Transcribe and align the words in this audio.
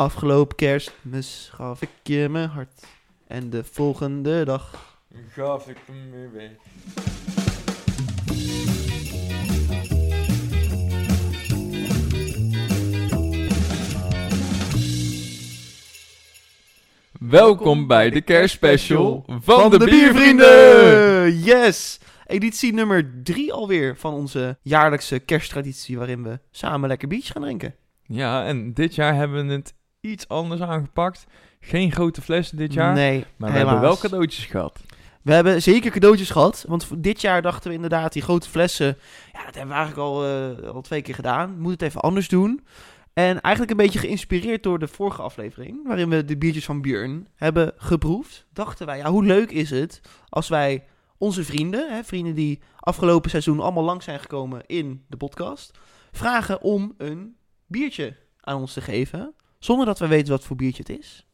Afgelopen 0.00 0.56
kerstmis 0.56 1.50
gaf 1.54 1.82
ik 1.82 1.88
je 2.02 2.28
mijn 2.28 2.48
hart. 2.48 2.86
En 3.26 3.50
de 3.50 3.64
volgende 3.64 4.44
dag. 4.44 4.96
Gaf 5.28 5.68
ik 5.68 5.76
hem 5.86 6.10
weer 6.10 6.32
weg. 6.32 6.50
Welkom 17.18 17.86
bij 17.86 18.10
de 18.10 18.20
kerstspecial 18.20 19.24
van 19.40 19.70
de 19.70 19.78
Biervrienden! 19.78 21.38
Yes! 21.38 22.00
Editie 22.26 22.72
nummer 22.72 23.22
drie 23.22 23.52
alweer 23.52 23.96
van 23.96 24.14
onze 24.14 24.58
jaarlijkse 24.62 25.18
kersttraditie 25.18 25.98
waarin 25.98 26.22
we 26.22 26.40
samen 26.50 26.88
lekker 26.88 27.08
biertjes 27.08 27.30
gaan 27.30 27.42
drinken. 27.42 27.74
Ja, 28.02 28.44
en 28.44 28.74
dit 28.74 28.94
jaar 28.94 29.14
hebben 29.14 29.46
we 29.46 29.52
het 29.52 29.74
iets 30.00 30.28
anders 30.28 30.60
aangepakt. 30.60 31.26
Geen 31.60 31.92
grote 31.92 32.22
flessen 32.22 32.56
dit 32.56 32.72
jaar, 32.72 32.94
Nee, 32.94 33.24
maar 33.36 33.50
we 33.50 33.56
hebben 33.56 33.80
wel 33.80 33.96
cadeautjes 33.96 34.44
gehad. 34.44 34.80
We 35.22 35.32
hebben 35.32 35.62
zeker 35.62 35.90
cadeautjes 35.90 36.30
gehad. 36.30 36.64
Want 36.68 36.84
voor 36.84 37.00
dit 37.00 37.20
jaar 37.20 37.42
dachten 37.42 37.68
we 37.68 37.74
inderdaad, 37.74 38.12
die 38.12 38.22
grote 38.22 38.48
flessen. 38.48 38.98
Ja, 39.32 39.44
dat 39.44 39.54
hebben 39.54 39.74
we 39.74 39.80
eigenlijk 39.80 40.08
al, 40.08 40.24
eh, 40.24 40.68
al 40.68 40.80
twee 40.80 41.02
keer 41.02 41.14
gedaan. 41.14 41.58
Moet 41.58 41.72
het 41.72 41.82
even 41.82 42.00
anders 42.00 42.28
doen. 42.28 42.64
En 43.12 43.40
eigenlijk 43.40 43.70
een 43.70 43.84
beetje 43.84 43.98
geïnspireerd 43.98 44.62
door 44.62 44.78
de 44.78 44.88
vorige 44.88 45.22
aflevering. 45.22 45.86
Waarin 45.86 46.08
we 46.08 46.24
de 46.24 46.36
biertjes 46.36 46.64
van 46.64 46.80
Björn 46.80 47.28
hebben 47.34 47.72
geproefd. 47.76 48.46
Dachten 48.52 48.86
wij, 48.86 48.98
ja, 48.98 49.10
hoe 49.10 49.24
leuk 49.24 49.50
is 49.50 49.70
het 49.70 50.00
als 50.28 50.48
wij 50.48 50.84
onze 51.18 51.44
vrienden, 51.44 51.94
hè, 51.94 52.04
vrienden 52.04 52.34
die 52.34 52.60
afgelopen 52.78 53.30
seizoen 53.30 53.60
allemaal 53.60 53.84
lang 53.84 54.02
zijn 54.02 54.20
gekomen 54.20 54.62
in 54.66 55.04
de 55.08 55.16
podcast. 55.16 55.78
vragen 56.12 56.62
om 56.62 56.94
een 56.98 57.36
biertje 57.66 58.16
aan 58.40 58.60
ons 58.60 58.72
te 58.72 58.80
geven. 58.80 59.34
Zonder 59.60 59.86
dat 59.86 59.98
we 59.98 60.06
weten 60.06 60.32
wat 60.32 60.44
voor 60.44 60.56
biertje 60.56 60.82
het 60.86 60.98
is. 60.98 61.26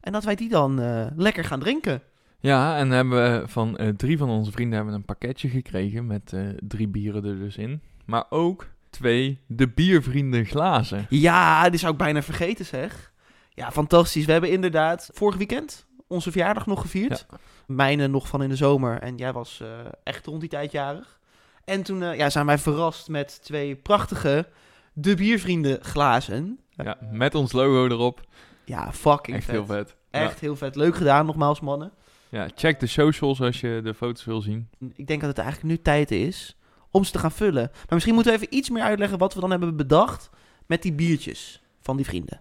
En 0.00 0.12
dat 0.12 0.24
wij 0.24 0.34
die 0.34 0.48
dan 0.48 0.80
eh, 0.80 1.06
lekker 1.16 1.44
gaan 1.44 1.60
drinken. 1.60 2.02
Ja, 2.40 2.76
en 2.76 2.90
hebben 2.90 3.40
we 3.40 3.48
van 3.48 3.76
eh, 3.76 3.88
drie 3.88 4.18
van 4.18 4.28
onze 4.28 4.52
vrienden 4.52 4.74
hebben 4.74 4.94
we 4.94 5.00
een 5.00 5.06
pakketje 5.06 5.48
gekregen 5.48 6.06
met 6.06 6.32
eh, 6.32 6.40
drie 6.60 6.88
bieren 6.88 7.24
er 7.24 7.38
dus 7.38 7.56
in. 7.56 7.82
Maar 8.04 8.24
ook 8.30 8.66
twee 8.90 9.40
de 9.46 9.68
biervrienden 9.68 10.44
glazen. 10.44 11.06
Ja, 11.08 11.70
die 11.70 11.78
zou 11.78 11.92
ik 11.92 11.98
bijna 11.98 12.22
vergeten 12.22 12.64
zeg. 12.64 13.12
Ja, 13.50 13.72
fantastisch. 13.72 14.24
We 14.24 14.32
hebben 14.32 14.50
inderdaad 14.50 15.10
vorig 15.12 15.36
weekend 15.36 15.86
onze 16.06 16.30
verjaardag 16.30 16.66
nog 16.66 16.80
gevierd. 16.80 17.26
Mijne 17.66 18.06
nog 18.06 18.28
van 18.28 18.42
in 18.42 18.48
de 18.48 18.56
zomer 18.56 19.00
en 19.00 19.16
jij 19.16 19.32
was 19.32 19.62
echt 20.02 20.26
rond 20.26 20.40
die 20.40 20.48
tijd 20.48 20.72
jarig. 20.72 21.20
En 21.64 21.82
toen 21.82 22.16
ja, 22.16 22.30
zijn 22.30 22.46
wij 22.46 22.58
verrast 22.58 23.08
met 23.08 23.42
twee 23.42 23.76
prachtige 23.76 24.48
De 24.92 25.14
Biervrienden 25.14 25.84
glazen. 25.84 26.58
Ja, 26.76 26.96
met 27.12 27.34
ons 27.34 27.52
logo 27.52 27.86
erop. 27.94 28.20
Ja, 28.64 28.92
fucking 28.92 29.36
Echt 29.36 29.44
vet. 29.46 29.54
heel 29.54 29.66
vet. 29.66 29.96
Echt 30.10 30.40
heel 30.40 30.56
vet. 30.56 30.76
Leuk 30.76 30.94
gedaan, 30.96 31.26
nogmaals 31.26 31.60
mannen. 31.60 31.92
Ja. 32.28 32.48
check 32.54 32.80
de 32.80 32.86
socials 32.86 33.40
als 33.40 33.60
je 33.60 33.80
de 33.84 33.94
foto's 33.94 34.24
wil 34.24 34.40
zien. 34.40 34.68
Ik 34.94 35.06
denk 35.06 35.20
dat 35.20 35.28
het 35.30 35.38
eigenlijk 35.38 35.68
nu 35.76 35.82
tijd 35.82 36.10
is 36.10 36.56
om 36.90 37.04
ze 37.04 37.12
te 37.12 37.18
gaan 37.18 37.32
vullen. 37.32 37.70
Maar 37.72 37.84
misschien 37.88 38.14
moeten 38.14 38.32
we 38.32 38.38
even 38.38 38.54
iets 38.56 38.70
meer 38.70 38.82
uitleggen 38.82 39.18
wat 39.18 39.34
we 39.34 39.40
dan 39.40 39.50
hebben 39.50 39.76
bedacht 39.76 40.30
met 40.66 40.82
die 40.82 40.92
biertjes 40.92 41.62
van 41.80 41.96
die 41.96 42.06
vrienden. 42.06 42.40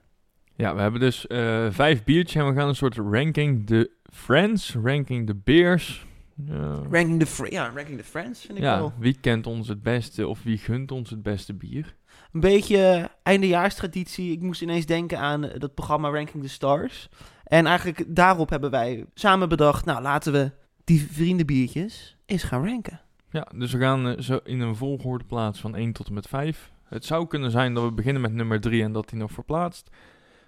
Ja, 0.55 0.75
we 0.75 0.81
hebben 0.81 0.99
dus 0.99 1.27
eh, 1.27 1.67
vijf 1.69 2.03
biertjes 2.03 2.41
en 2.41 2.47
we 2.49 2.59
gaan 2.59 2.67
een 2.67 2.75
soort 2.75 2.95
ranking 2.97 3.67
de 3.67 3.91
friends, 4.11 4.75
ranking 4.83 5.27
de 5.27 5.35
beers. 5.35 6.05
Ja. 6.45 6.79
Ranking 6.91 7.27
fr- 7.27 7.51
ja, 7.51 7.71
ranking 7.75 7.97
the 7.97 8.03
Friends 8.03 8.41
vind 8.45 8.57
ik 8.57 8.63
ja, 8.63 8.77
wel. 8.77 8.93
wie 8.99 9.17
kent 9.21 9.47
ons 9.47 9.67
het 9.67 9.83
beste 9.83 10.27
of 10.27 10.43
wie 10.43 10.57
gunt 10.57 10.91
ons 10.91 11.09
het 11.09 11.23
beste 11.23 11.53
bier? 11.53 11.95
Een 12.33 12.39
beetje 12.39 13.09
eindejaarstraditie. 13.23 14.31
Ik 14.31 14.41
moest 14.41 14.61
ineens 14.61 14.85
denken 14.85 15.19
aan 15.19 15.43
eh, 15.43 15.59
dat 15.59 15.73
programma 15.73 16.09
Ranking 16.09 16.43
the 16.43 16.49
Stars. 16.49 17.09
En 17.43 17.65
eigenlijk 17.65 18.15
daarop 18.15 18.49
hebben 18.49 18.71
wij 18.71 19.05
samen 19.13 19.49
bedacht... 19.49 19.85
nou, 19.85 20.01
laten 20.01 20.33
we 20.33 20.51
die 20.83 21.07
vriendenbiertjes 21.11 22.17
eens 22.25 22.43
gaan 22.43 22.65
ranken. 22.65 23.01
Ja, 23.29 23.47
dus 23.55 23.71
we 23.71 23.79
gaan 23.79 24.07
eh, 24.07 24.19
zo 24.19 24.39
in 24.43 24.59
een 24.59 24.75
volgorde 24.75 25.23
plaats 25.23 25.59
van 25.59 25.75
1 25.75 25.93
tot 25.93 26.07
en 26.07 26.13
met 26.13 26.27
5. 26.27 26.71
Het 26.83 27.05
zou 27.05 27.27
kunnen 27.27 27.51
zijn 27.51 27.73
dat 27.73 27.83
we 27.83 27.91
beginnen 27.91 28.21
met 28.21 28.33
nummer 28.33 28.61
3 28.61 28.83
en 28.83 28.91
dat 28.91 29.09
die 29.09 29.19
nog 29.19 29.31
verplaatst. 29.31 29.89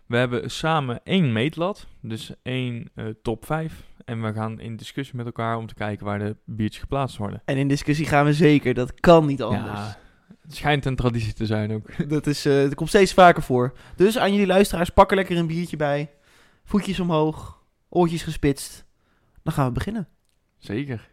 We 0.06 0.18
hebben 0.18 0.51
samen 0.51 1.00
één 1.03 1.31
meetlat, 1.31 1.88
dus 2.01 2.31
één 2.44 2.90
eh, 2.95 3.06
top 3.22 3.45
5. 3.45 3.84
En 4.06 4.22
we 4.22 4.34
gaan 4.34 4.59
in 4.59 4.75
discussie 4.75 5.16
met 5.16 5.25
elkaar 5.25 5.57
om 5.57 5.68
te 5.68 5.74
kijken 5.74 6.06
waar 6.06 6.19
de 6.19 6.35
biertjes 6.45 6.81
geplaatst 6.81 7.18
worden. 7.18 7.41
En 7.45 7.57
in 7.57 7.68
discussie 7.68 8.06
gaan 8.06 8.25
we 8.25 8.34
zeker. 8.34 8.74
Dat 8.74 9.00
kan 9.00 9.25
niet 9.25 9.41
anders. 9.41 9.79
Ja, 9.79 9.97
het 10.45 10.56
schijnt 10.56 10.85
een 10.85 10.95
traditie 10.95 11.33
te 11.33 11.45
zijn 11.45 11.73
ook. 11.73 11.88
Dat, 12.09 12.28
is, 12.28 12.45
eh 12.45 12.53
dat 12.53 12.75
komt 12.75 12.89
steeds 12.89 13.13
vaker 13.13 13.44
voor. 13.44 13.73
Dus 13.95 14.17
aan 14.17 14.31
jullie 14.31 14.47
luisteraars, 14.47 14.89
pak 14.89 15.09
er 15.09 15.16
lekker 15.16 15.38
een 15.38 15.47
biertje 15.47 15.78
bij. 15.78 16.09
Voetjes 16.63 17.00
omhoog. 17.00 17.63
Oortjes 17.89 18.23
gespitst. 18.23 18.85
Dan 19.44 19.53
gaan 19.53 19.67
we 19.67 19.72
beginnen. 19.72 20.07
Zeker. 20.57 21.09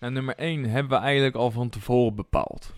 Nou, 0.00 0.12
nummer 0.12 0.34
1 0.34 0.64
hebben 0.64 0.98
we 0.98 1.04
eigenlijk 1.04 1.34
al 1.34 1.50
van 1.50 1.68
tevoren 1.68 2.14
bepaald. 2.14 2.74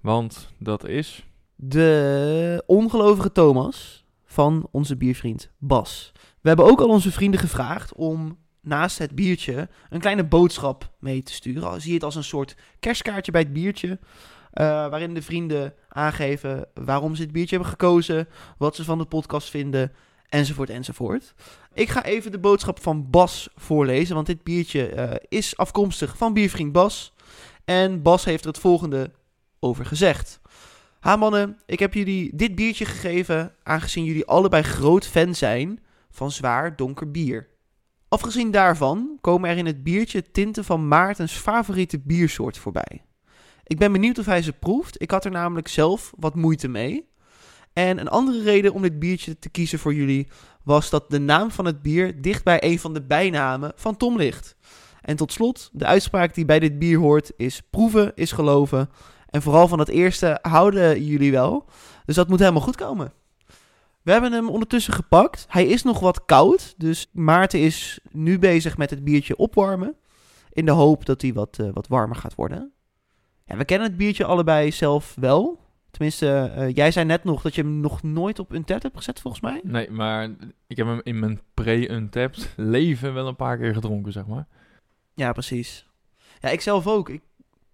Want 0.00 0.50
dat 0.58 0.86
is... 0.86 1.24
De 1.56 2.62
ongelovige 2.66 3.32
Thomas 3.32 4.04
van 4.24 4.68
onze 4.70 4.96
biervriend 4.96 5.50
Bas. 5.58 6.12
We 6.40 6.48
hebben 6.48 6.66
ook 6.66 6.80
al 6.80 6.88
onze 6.88 7.12
vrienden 7.12 7.40
gevraagd 7.40 7.94
om 7.94 8.38
naast 8.62 8.98
het 8.98 9.14
biertje 9.14 9.68
een 9.88 10.00
kleine 10.00 10.24
boodschap 10.24 10.90
mee 10.98 11.22
te 11.22 11.32
sturen. 11.32 11.80
Zie 11.80 11.94
het 11.94 12.04
als 12.04 12.14
een 12.14 12.24
soort 12.24 12.56
kerstkaartje 12.80 13.32
bij 13.32 13.40
het 13.40 13.52
biertje. 13.52 13.98
eh, 14.50 14.66
waarin 14.66 15.14
de 15.14 15.22
vrienden 15.22 15.74
aangeven 15.88 16.66
waarom 16.74 17.14
ze 17.14 17.22
het 17.22 17.32
biertje 17.32 17.54
hebben 17.56 17.72
gekozen, 17.72 18.28
wat 18.58 18.76
ze 18.76 18.84
van 18.84 18.98
de 18.98 19.04
podcast 19.04 19.50
vinden, 19.50 19.92
enzovoort, 20.28 20.70
enzovoort. 20.70 21.34
Ik 21.74 21.88
ga 21.88 22.04
even 22.04 22.32
de 22.32 22.38
boodschap 22.38 22.80
van 22.82 23.10
Bas 23.10 23.48
voorlezen, 23.56 24.14
want 24.14 24.26
dit 24.26 24.42
biertje 24.42 24.88
eh, 24.88 25.16
is 25.28 25.56
afkomstig 25.56 26.16
van 26.16 26.32
biervriend 26.32 26.72
Bas. 26.72 27.12
En 27.64 28.02
Bas 28.02 28.24
heeft 28.24 28.42
er 28.44 28.48
het 28.50 28.58
volgende 28.58 29.10
over 29.60 29.86
gezegd. 29.86 30.40
Ha 31.00 31.16
mannen, 31.16 31.58
ik 31.66 31.78
heb 31.78 31.94
jullie 31.94 32.36
dit 32.36 32.54
biertje 32.54 32.84
gegeven 32.84 33.54
aangezien 33.62 34.04
jullie 34.04 34.26
allebei 34.26 34.62
groot 34.62 35.06
fan 35.06 35.34
zijn 35.34 35.80
van 36.10 36.30
zwaar 36.30 36.76
donker 36.76 37.10
bier. 37.10 37.48
Afgezien 38.12 38.50
daarvan 38.50 39.18
komen 39.20 39.50
er 39.50 39.56
in 39.56 39.66
het 39.66 39.82
biertje 39.82 40.30
tinten 40.30 40.64
van 40.64 40.88
Maartens 40.88 41.32
favoriete 41.32 41.98
biersoort 41.98 42.58
voorbij. 42.58 43.02
Ik 43.64 43.78
ben 43.78 43.92
benieuwd 43.92 44.18
of 44.18 44.26
hij 44.26 44.42
ze 44.42 44.52
proeft. 44.52 45.02
Ik 45.02 45.10
had 45.10 45.24
er 45.24 45.30
namelijk 45.30 45.68
zelf 45.68 46.12
wat 46.18 46.34
moeite 46.34 46.68
mee. 46.68 47.08
En 47.72 47.98
een 47.98 48.08
andere 48.08 48.42
reden 48.42 48.72
om 48.72 48.82
dit 48.82 48.98
biertje 48.98 49.38
te 49.38 49.50
kiezen 49.50 49.78
voor 49.78 49.94
jullie 49.94 50.28
was 50.62 50.90
dat 50.90 51.10
de 51.10 51.18
naam 51.18 51.50
van 51.50 51.64
het 51.64 51.82
bier 51.82 52.22
dicht 52.22 52.44
bij 52.44 52.64
een 52.64 52.78
van 52.78 52.94
de 52.94 53.02
bijnamen 53.02 53.72
van 53.76 53.96
Tom 53.96 54.16
ligt. 54.16 54.56
En 55.00 55.16
tot 55.16 55.32
slot, 55.32 55.70
de 55.72 55.86
uitspraak 55.86 56.34
die 56.34 56.44
bij 56.44 56.58
dit 56.58 56.78
bier 56.78 56.98
hoort 56.98 57.32
is 57.36 57.62
proeven 57.70 58.12
is 58.14 58.32
geloven. 58.32 58.90
En 59.28 59.42
vooral 59.42 59.68
van 59.68 59.78
het 59.78 59.88
eerste 59.88 60.38
houden 60.42 61.04
jullie 61.04 61.32
wel. 61.32 61.64
Dus 62.04 62.14
dat 62.14 62.28
moet 62.28 62.38
helemaal 62.38 62.60
goed 62.60 62.76
komen. 62.76 63.12
We 64.10 64.16
hebben 64.16 64.38
hem 64.38 64.48
ondertussen 64.48 64.92
gepakt. 64.92 65.46
Hij 65.48 65.66
is 65.66 65.82
nog 65.82 66.00
wat 66.00 66.24
koud. 66.24 66.74
Dus 66.76 67.08
Maarten 67.12 67.60
is 67.60 68.00
nu 68.10 68.38
bezig 68.38 68.76
met 68.76 68.90
het 68.90 69.04
biertje 69.04 69.36
opwarmen. 69.36 69.96
In 70.52 70.64
de 70.64 70.70
hoop 70.70 71.04
dat 71.04 71.22
hij 71.22 71.32
wat, 71.32 71.58
eh, 71.58 71.68
wat 71.72 71.88
warmer 71.88 72.16
gaat 72.16 72.34
worden. 72.34 72.72
Ja, 73.44 73.56
we 73.56 73.64
kennen 73.64 73.88
het 73.88 73.96
biertje 73.96 74.24
allebei 74.24 74.72
zelf 74.72 75.14
wel. 75.20 75.60
Tenminste, 75.90 76.52
eh, 76.54 76.74
jij 76.74 76.90
zei 76.90 77.06
net 77.06 77.24
nog 77.24 77.42
dat 77.42 77.54
je 77.54 77.62
hem 77.62 77.80
nog 77.80 78.02
nooit 78.02 78.38
op 78.38 78.52
een 78.52 78.64
tet 78.64 78.82
hebt 78.82 78.96
gezet, 78.96 79.20
volgens 79.20 79.42
mij. 79.42 79.60
Nee, 79.64 79.90
maar 79.90 80.30
ik 80.66 80.76
heb 80.76 80.86
hem 80.86 81.00
in 81.02 81.18
mijn 81.18 81.40
pre-untapped 81.54 82.54
leven 82.56 83.14
wel 83.14 83.26
een 83.26 83.36
paar 83.36 83.58
keer 83.58 83.74
gedronken, 83.74 84.12
zeg 84.12 84.26
maar. 84.26 84.46
Ja, 85.14 85.32
precies. 85.32 85.86
Ja, 86.40 86.48
ik 86.48 86.60
zelf 86.60 86.86
ook. 86.86 87.08
Ik 87.08 87.22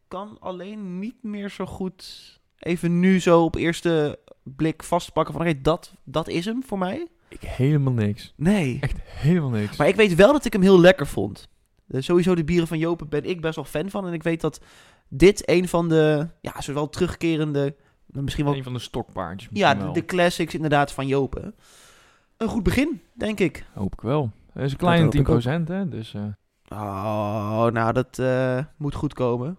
kan 0.09 0.37
alleen 0.41 0.99
niet 0.99 1.23
meer 1.23 1.51
zo 1.51 1.67
goed 1.67 2.35
even 2.59 3.01
nu 3.01 3.21
zo 3.21 3.43
op 3.43 3.55
eerste 3.55 4.19
blik 4.43 4.83
vastpakken 4.83 5.35
van... 5.35 5.43
oké, 5.43 5.61
dat, 5.61 5.93
dat 6.05 6.29
is 6.29 6.45
hem 6.45 6.63
voor 6.65 6.79
mij. 6.79 7.07
Ik 7.29 7.41
helemaal 7.41 7.93
niks. 7.93 8.33
Nee. 8.37 8.79
Echt 8.81 8.97
helemaal 9.03 9.51
niks. 9.51 9.77
Maar 9.77 9.89
ik 9.89 9.97
weet 9.97 10.15
wel 10.15 10.33
dat 10.33 10.45
ik 10.45 10.53
hem 10.53 10.63
heel 10.63 10.81
lekker 10.81 11.07
vond. 11.07 11.49
Eh, 11.89 12.01
sowieso 12.01 12.35
de 12.35 12.45
bieren 12.45 12.69
van 12.69 12.79
Jopen 12.79 13.09
ben 13.09 13.25
ik 13.25 13.41
best 13.41 13.55
wel 13.55 13.65
fan 13.65 13.91
van. 13.91 14.07
En 14.07 14.13
ik 14.13 14.23
weet 14.23 14.41
dat 14.41 14.61
dit 15.09 15.49
een 15.49 15.69
van 15.69 15.89
de, 15.89 16.29
ja, 16.41 16.61
zowel 16.61 16.89
terugkerende, 16.89 17.77
misschien 18.07 18.45
wel... 18.45 18.55
Een 18.55 18.63
van 18.63 18.73
de 18.73 18.79
stokpaardjes 18.79 19.51
Ja, 19.53 19.75
de, 19.75 20.05
classics 20.05 20.55
inderdaad 20.55 20.93
van 20.93 21.07
Jopen. 21.07 21.55
Een 22.37 22.49
goed 22.49 22.63
begin, 22.63 23.01
denk 23.15 23.41
ik. 23.41 23.67
Hoop 23.75 23.93
ik 23.93 24.01
wel. 24.01 24.31
Het 24.53 24.65
is 24.65 24.73
een 24.73 24.79
Dat 24.79 24.79
kleine 24.79 25.05
hoop 25.05 25.15
ik 25.15 25.29
ook. 25.29 25.43
10%, 25.43 25.45
hè. 25.65 25.89
Dus 25.89 26.15
eh, 26.15 26.23
Oh, 26.69 27.67
nou, 27.67 27.93
dat 27.93 28.19
eh, 28.19 28.59
moet 28.77 28.95
goed 28.95 29.15
komen. 29.15 29.59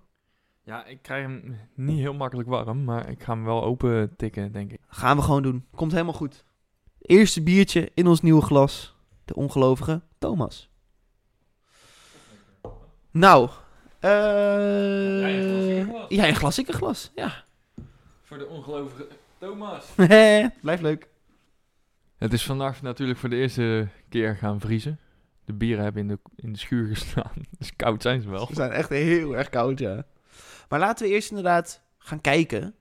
Ja, 0.68 0.86
ik 0.86 1.02
krijg 1.02 1.22
hem 1.26 1.58
niet 1.74 2.00
heel 2.00 2.14
makkelijk 2.14 2.50
warm, 2.50 2.84
maar 2.84 3.10
ik 3.10 3.24
ga 3.24 3.34
hem 3.34 3.44
wel 3.44 3.64
open 3.64 4.16
tikken, 4.16 4.52
denk 4.52 4.72
ik. 4.72 4.80
Gaan 4.88 5.18
we 5.18 5.24
gewoon 5.24 5.42
doen. 5.44 5.66
Komt 5.76 5.92
helemaal 5.92 6.14
goed. 6.14 6.46
Eerste 7.02 7.44
biertje 7.44 7.92
in 7.94 8.08
ons 8.08 8.22
nieuwe 8.22 8.42
glas. 8.42 8.96
De 9.26 9.36
ongelovige 9.36 10.02
Thomas. 10.18 10.70
Nou, 13.12 13.50
Eh, 14.00 14.10
Jij 15.20 15.40
een 15.40 15.46
glas, 15.46 15.70
ik 15.70 15.88
een 15.88 15.94
glas. 15.94 16.12
Ja, 16.16 16.28
een 16.28 16.36
glas, 16.36 16.58
ik 16.58 16.68
een 16.68 16.74
glas. 16.74 17.12
Ja. 17.16 17.44
Voor 18.24 18.38
de 18.38 18.48
ongelovige 18.48 19.08
Thomas. 19.38 19.94
Blijft 20.62 20.82
leuk. 20.82 21.08
Het 22.18 22.34
is 22.34 22.46
vandaag 22.46 22.82
natuurlijk 22.82 23.20
voor 23.20 23.30
de 23.30 23.36
eerste 23.36 23.88
keer 24.10 24.36
gaan 24.36 24.60
vriezen. 24.60 25.00
De 25.46 25.54
bieren 25.54 25.84
hebben 25.84 26.02
in 26.02 26.08
de, 26.08 26.20
in 26.36 26.52
de 26.54 26.60
schuur 26.60 26.88
gestaan. 26.88 27.32
Dus 27.58 27.76
koud 27.76 28.02
zijn 28.02 28.22
ze 28.22 28.30
wel. 28.30 28.46
Ze 28.48 28.54
zijn 28.54 28.72
echt 28.72 28.90
heel 28.90 29.36
erg 29.36 29.50
koud, 29.50 29.80
ja. 29.80 30.06
Maar 30.70 30.80
laten 30.80 31.08
we 31.08 31.14
eerst 31.14 31.30
inderdaad 31.30 31.82
gaan 31.98 32.22
kijken 32.22 32.76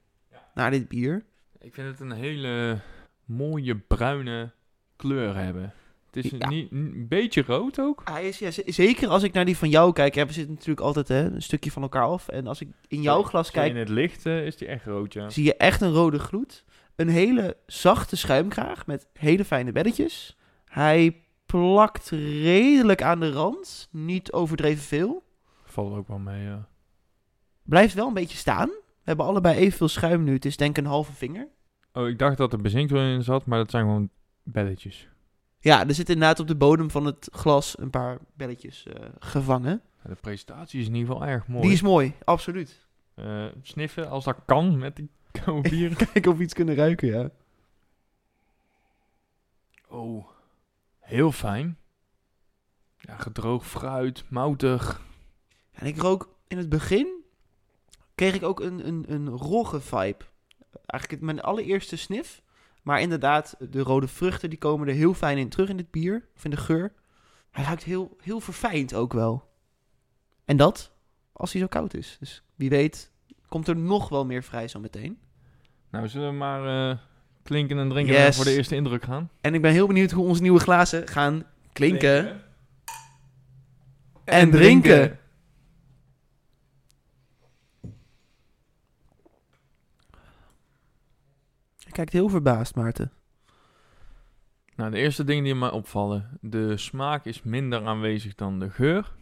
naar 0.55 0.71
dit 0.71 0.89
bier. 0.89 1.25
Ik 1.59 1.75
vind 1.75 1.89
het 1.89 2.01
een 2.01 2.13
hele 2.13 2.81
mooie 3.25 3.77
bruine 3.77 4.53
kleur 4.97 5.37
hebben. 5.37 5.73
Het 6.11 6.25
is 6.25 6.31
Ja. 6.39 6.49
niet, 6.49 6.73
een 6.73 7.07
beetje 7.09 7.43
rood 7.47 7.81
ook. 7.81 8.03
Hij 8.05 8.29
is, 8.29 8.39
ja, 8.39 8.51
zeker 8.67 9.09
als 9.09 9.23
ik 9.23 9.33
naar 9.33 9.45
die 9.45 9.57
van 9.57 9.69
jou 9.69 9.93
kijk. 9.93 10.15
Ja, 10.15 10.27
we 10.27 10.33
zitten 10.33 10.53
natuurlijk 10.55 10.81
altijd 10.81 11.09
hè, 11.09 11.25
een 11.25 11.43
stukje 11.43 11.71
van 11.71 11.83
elkaar 11.83 12.03
af. 12.05 12.29
En 12.29 12.47
als 12.47 12.61
ik 12.61 12.69
in 12.89 13.03
jouw 13.03 13.23
glas 13.23 13.51
kijk, 13.51 13.71
In 13.71 13.77
het 13.77 13.89
licht 13.89 14.27
eh, 14.27 14.47
is 14.47 14.57
die 14.57 14.69
echt 14.69 14.85
rood, 14.85 15.13
ja. 15.13 15.31
zie 15.31 15.45
je 15.45 15.57
echt 15.57 15.81
een 15.81 15.93
rode 15.93 16.19
gloed. 16.19 16.65
Een 16.97 17.09
hele 17.09 17.57
zachte 17.67 18.17
schuimkraag 18.17 18.87
met 18.87 19.07
hele 19.13 19.45
fijne 19.45 19.73
belletjes. 19.73 20.37
Hij 20.65 21.23
plakt 21.47 22.11
redelijk 22.11 23.03
aan 23.03 23.21
de 23.21 23.31
rand. 23.31 23.89
Niet 23.91 24.33
overdreven 24.33 24.83
veel. 24.85 25.23
Valt 25.65 25.97
ook 25.97 26.09
wel 26.09 26.19
mee, 26.19 26.45
ja. 26.45 26.69
Blijft 27.67 27.95
wel 27.95 28.07
een 28.07 28.15
beetje 28.15 28.37
staan. 28.37 28.69
We 28.69 29.03
hebben 29.13 29.27
allebei 29.27 29.57
evenveel 29.57 29.89
schuim 29.89 30.25
nu. 30.25 30.33
Het 30.33 30.45
is 30.45 30.57
denk 30.57 30.79
ik 30.79 30.85
een 30.85 30.91
halve 30.91 31.13
vinger. 31.13 31.49
Oh, 31.93 32.09
ik 32.09 32.19
dacht 32.19 32.37
dat 32.37 32.53
er 32.53 32.61
bezinkt 32.61 32.93
in 32.93 33.23
zat, 33.23 33.47
maar 33.47 33.59
dat 33.59 33.71
zijn 33.71 33.85
gewoon 33.85 34.11
belletjes. 34.43 35.09
Ja, 35.59 35.87
er 35.87 35.95
zit 35.95 36.09
inderdaad 36.09 36.41
op 36.41 36.47
de 36.47 36.57
bodem 36.57 36.91
van 36.91 37.05
het 37.05 37.29
glas 37.33 37.79
een 37.79 37.91
paar 37.91 38.19
belletjes 38.35 38.87
eh, 38.87 39.09
gevangen. 39.19 39.83
De 40.03 40.15
presentatie 40.15 40.81
is 40.81 40.87
in 40.87 40.95
ieder 40.95 41.13
geval 41.13 41.29
erg 41.29 41.47
mooi. 41.47 41.63
Die 41.63 41.73
is 41.73 41.83
mooi, 41.83 42.15
absoluut. 42.25 42.87
Eh, 43.15 43.45
sniffen 43.63 44.09
als 44.09 44.25
dat 44.25 44.37
kan 44.45 44.79
met 44.79 44.97
die 44.97 45.11
koude 45.31 45.69
bieren. 45.71 45.97
Kijk 45.97 46.27
of 46.27 46.37
we 46.37 46.43
iets 46.43 46.55
kunnen 46.55 46.75
ruiken, 46.75 47.09
ja. 47.09 47.31
Oh, 49.89 50.27
heel 50.99 51.33
fijn. 51.33 51.79
Ja, 52.99 53.17
gedroogd 53.17 53.67
fruit, 53.67 54.25
moutig. 54.29 55.01
En 55.73 55.87
ik 55.87 55.97
rook 55.97 56.35
in 56.49 56.59
het 56.59 56.69
begin, 56.69 57.16
kreeg 58.17 58.35
ik 58.35 58.43
ook 58.43 58.61
een, 58.61 58.87
een, 58.87 59.05
een 59.09 59.29
rogge 59.29 59.81
vibe. 59.81 60.25
Eigenlijk 60.73 61.11
het- 61.11 61.21
mijn 61.21 61.41
allereerste 61.41 61.97
sniff. 61.97 62.43
Maar 62.83 63.01
inderdaad, 63.01 63.57
de 63.71 63.81
rode 63.81 64.09
vruchten 64.09 64.51
die 64.51 64.59
komen 64.59 64.89
er 64.89 64.95
heel 64.95 65.15
fijn 65.15 65.39
in 65.39 65.49
terug 65.49 65.69
in 65.69 65.77
dit 65.77 65.91
bier. 65.91 66.29
Of 66.37 66.45
in 66.45 66.51
de 66.51 66.57
geur. 66.57 66.93
Hij 67.51 67.65
ruikt 67.65 67.83
heel, 67.85 68.17
heel 68.21 68.41
verfijnd 68.41 68.95
ook 68.95 69.13
wel. 69.13 69.49
En 70.45 70.57
dat 70.57 70.93
als 71.33 71.53
hij 71.53 71.61
zo 71.61 71.67
koud 71.69 71.95
is. 71.95 72.17
Dus 72.21 72.43
wie 72.55 72.69
weet 72.69 73.11
komt 73.49 73.69
er 73.69 73.77
nog 73.77 74.09
wel 74.09 74.27
meer 74.27 74.43
vrij 74.43 74.69
zo 74.69 74.81
meteen. 74.81 75.19
Nou, 75.91 76.09
zullen 76.09 76.29
we 76.31 76.35
maar 76.37 76.91
eh, 76.91 76.99
klinken 77.43 77.79
en 77.79 77.89
drinken 77.89 78.15
Yes. 78.15 78.27
en 78.27 78.35
voor 78.35 78.45
de 78.45 78.55
eerste 78.57 78.75
indruk 78.75 79.05
gaan? 79.05 79.31
En 79.41 79.55
ik 79.55 79.63
ben 79.63 79.73
heel 79.73 79.87
benieuwd 79.87 80.11
hoe 80.11 80.27
onze 80.27 80.43
nieuwe 80.43 80.61
glazen 80.61 81.09
gaan 81.09 81.45
klinken. 81.73 82.41
En 84.25 84.51
drinken. 84.51 85.19
Kijkt 91.97 92.13
heel 92.13 92.29
verbaasd, 92.29 92.75
Maarten. 92.75 93.13
Nou, 94.75 94.91
de 94.91 94.99
eerste 94.99 95.25
dingen 95.25 95.45
die 95.45 95.55
mij 95.55 95.71
opvallen. 95.71 96.39
De 96.41 96.77
smaak 96.77 97.25
is 97.25 97.43
minder 97.43 97.87
aanwezig 97.87 98.35
dan 98.35 98.59
de 98.59 98.71
geur. 98.71 99.13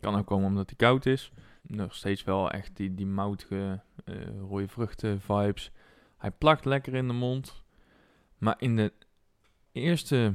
Kan 0.00 0.16
ook 0.16 0.26
komen 0.26 0.46
omdat 0.46 0.66
hij 0.66 0.76
koud 0.76 1.06
is. 1.06 1.32
Nog 1.62 1.94
steeds 1.94 2.24
wel 2.24 2.50
echt 2.50 2.76
die, 2.76 2.94
die 2.94 3.06
moutige 3.06 3.80
eh, 4.04 4.14
rode 4.38 4.68
vruchten 4.68 5.20
vibes. 5.20 5.70
Hij 6.18 6.30
plakt 6.30 6.64
lekker 6.64 6.94
in 6.94 7.06
de 7.06 7.12
mond. 7.12 7.62
Maar 8.38 8.56
in 8.58 8.76
de 8.76 8.92
eerste, 9.72 10.34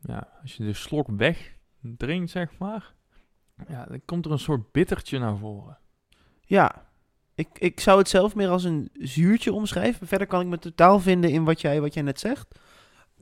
ja, 0.00 0.32
als 0.42 0.56
je 0.56 0.64
de 0.64 0.72
slok 0.72 1.08
weg 1.10 1.56
drinkt, 1.80 2.30
zeg 2.30 2.58
maar. 2.58 2.94
Ja, 3.68 3.84
dan 3.84 4.02
komt 4.04 4.24
er 4.24 4.32
een 4.32 4.38
soort 4.38 4.72
bittertje 4.72 5.18
naar 5.18 5.36
voren. 5.36 5.78
Ja, 6.40 6.89
ik, 7.40 7.48
ik 7.58 7.80
zou 7.80 7.98
het 7.98 8.08
zelf 8.08 8.34
meer 8.34 8.48
als 8.48 8.64
een 8.64 8.90
zuurtje 8.92 9.52
omschrijven. 9.52 10.06
Verder 10.06 10.26
kan 10.26 10.40
ik 10.40 10.46
me 10.46 10.58
totaal 10.58 11.00
vinden 11.00 11.30
in 11.30 11.44
wat 11.44 11.60
jij, 11.60 11.80
wat 11.80 11.94
jij 11.94 12.02
net 12.02 12.20
zegt. 12.20 12.46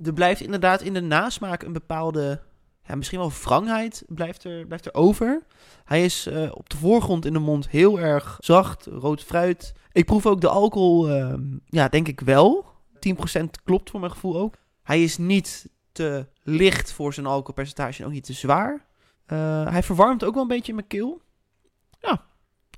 Er 0.03 0.13
blijft 0.13 0.41
inderdaad 0.41 0.81
in 0.83 0.95
de 0.95 1.01
nasmaak 1.01 1.63
een 1.63 1.73
bepaalde, 1.73 2.41
ja, 2.83 2.95
misschien 2.95 3.19
wel 3.19 3.31
wrangheid 3.31 4.05
blijft 4.07 4.45
er, 4.45 4.67
blijft 4.67 4.87
er 4.87 4.95
over. 4.95 5.43
Hij 5.85 6.05
is 6.05 6.27
eh, 6.27 6.51
op 6.55 6.69
de 6.69 6.77
voorgrond 6.77 7.25
in 7.25 7.33
de 7.33 7.39
mond 7.39 7.69
heel 7.69 8.01
erg 8.01 8.37
zacht, 8.41 8.87
rood 8.87 9.23
fruit. 9.23 9.73
Ik 9.93 10.05
proef 10.05 10.27
ook 10.27 10.41
de 10.41 10.49
alcohol, 10.49 11.09
ehm, 11.09 11.43
ja, 11.67 11.89
denk 11.89 12.09
ik 12.09 12.21
wel. 12.21 12.67
10% 12.99 13.63
klopt 13.65 13.91
voor 13.91 14.01
mijn 14.01 14.13
gevoel 14.13 14.37
ook. 14.37 14.55
Hij 14.83 15.03
is 15.03 15.19
niet 15.19 15.71
te 15.93 16.27
licht 16.43 16.93
voor 16.93 17.15
zijn 17.15 17.27
alcoholpercentage 17.27 18.01
en 18.01 18.07
ook 18.07 18.13
niet 18.13 18.25
te 18.25 18.33
zwaar. 18.33 18.87
Eh, 19.27 19.67
hij 19.71 19.83
verwarmt 19.83 20.25
ook 20.25 20.35
wel 20.35 20.43
een 20.43 20.49
beetje 20.49 20.75
mijn 20.75 20.87
keel. 20.87 21.21
Ja, 22.01 22.27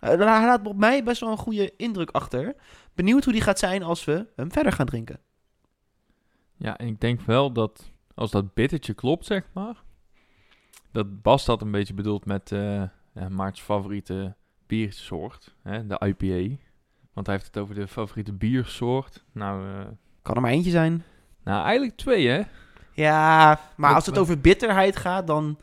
Hij 0.00 0.16
laat 0.18 0.66
op 0.66 0.76
mij 0.76 1.02
best 1.04 1.20
wel 1.20 1.30
een 1.30 1.36
goede 1.36 1.72
indruk 1.76 2.10
achter. 2.10 2.54
Benieuwd 2.94 3.24
hoe 3.24 3.32
die 3.32 3.42
gaat 3.42 3.58
zijn 3.58 3.82
als 3.82 4.04
we 4.04 4.26
hem 4.36 4.52
verder 4.52 4.72
gaan 4.72 4.86
drinken. 4.86 5.18
Ja, 6.56 6.76
en 6.78 6.86
ik 6.86 7.00
denk 7.00 7.20
wel 7.20 7.52
dat 7.52 7.90
als 8.14 8.30
dat 8.30 8.54
bittertje 8.54 8.94
klopt, 8.94 9.26
zeg 9.26 9.44
maar. 9.52 9.82
Dat 10.92 11.22
Bas 11.22 11.44
dat 11.44 11.62
een 11.62 11.70
beetje 11.70 11.94
bedoelt 11.94 12.24
met 12.24 12.52
eh 12.52 12.82
ja, 13.14 13.28
Maart's 13.28 13.60
favoriete 13.60 14.34
biersoort, 14.66 15.54
hè, 15.62 15.86
de 15.86 16.00
IPA. 16.06 16.56
Want 17.12 17.26
hij 17.26 17.34
heeft 17.34 17.46
het 17.46 17.58
over 17.58 17.74
de 17.74 17.88
favoriete 17.88 18.32
biersoort. 18.32 19.24
Nou, 19.32 19.66
eh, 19.78 19.86
Kan 20.22 20.34
er 20.34 20.40
maar 20.40 20.50
eentje 20.50 20.70
zijn. 20.70 21.04
nou 21.44 21.62
eigenlijk 21.64 21.96
twee, 21.96 22.28
hè. 22.28 22.42
Ja, 22.92 23.60
maar 23.76 23.94
als 23.94 24.06
het 24.06 24.18
over 24.18 24.40
bitterheid 24.40 24.96
gaat, 24.96 25.26
dan, 25.26 25.58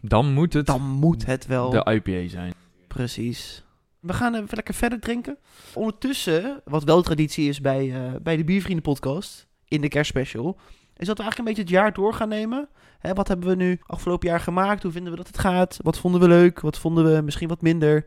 Dan 0.00 0.32
moet 0.32 0.52
het 0.52 0.66
dan 0.66 0.82
moet 0.82 1.26
het 1.26 1.46
wel. 1.46 1.70
de 1.70 1.84
IPA 2.02 2.28
zijn. 2.28 2.52
Precies. 2.88 3.64
We 4.00 4.12
gaan 4.12 4.34
even 4.34 4.54
lekker 4.54 4.74
verder 4.74 5.00
drinken. 5.00 5.38
Ondertussen, 5.74 6.60
wat 6.64 6.84
wel 6.84 7.02
traditie 7.02 7.48
is 7.48 7.60
bij, 7.60 7.94
eh, 7.94 8.20
bij 8.22 8.36
de 8.36 8.44
Biervrienden 8.44 8.84
podcast, 8.84 9.48
in 9.68 9.80
de 9.80 9.88
kerstspecial, 9.88 10.58
is 10.96 11.06
dat 11.06 11.16
we 11.16 11.22
eigenlijk 11.22 11.38
een 11.38 11.44
beetje 11.44 11.62
het 11.62 11.70
jaar 11.70 11.92
door 11.92 12.14
gaan 12.14 12.28
nemen. 12.28 12.68
Hè, 12.98 13.12
wat 13.14 13.28
hebben 13.28 13.48
we 13.48 13.54
nu 13.54 13.80
afgelopen 13.86 14.28
jaar 14.28 14.40
gemaakt? 14.40 14.82
Hoe 14.82 14.92
vinden 14.92 15.10
we 15.10 15.18
dat 15.18 15.26
het 15.26 15.38
gaat? 15.38 15.78
Wat 15.82 15.98
vonden 15.98 16.20
we 16.20 16.28
leuk? 16.28 16.60
Wat 16.60 16.78
vonden 16.78 17.14
we 17.14 17.22
misschien 17.22 17.48
wat 17.48 17.62
minder? 17.62 18.06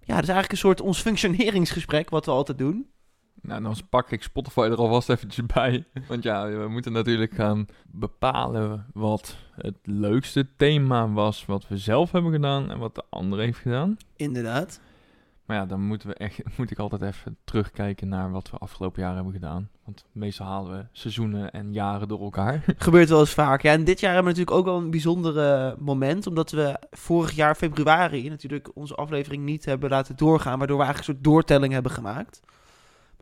Ja, 0.00 0.14
dat 0.14 0.22
is 0.22 0.28
eigenlijk 0.28 0.52
een 0.52 0.58
soort 0.58 0.80
ons 0.80 1.00
functioneringsgesprek, 1.00 2.10
wat 2.10 2.24
we 2.24 2.30
altijd 2.30 2.58
doen. 2.58 2.90
Nou, 3.40 3.62
dan 3.62 3.76
pak 3.90 4.10
ik 4.10 4.22
Spotify 4.22 4.60
er 4.60 4.76
alvast 4.76 5.08
eventjes 5.08 5.46
bij. 5.54 5.84
Want 6.08 6.22
ja, 6.22 6.48
we 6.48 6.68
moeten 6.68 6.92
natuurlijk 6.92 7.34
gaan 7.34 7.66
bepalen 7.86 8.86
wat 8.92 9.36
het 9.54 9.76
leukste 9.82 10.46
thema 10.56 11.08
was 11.08 11.46
wat 11.46 11.68
we 11.68 11.76
zelf 11.76 12.12
hebben 12.12 12.32
gedaan 12.32 12.70
en 12.70 12.78
wat 12.78 12.94
de 12.94 13.04
ander 13.10 13.38
heeft 13.38 13.58
gedaan. 13.58 13.96
Inderdaad. 14.16 14.80
Maar 15.46 15.56
ja, 15.56 15.66
dan 15.66 15.80
moeten 15.80 16.08
we 16.08 16.14
echt, 16.14 16.40
moet 16.58 16.70
ik 16.70 16.78
altijd 16.78 17.02
even 17.02 17.36
terugkijken 17.44 18.08
naar 18.08 18.30
wat 18.30 18.50
we 18.50 18.56
afgelopen 18.56 19.02
jaar 19.02 19.14
hebben 19.14 19.32
gedaan. 19.32 19.68
Want 19.84 20.04
meestal 20.12 20.46
halen 20.46 20.78
we 20.78 20.86
seizoenen 20.92 21.52
en 21.52 21.72
jaren 21.72 22.08
door 22.08 22.20
elkaar. 22.20 22.64
Gebeurt 22.76 23.08
wel 23.08 23.20
eens 23.20 23.34
vaak. 23.34 23.62
Ja, 23.62 23.72
en 23.72 23.84
dit 23.84 24.00
jaar 24.00 24.14
hebben 24.14 24.32
we 24.32 24.38
natuurlijk 24.38 24.66
ook 24.66 24.74
wel 24.74 24.84
een 24.84 24.90
bijzonder 24.90 25.74
moment. 25.78 26.26
Omdat 26.26 26.50
we 26.50 26.76
vorig 26.90 27.32
jaar 27.32 27.54
februari 27.54 28.28
natuurlijk 28.28 28.70
onze 28.74 28.94
aflevering 28.94 29.44
niet 29.44 29.64
hebben 29.64 29.90
laten 29.90 30.16
doorgaan. 30.16 30.58
Waardoor 30.58 30.78
we 30.78 30.84
eigenlijk 30.84 31.08
een 31.08 31.22
soort 31.22 31.34
doortelling 31.34 31.72
hebben 31.72 31.92
gemaakt. 31.92 32.40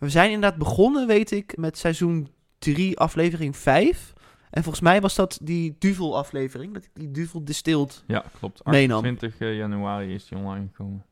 We 0.01 0.09
zijn 0.11 0.31
inderdaad 0.31 0.59
begonnen, 0.59 1.07
weet 1.07 1.31
ik, 1.31 1.57
met 1.57 1.79
seizoen 1.79 2.29
3, 2.59 2.99
aflevering 2.99 3.57
5. 3.57 4.13
En 4.51 4.63
volgens 4.63 4.85
mij 4.85 5.01
was 5.01 5.15
dat 5.15 5.39
die 5.43 5.77
Duvel 5.79 6.17
aflevering. 6.17 6.75
Dat 6.75 6.85
ik 6.85 6.91
die 6.95 7.11
Duvel 7.11 7.45
distilled. 7.45 8.05
ja, 8.07 8.25
klopt. 8.39 8.65
Meenam. 8.65 8.99
28 8.99 9.39
januari 9.39 10.15
is 10.15 10.29
die 10.29 10.39
online 10.39 10.67
gekomen. 10.67 11.05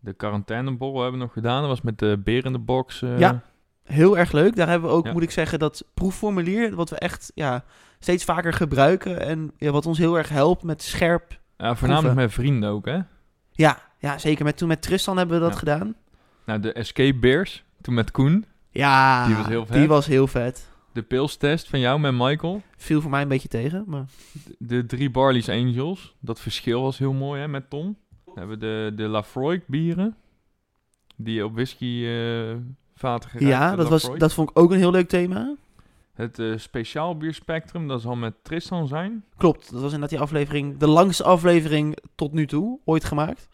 De 0.00 0.12
quarantaineborrel 0.12 1.00
hebben 1.02 1.18
we 1.20 1.24
nog 1.26 1.34
gedaan. 1.34 1.60
Dat 1.60 1.68
was 1.70 1.80
met 1.82 1.98
de 1.98 2.20
beer 2.24 2.44
in 2.44 2.52
de 2.52 2.58
box. 2.58 3.02
eh, 3.02 3.18
Ja. 3.18 3.42
Heel 3.84 4.18
erg 4.18 4.32
leuk. 4.32 4.56
Daar 4.56 4.68
hebben 4.68 4.88
we 4.88 4.94
ook, 4.96 5.06
Ja. 5.06 5.12
moet 5.12 5.22
ik 5.22 5.30
zeggen, 5.30 5.58
dat 5.58 5.84
proefformulier. 5.94 6.74
Wat 6.74 6.90
we 6.90 6.96
echt 6.98 7.32
ja, 7.34 7.64
steeds 7.98 8.24
vaker 8.24 8.52
gebruiken. 8.52 9.20
En 9.20 9.52
ja, 9.56 9.70
wat 9.70 9.86
ons 9.86 9.98
heel 9.98 10.16
erg 10.18 10.28
helpt 10.28 10.62
met 10.62 10.82
scherp 10.82 11.30
Ja, 11.56 11.74
voornamelijk 11.74 12.14
Proeven. 12.14 12.14
met 12.16 12.32
vrienden 12.32 12.70
ook, 12.70 12.86
hè. 12.86 12.98
Ja, 13.52 13.78
ja 13.98 14.18
zeker. 14.18 14.44
Met, 14.44 14.56
toen 14.56 14.68
met 14.68 14.82
Tristan 14.82 15.16
hebben 15.16 15.36
we 15.36 15.42
dat 15.42 15.52
Ja. 15.52 15.58
gedaan. 15.58 15.94
Nou, 16.46 16.60
de 16.60 16.72
Escape 16.72 17.18
Bears. 17.18 17.64
Toen 17.84 17.94
met 17.94 18.10
Koen. 18.10 18.44
Ja, 18.70 19.26
Die 19.26 19.36
was 19.36 19.46
heel 19.46 19.66
vet. 19.66 19.76
Die 19.76 19.88
was 19.88 20.06
heel 20.06 20.26
vet. 20.26 20.68
De 20.92 21.02
pilstest 21.02 21.68
van 21.68 21.80
jou 21.80 22.00
met 22.00 22.12
Michael. 22.14 22.62
Viel 22.76 23.00
voor 23.00 23.10
mij 23.10 23.22
een 23.22 23.28
beetje 23.28 23.48
tegen, 23.48 23.84
maar... 23.86 24.04
De, 24.32 24.54
de 24.58 24.86
drie 24.86 25.10
Barley's 25.10 25.48
Angels. 25.48 26.14
Dat 26.20 26.40
verschil 26.40 26.82
was 26.82 26.98
heel 26.98 27.12
mooi, 27.12 27.40
hè, 27.40 27.48
met 27.48 27.70
Tom. 27.70 27.96
Dan 28.24 28.34
hebben 28.38 28.58
we 28.58 28.66
de, 28.66 28.92
de 28.96 29.08
Lafroy 29.08 29.62
bieren. 29.66 30.16
Die 31.16 31.44
op 31.44 31.54
whisky 31.54 32.04
eh 32.06 32.56
vaten 32.94 33.30
gerijpt. 33.30 33.52
Ja, 33.52 33.76
dat, 33.76 33.88
was, 33.88 34.10
dat 34.18 34.32
vond 34.32 34.50
ik 34.50 34.58
ook 34.58 34.70
een 34.70 34.78
heel 34.78 34.90
leuk 34.90 35.08
thema. 35.08 35.54
Het 36.14 36.38
eh, 36.38 36.52
speciaal 36.56 37.16
bierspectrum, 37.16 37.88
dat 37.88 38.00
zal 38.00 38.16
met 38.16 38.34
Tristan 38.42 38.86
zijn. 38.86 39.24
Klopt, 39.36 39.62
dat 39.62 39.80
was 39.80 39.92
inderdaad 39.92 40.08
die 40.08 40.20
aflevering, 40.20 40.76
de 40.76 40.86
langste 40.86 41.24
aflevering 41.24 41.96
tot 42.14 42.32
nu 42.32 42.46
toe, 42.46 42.78
ooit 42.84 43.04
gemaakt. 43.04 43.48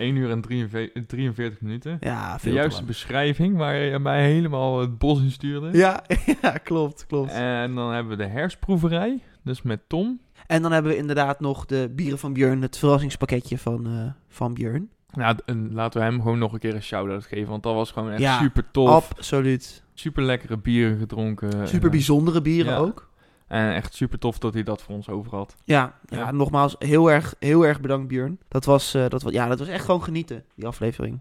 1 0.00 0.16
uur 0.16 0.30
en 0.30 0.40
43, 0.40 1.06
43 1.06 1.60
minuten. 1.60 1.96
Ja, 2.00 2.32
De 2.32 2.38
veel 2.38 2.52
te 2.52 2.56
juiste 2.58 2.84
beschrijving 2.84 3.56
waar 3.56 3.74
je 3.74 3.98
mij 3.98 4.30
helemaal 4.32 4.80
het 4.80 4.98
bos 4.98 5.20
in 5.20 5.30
stuurde. 5.30 5.78
Ja, 5.78 6.04
ja, 6.42 6.50
klopt, 6.50 7.06
klopt. 7.06 7.32
En 7.32 7.74
dan 7.74 7.92
hebben 7.92 8.16
we 8.16 8.22
de 8.22 8.28
hersproeverij, 8.28 9.22
dus 9.42 9.62
met 9.62 9.80
Tom. 9.88 10.20
En 10.46 10.62
dan 10.62 10.72
hebben 10.72 10.92
we 10.92 10.98
inderdaad 10.98 11.40
nog 11.40 11.66
de 11.66 11.92
bieren 11.94 12.18
van 12.18 12.32
Björn, 12.32 12.62
het 12.62 12.78
verrassingspakketje 12.78 13.58
van, 13.58 13.86
eh, 13.86 14.12
van 14.28 14.54
Björn. 14.54 14.90
Nou, 15.12 15.36
en 15.46 15.72
laten 15.72 16.00
we 16.00 16.06
hem 16.06 16.22
gewoon 16.22 16.38
nog 16.38 16.52
een 16.52 16.58
keer 16.58 16.74
een 16.74 16.82
shout-out 16.82 17.24
geven, 17.24 17.48
want 17.48 17.62
dat 17.62 17.74
was 17.74 17.90
gewoon 17.90 18.10
echt 18.10 18.20
Ja, 18.20 18.38
super 18.38 18.70
tof. 18.70 19.10
Absoluut. 19.10 19.82
Super 19.94 20.22
lekkere 20.22 20.58
bieren 20.58 20.98
gedronken. 20.98 21.68
Super 21.68 21.90
bijzondere 21.90 22.42
bieren 22.42 22.72
ja. 22.72 22.78
ook. 22.78 23.09
En 23.50 23.74
echt 23.74 23.94
super 23.94 24.18
tof 24.18 24.38
dat 24.38 24.54
hij 24.54 24.62
dat 24.62 24.82
voor 24.82 24.94
ons 24.94 25.08
over 25.08 25.34
had. 25.36 25.54
Ja, 25.64 25.94
ja, 26.04 26.18
Ja. 26.18 26.30
nogmaals, 26.30 26.76
heel 26.78 27.10
erg, 27.10 27.34
heel 27.38 27.66
erg 27.66 27.80
bedankt 27.80 28.08
Björn. 28.08 28.38
Dat 28.48 28.64
was, 28.64 28.94
eh, 28.94 29.08
dat, 29.08 29.24
ja, 29.30 29.46
dat 29.48 29.58
was 29.58 29.68
echt 29.68 29.84
gewoon 29.84 30.02
genieten, 30.02 30.44
die 30.54 30.66
aflevering. 30.66 31.20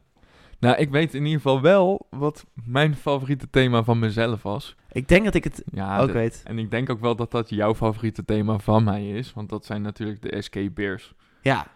Nou, 0.59 0.75
ik 0.77 0.89
weet 0.89 1.13
in 1.13 1.23
ieder 1.25 1.41
geval 1.41 1.61
wel 1.61 2.07
wat 2.09 2.45
mijn 2.63 2.95
favoriete 2.95 3.49
thema 3.49 3.83
van 3.83 3.99
mezelf 3.99 4.43
was. 4.43 4.75
Ik 4.91 5.07
denk 5.07 5.25
dat 5.25 5.33
ik 5.33 5.43
het 5.43 5.63
Ja, 5.71 5.99
ook 5.99 6.07
de- 6.07 6.13
weet. 6.13 6.41
en 6.45 6.59
ik 6.59 6.71
denk 6.71 6.89
ook 6.89 6.99
wel 6.99 7.15
dat 7.15 7.31
dat 7.31 7.49
jouw 7.49 7.75
favoriete 7.75 8.25
thema 8.25 8.57
van 8.57 8.83
mij 8.83 9.09
is, 9.09 9.33
want 9.33 9.49
dat 9.49 9.65
zijn 9.65 9.81
natuurlijk 9.81 10.21
de 10.21 10.41
SK 10.41 10.73
Beers. 10.73 11.13
Ja, 11.41 11.67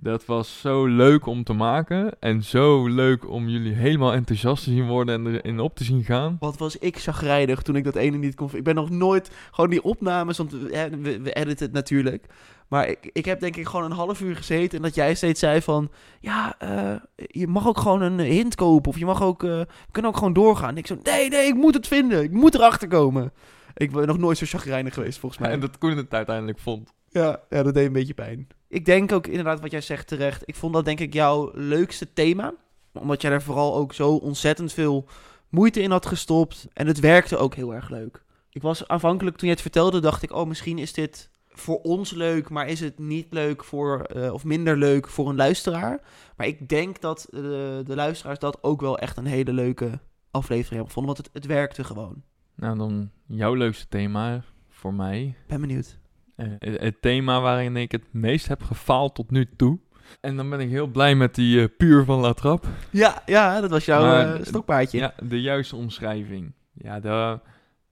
Dat 0.00 0.24
was 0.24 0.60
zo 0.60 0.86
leuk 0.86 1.26
om 1.26 1.44
te 1.44 1.52
maken 1.52 2.20
en 2.20 2.42
zo 2.42 2.86
leuk 2.86 3.28
om 3.28 3.48
jullie 3.48 3.72
helemaal 3.72 4.12
enthousiast 4.12 4.64
te 4.64 4.70
zien 4.70 4.86
worden 4.86 5.26
en 5.26 5.34
erin 5.34 5.60
op 5.60 5.76
te 5.76 5.84
zien 5.84 6.04
gaan. 6.04 6.36
wat 6.40 6.58
was 6.58 6.76
ik 6.76 6.98
chagrijnig 6.98 7.62
toen 7.62 7.76
ik 7.76 7.84
dat 7.84 7.96
ene 7.96 8.16
niet 8.16 8.34
kon... 8.34 8.50
Ik 8.52 8.64
ben 8.64 8.74
nog 8.74 8.90
nooit... 8.90 9.30
Gewoon 9.50 9.70
die 9.70 9.82
opnames, 9.82 10.38
want 10.38 10.52
we, 10.52 10.88
we, 11.00 11.20
we 11.20 11.32
editen 11.32 11.66
het 11.66 11.74
natuurlijk. 11.74 12.26
Maar 12.68 12.88
ik, 12.88 13.10
ik 13.12 13.24
heb 13.24 13.40
denk 13.40 13.56
ik 13.56 13.66
gewoon 13.66 13.84
een 13.84 13.96
half 13.96 14.20
uur 14.20 14.36
gezeten 14.36 14.76
en 14.76 14.82
dat 14.82 14.94
jij 14.94 15.14
steeds 15.14 15.40
zei 15.40 15.62
van... 15.62 15.90
Ja, 16.20 16.54
eh, 16.58 16.94
je 17.16 17.46
mag 17.46 17.66
ook 17.66 17.78
gewoon 17.78 18.02
een 18.02 18.18
hint 18.18 18.54
kopen 18.54 18.90
of 18.90 18.98
je 18.98 19.06
mag 19.06 19.22
ook... 19.22 19.42
we 19.42 19.66
kunnen 19.90 20.10
ook 20.10 20.18
gewoon 20.18 20.32
doorgaan. 20.32 20.68
En 20.70 20.76
ik 20.76 20.86
zo, 20.86 20.98
nee, 21.02 21.28
nee, 21.28 21.46
ik 21.46 21.54
moet 21.54 21.74
het 21.74 21.86
vinden. 21.86 22.22
Ik 22.22 22.32
moet 22.32 22.54
erachter 22.54 22.88
komen. 22.88 23.32
Ik 23.74 23.92
ben 23.92 24.06
nog 24.06 24.18
nooit 24.18 24.38
zo 24.38 24.46
chagrijnig 24.46 24.94
geweest, 24.94 25.18
volgens 25.18 25.40
mij. 25.42 25.50
En 25.50 25.60
dat 25.60 25.78
Koen 25.78 25.96
het 25.96 26.14
uiteindelijk 26.14 26.58
vond. 26.58 26.92
Ja, 27.10 27.40
ja, 27.50 27.62
dat 27.62 27.74
deed 27.74 27.86
een 27.86 27.92
beetje 27.92 28.14
pijn. 28.14 28.48
Ik 28.68 28.84
denk 28.84 29.12
ook 29.12 29.26
inderdaad 29.26 29.60
wat 29.60 29.70
jij 29.70 29.80
zegt 29.80 30.06
terecht. 30.06 30.42
Ik 30.44 30.54
vond 30.54 30.72
dat 30.72 30.84
denk 30.84 31.00
ik 31.00 31.12
jouw 31.12 31.50
leukste 31.54 32.12
thema. 32.12 32.54
Omdat 32.92 33.22
jij 33.22 33.30
er 33.30 33.42
vooral 33.42 33.74
ook 33.74 33.92
zo 33.92 34.14
ontzettend 34.14 34.72
veel 34.72 35.08
moeite 35.48 35.80
in 35.80 35.90
had 35.90 36.06
gestopt. 36.06 36.68
En 36.72 36.86
het 36.86 37.00
werkte 37.00 37.36
ook 37.36 37.54
heel 37.54 37.74
erg 37.74 37.88
leuk. 37.88 38.22
Ik 38.50 38.62
was 38.62 38.88
aanvankelijk, 38.88 39.36
toen 39.36 39.48
je 39.48 39.54
het 39.54 39.62
vertelde, 39.62 40.00
dacht 40.00 40.22
ik... 40.22 40.32
Oh, 40.32 40.46
misschien 40.46 40.78
is 40.78 40.92
dit 40.92 41.30
voor 41.48 41.80
ons 41.80 42.10
leuk, 42.10 42.48
maar 42.48 42.68
is 42.68 42.80
het 42.80 42.98
niet 42.98 43.26
leuk 43.30 43.64
voor... 43.64 44.02
eh, 44.02 44.32
of 44.32 44.44
minder 44.44 44.76
leuk 44.76 45.08
voor 45.08 45.28
een 45.28 45.36
luisteraar. 45.36 46.00
Maar 46.36 46.46
ik 46.46 46.68
denk 46.68 47.00
dat 47.00 47.26
de, 47.30 47.82
de 47.84 47.94
luisteraars 47.94 48.38
dat 48.38 48.62
ook 48.62 48.80
wel 48.80 48.98
echt 48.98 49.16
een 49.16 49.26
hele 49.26 49.52
leuke 49.52 49.98
aflevering 50.30 50.68
hebben 50.70 50.86
gevonden. 50.86 51.14
Want 51.14 51.26
het, 51.26 51.34
het 51.34 51.46
werkte 51.46 51.84
gewoon. 51.84 52.22
Nou, 52.54 52.78
dan 52.78 53.10
jouw 53.26 53.54
leukste 53.54 53.88
thema 53.88 54.42
voor 54.68 54.94
mij. 54.94 55.34
Ben 55.46 55.60
benieuwd. 55.60 55.98
Eh, 56.38 56.46
het, 56.80 57.02
thema 57.02 57.40
waarin 57.40 57.76
ik 57.76 57.92
het 57.92 58.04
meest 58.12 58.48
heb 58.48 58.62
gefaald 58.62 59.14
tot 59.14 59.30
nu 59.30 59.48
toe. 59.56 59.78
En 60.20 60.36
dan 60.36 60.50
ben 60.50 60.60
ik 60.60 60.68
heel 60.70 60.86
blij 60.86 61.14
met 61.14 61.34
die 61.34 61.60
eh, 61.62 61.68
puur 61.76 62.04
van 62.04 62.20
La 62.20 62.32
Trappe. 62.32 62.68
Ja, 62.90 63.22
ja 63.26 63.60
dat 63.60 63.70
was 63.70 63.84
jouw 63.84 64.00
Maar- 64.02 64.34
eh, 64.34 64.44
stokpaardje. 64.44 64.98
Ja, 64.98 65.14
de 65.22 65.40
juiste 65.40 65.76
omschrijving. 65.76 66.52
Ja, 66.72 67.00
dat, 67.00 67.42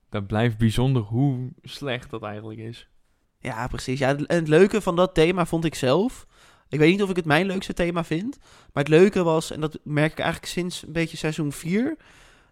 dat 0.08 0.26
blijft 0.26 0.58
bijzonder 0.58 1.02
hoe 1.02 1.52
slecht 1.62 2.10
dat 2.10 2.22
eigenlijk 2.22 2.58
is. 2.58 2.88
Ja, 3.38 3.66
precies. 3.66 3.98
Ja, 3.98 4.08
en 4.16 4.24
het 4.26 4.48
leuke 4.48 4.80
van 4.80 4.96
dat 4.96 5.14
thema 5.14 5.46
vond 5.46 5.64
ik 5.64 5.74
zelf. 5.74 6.26
Ik 6.68 6.78
weet 6.78 6.90
niet 6.90 7.02
of 7.02 7.10
ik 7.10 7.16
het 7.16 7.24
mijn 7.24 7.46
leukste 7.46 7.72
thema 7.72 8.04
vind. 8.04 8.38
Maar 8.72 8.82
het 8.84 8.92
leuke 8.92 9.22
was, 9.22 9.50
en 9.50 9.60
dat 9.60 9.78
merk 9.84 10.12
ik 10.12 10.18
eigenlijk 10.18 10.52
sinds 10.52 10.82
een 10.86 10.92
beetje 10.92 11.16
seizoen 11.16 11.52
4. 11.52 11.96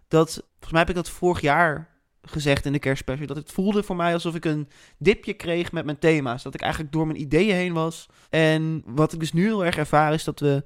Dat, 0.07 0.29
volgens 0.33 0.71
mij 0.71 0.79
heb 0.79 0.89
ik 0.89 0.95
dat 0.95 1.09
vorig 1.09 1.41
jaar 1.41 1.94
gezegd 2.25 2.65
in 2.65 2.71
de 2.71 2.79
kerstspecial. 2.79 3.27
Dat 3.27 3.37
het 3.37 3.51
voelde 3.51 3.83
voor 3.83 3.95
mij 3.95 4.13
alsof 4.13 4.35
ik 4.35 4.45
een 4.45 4.67
dipje 4.97 5.33
kreeg 5.33 5.71
met 5.71 5.85
mijn 5.85 5.99
thema's. 5.99 6.43
Dat 6.43 6.53
ik 6.53 6.61
eigenlijk 6.61 6.93
door 6.93 7.07
mijn 7.07 7.21
ideeën 7.21 7.55
heen 7.55 7.73
was. 7.73 8.09
En 8.29 8.83
wat 8.85 9.13
ik 9.13 9.19
dus 9.19 9.33
nu 9.33 9.43
heel 9.43 9.65
erg 9.65 9.77
ervaar 9.77 10.13
is 10.13 10.23
dat 10.23 10.39
we 10.39 10.63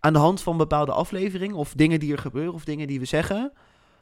aan 0.00 0.12
de 0.12 0.18
hand 0.18 0.42
van 0.42 0.56
bepaalde 0.56 0.92
afleveringen... 0.92 1.56
of 1.56 1.72
dingen 1.72 2.00
die 2.00 2.12
er 2.12 2.18
gebeuren 2.18 2.54
of 2.54 2.64
dingen 2.64 2.86
die 2.86 2.98
we 2.98 3.04
zeggen... 3.04 3.52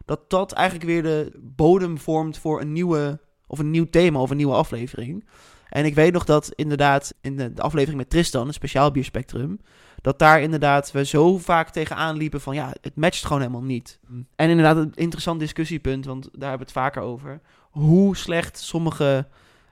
dat 0.05 0.31
dat 0.31 0.53
eigenlijk 0.53 0.87
weer 0.87 1.03
de 1.03 1.33
bodem 1.41 1.99
vormt 1.99 2.39
voor 2.39 2.61
een 2.61 2.73
nieuwe... 2.73 3.21
of 3.47 3.59
een 3.59 3.71
nieuw 3.71 3.91
thema 3.91 4.21
of 4.21 4.31
een 4.31 4.37
nieuwe 4.37 4.55
aflevering. 4.55 5.25
En 5.75 5.85
ik 5.85 5.95
weet 5.95 6.13
nog 6.13 6.25
dat 6.25 6.53
inderdaad 6.55 7.15
in 7.21 7.37
de, 7.37 7.53
aflevering 7.57 7.99
met 7.99 8.11
Tristan, 8.11 8.47
een 8.47 8.53
speciaal 8.53 8.91
bierspectrum, 8.91 9.61
dat 10.01 10.19
daar 10.19 10.41
inderdaad 10.41 10.93
we 10.93 11.05
zo 11.05 11.39
vaak 11.39 11.71
tegenaan 11.71 12.17
liepen 12.17 12.41
van 12.41 12.55
ja, 12.55 12.75
het 12.81 12.97
matcht 12.97 13.25
gewoon 13.25 13.41
helemaal 13.41 13.63
niet. 13.63 14.01
En 14.37 14.49
inderdaad 14.49 14.77
een 14.77 14.93
interessant 14.95 15.41
discussiepunt, 15.41 16.05
want 16.05 16.23
daar 16.23 16.49
hebben 16.49 16.67
we 16.67 16.73
het 16.73 16.83
vaker 16.83 17.03
over. 17.03 17.41
Hoe 17.71 18.17
slecht 18.17 18.59
sommige 18.59 19.29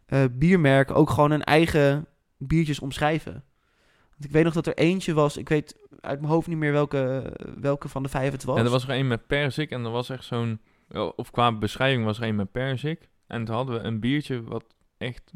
eh, 0.06 0.24
biermerken 0.32 0.94
ook 0.94 1.10
gewoon 1.10 1.30
hun 1.30 1.44
eigen 1.44 2.06
biertjes 2.38 2.80
omschrijven. 2.80 3.44
Want 4.10 4.24
ik 4.24 4.30
weet 4.30 4.44
nog 4.44 4.54
dat 4.54 4.66
er 4.66 4.76
eentje 4.76 5.14
was, 5.14 5.36
ik 5.36 5.48
weet 5.48 5.76
uit 6.00 6.20
mijn 6.20 6.32
hoofd 6.32 6.46
niet 6.46 6.58
meer 6.58 6.72
welke, 6.72 7.32
welke 7.60 7.88
van 7.88 8.02
de 8.02 8.08
vijf 8.08 8.32
het 8.32 8.44
was. 8.44 8.58
Ja, 8.58 8.64
er 8.64 8.70
was 8.70 8.88
er 8.88 8.90
een 8.90 9.08
met 9.08 9.26
perzik 9.26 9.70
en 9.70 9.84
er 9.84 9.90
was 9.90 10.10
echt 10.10 10.24
zo'n... 10.24 10.60
Of 11.16 11.30
qua 11.30 11.52
beschrijving 11.52 12.04
was 12.04 12.18
er 12.18 12.24
een 12.24 12.36
met 12.36 12.52
perzik. 12.52 13.08
En 13.26 13.44
toen 13.44 13.54
hadden 13.54 13.74
we 13.74 13.86
een 13.86 14.00
biertje 14.00 14.42
wat 14.42 14.64
echt... 14.98 15.32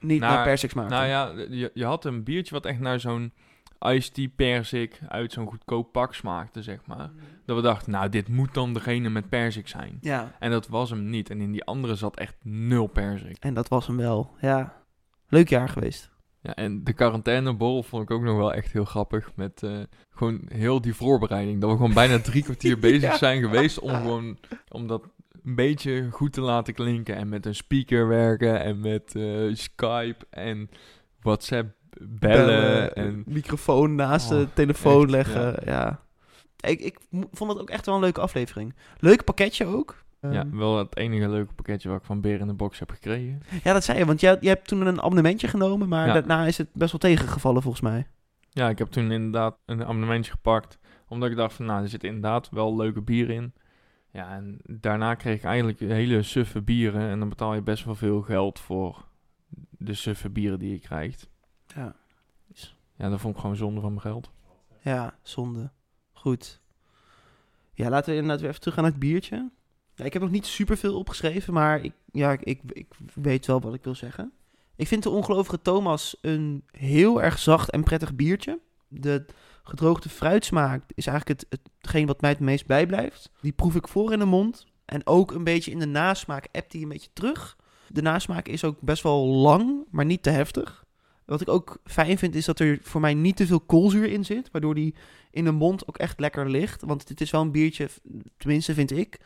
niet 0.00 0.20
naar- 0.20 0.34
naar 0.34 0.44
Persik 0.44 0.70
smaakte. 0.70 0.94
Nou 0.94 1.06
ja, 1.06 1.32
je, 1.50 1.70
je 1.74 1.84
had 1.84 2.04
een 2.04 2.22
biertje 2.24 2.54
wat 2.54 2.64
echt 2.66 2.78
naar 2.80 3.00
zo'n 3.00 3.32
iced 3.80 4.14
tea 4.14 4.28
perzik 4.36 5.00
uit 5.08 5.32
zo'n 5.32 5.46
goedkoop 5.46 5.92
pak 5.92 6.14
smaakte, 6.14 6.62
zeg 6.62 6.78
maar. 6.86 7.10
Dat 7.46 7.56
we 7.56 7.62
dachten, 7.62 7.92
nou, 7.92 8.08
dit 8.08 8.28
moet 8.28 8.54
dan 8.54 8.72
degene 8.74 9.08
met 9.08 9.28
perzik 9.28 9.68
zijn. 9.68 9.98
ja, 10.00 10.32
En 10.38 10.50
dat 10.50 10.68
was 10.68 10.90
hem 10.90 11.10
niet. 11.10 11.30
En 11.30 11.40
in 11.40 11.52
die 11.52 11.64
andere 11.64 11.94
zat 11.94 12.16
echt 12.16 12.34
nul 12.42 12.86
perzik. 12.86 13.36
en 13.40 13.54
dat 13.54 13.68
was 13.68 13.86
hem 13.86 13.96
wel. 13.96 14.30
Ja, 14.40 14.74
leuk 15.28 15.48
jaar 15.48 15.68
geweest. 15.68 16.14
Ja, 16.40 16.54
en 16.54 16.84
de 16.84 16.92
quarantaineborrel 16.92 17.82
vond 17.82 18.02
ik 18.02 18.10
ook 18.10 18.22
nog 18.22 18.36
wel 18.36 18.54
echt 18.54 18.72
heel 18.72 18.84
grappig. 18.84 19.30
Met 19.34 19.62
eh, 19.62 19.78
gewoon 20.10 20.40
heel 20.48 20.80
die 20.80 20.94
voorbereiding. 20.94 21.60
Dat 21.60 21.70
we 21.70 21.76
gewoon 21.76 21.94
bijna 21.94 22.18
drie 22.18 22.42
kwartier 22.42 22.78
bezig 22.88 23.02
Ja. 23.10 23.16
zijn 23.16 23.40
geweest 23.42 23.78
om 23.78 23.90
gewoon... 23.90 24.38
Om 24.68 24.86
dat 24.86 25.08
een 25.46 25.54
beetje 25.54 26.08
goed 26.10 26.32
te 26.32 26.40
laten 26.40 26.74
klinken. 26.74 27.16
En 27.16 27.28
met 27.28 27.46
een 27.46 27.54
speaker 27.54 28.08
werken. 28.08 28.60
En 28.60 28.80
met 28.80 29.14
eh, 29.14 29.54
Skype 29.54 30.26
en 30.30 30.70
WhatsApp 31.20 31.74
bellen. 32.00 32.94
en 32.94 33.22
microfoon 33.26 33.94
naast 33.94 34.32
Oh, 34.32 34.38
de 34.38 34.48
telefoon 34.54 35.02
echt, 35.02 35.10
leggen. 35.10 35.56
Ja. 35.64 36.00
Ik, 36.60 36.80
ik 36.80 36.98
vond 37.32 37.50
het 37.52 37.60
ook 37.60 37.70
echt 37.70 37.86
wel 37.86 37.94
een 37.94 38.00
leuke 38.00 38.20
aflevering. 38.20 38.74
Leuk 38.98 39.24
pakketje 39.24 39.66
ook. 39.66 40.04
ja, 40.20 40.30
Ehm, 40.30 40.56
wel 40.56 40.78
het 40.78 40.96
enige 40.96 41.28
leuke 41.28 41.52
pakketje 41.54 41.88
wat 41.88 41.98
ik 41.98 42.04
van 42.04 42.20
Beer 42.20 42.40
in 42.40 42.46
de 42.46 42.54
Box 42.54 42.78
heb 42.78 42.90
gekregen. 42.90 43.42
ja, 43.64 43.72
dat 43.72 43.84
zei 43.84 43.98
je, 43.98 44.04
want 44.04 44.20
jij, 44.20 44.36
jij 44.40 44.52
hebt 44.52 44.68
toen 44.68 44.86
een 44.86 44.98
abonnementje 45.00 45.48
genomen, 45.48 45.88
maar 45.88 46.06
Ja. 46.06 46.12
daarna 46.12 46.46
is 46.46 46.58
het 46.58 46.68
best 46.72 46.90
wel 46.90 47.00
tegengevallen 47.00 47.62
volgens 47.62 47.82
mij. 47.82 48.06
Ja, 48.50 48.68
ik 48.68 48.78
heb 48.78 48.88
toen 48.88 49.10
inderdaad 49.12 49.56
een 49.66 49.82
abonnementje 49.84 50.30
gepakt. 50.30 50.78
Omdat 51.08 51.30
ik 51.30 51.36
dacht 51.36 51.54
van, 51.54 51.64
nou, 51.66 51.82
er 51.82 51.88
zitten 51.88 52.08
inderdaad 52.08 52.48
wel 52.50 52.76
leuke 52.76 53.02
bieren 53.02 53.34
in. 53.34 53.52
Ja, 54.16 54.34
en 54.34 54.58
daarna 54.64 55.14
kreeg 55.14 55.36
ik 55.36 55.44
eigenlijk 55.44 55.78
hele 55.78 56.22
suffe 56.22 56.62
bieren. 56.62 57.10
En 57.10 57.18
dan 57.18 57.28
betaal 57.28 57.54
je 57.54 57.62
best 57.62 57.84
wel 57.84 57.94
veel 57.94 58.22
geld 58.22 58.58
voor 58.58 59.08
de 59.70 59.94
suffe 59.94 60.30
bieren 60.30 60.58
die 60.58 60.70
je 60.70 60.78
krijgt. 60.78 61.28
Ja. 61.74 61.96
Ja, 62.94 63.08
dat 63.08 63.20
vond 63.20 63.34
ik 63.34 63.40
gewoon 63.40 63.56
zonde 63.56 63.80
van 63.80 63.90
mijn 63.90 64.00
geld. 64.00 64.30
Ja, 64.82 65.18
zonde. 65.22 65.70
Goed. 66.12 66.60
Ja, 67.72 67.88
laten 67.88 68.10
we 68.10 68.16
inderdaad 68.16 68.40
weer 68.40 68.48
even 68.48 68.60
terug 68.60 68.76
naar 68.76 68.84
het 68.84 68.98
biertje. 68.98 69.50
Ja, 69.94 70.04
ik 70.04 70.12
heb 70.12 70.22
nog 70.22 70.30
niet 70.30 70.46
superveel 70.46 70.98
opgeschreven, 70.98 71.52
maar 71.52 71.80
ik, 71.80 71.92
ja, 72.12 72.32
ik, 72.32 72.42
ik, 72.42 72.60
ik 72.72 72.86
weet 73.14 73.46
wel 73.46 73.60
wat 73.60 73.74
ik 73.74 73.84
wil 73.84 73.94
zeggen. 73.94 74.32
Ik 74.76 74.86
vind 74.86 75.02
de 75.02 75.10
ongelovige 75.10 75.62
Thomas 75.62 76.16
een 76.20 76.64
heel 76.70 77.22
erg 77.22 77.38
zacht 77.38 77.70
en 77.70 77.84
prettig 77.84 78.14
biertje. 78.14 78.60
De 78.88 79.24
gedroogde 79.68 80.08
fruitsmaak 80.08 80.82
is 80.94 81.06
eigenlijk 81.06 81.40
het, 81.40 81.60
hetgeen 81.78 82.06
wat 82.06 82.20
mij 82.20 82.30
het 82.30 82.40
meest 82.40 82.66
bijblijft. 82.66 83.30
Die 83.40 83.52
proef 83.52 83.74
ik 83.74 83.88
voor 83.88 84.12
in 84.12 84.18
de 84.18 84.24
mond. 84.24 84.66
En 84.84 85.06
ook 85.06 85.32
een 85.32 85.44
beetje 85.44 85.70
in 85.70 85.78
de 85.78 85.86
nasmaak 85.86 86.48
ebt 86.52 86.70
die 86.70 86.82
een 86.82 86.88
beetje 86.88 87.10
terug. 87.12 87.56
De 87.88 88.02
nasmaak 88.02 88.48
is 88.48 88.64
ook 88.64 88.80
best 88.80 89.02
wel 89.02 89.26
lang, 89.26 89.84
maar 89.90 90.04
niet 90.04 90.22
te 90.22 90.30
heftig. 90.30 90.84
Wat 91.24 91.40
ik 91.40 91.48
ook 91.48 91.78
fijn 91.84 92.18
vind, 92.18 92.34
is 92.34 92.44
dat 92.44 92.58
er 92.58 92.78
voor 92.82 93.00
mij 93.00 93.14
niet 93.14 93.36
te 93.36 93.46
veel 93.46 93.60
koolzuur 93.60 94.10
in 94.10 94.24
zit. 94.24 94.48
Waardoor 94.52 94.74
die 94.74 94.94
in 95.30 95.44
de 95.44 95.50
mond 95.50 95.88
ook 95.88 95.98
echt 95.98 96.20
lekker 96.20 96.50
ligt. 96.50 96.82
Want 96.82 97.06
dit 97.06 97.20
is 97.20 97.30
wel 97.30 97.40
een 97.40 97.50
biertje, 97.50 97.88
tenminste 98.36 98.74
vind 98.74 98.90
ik, 98.90 99.20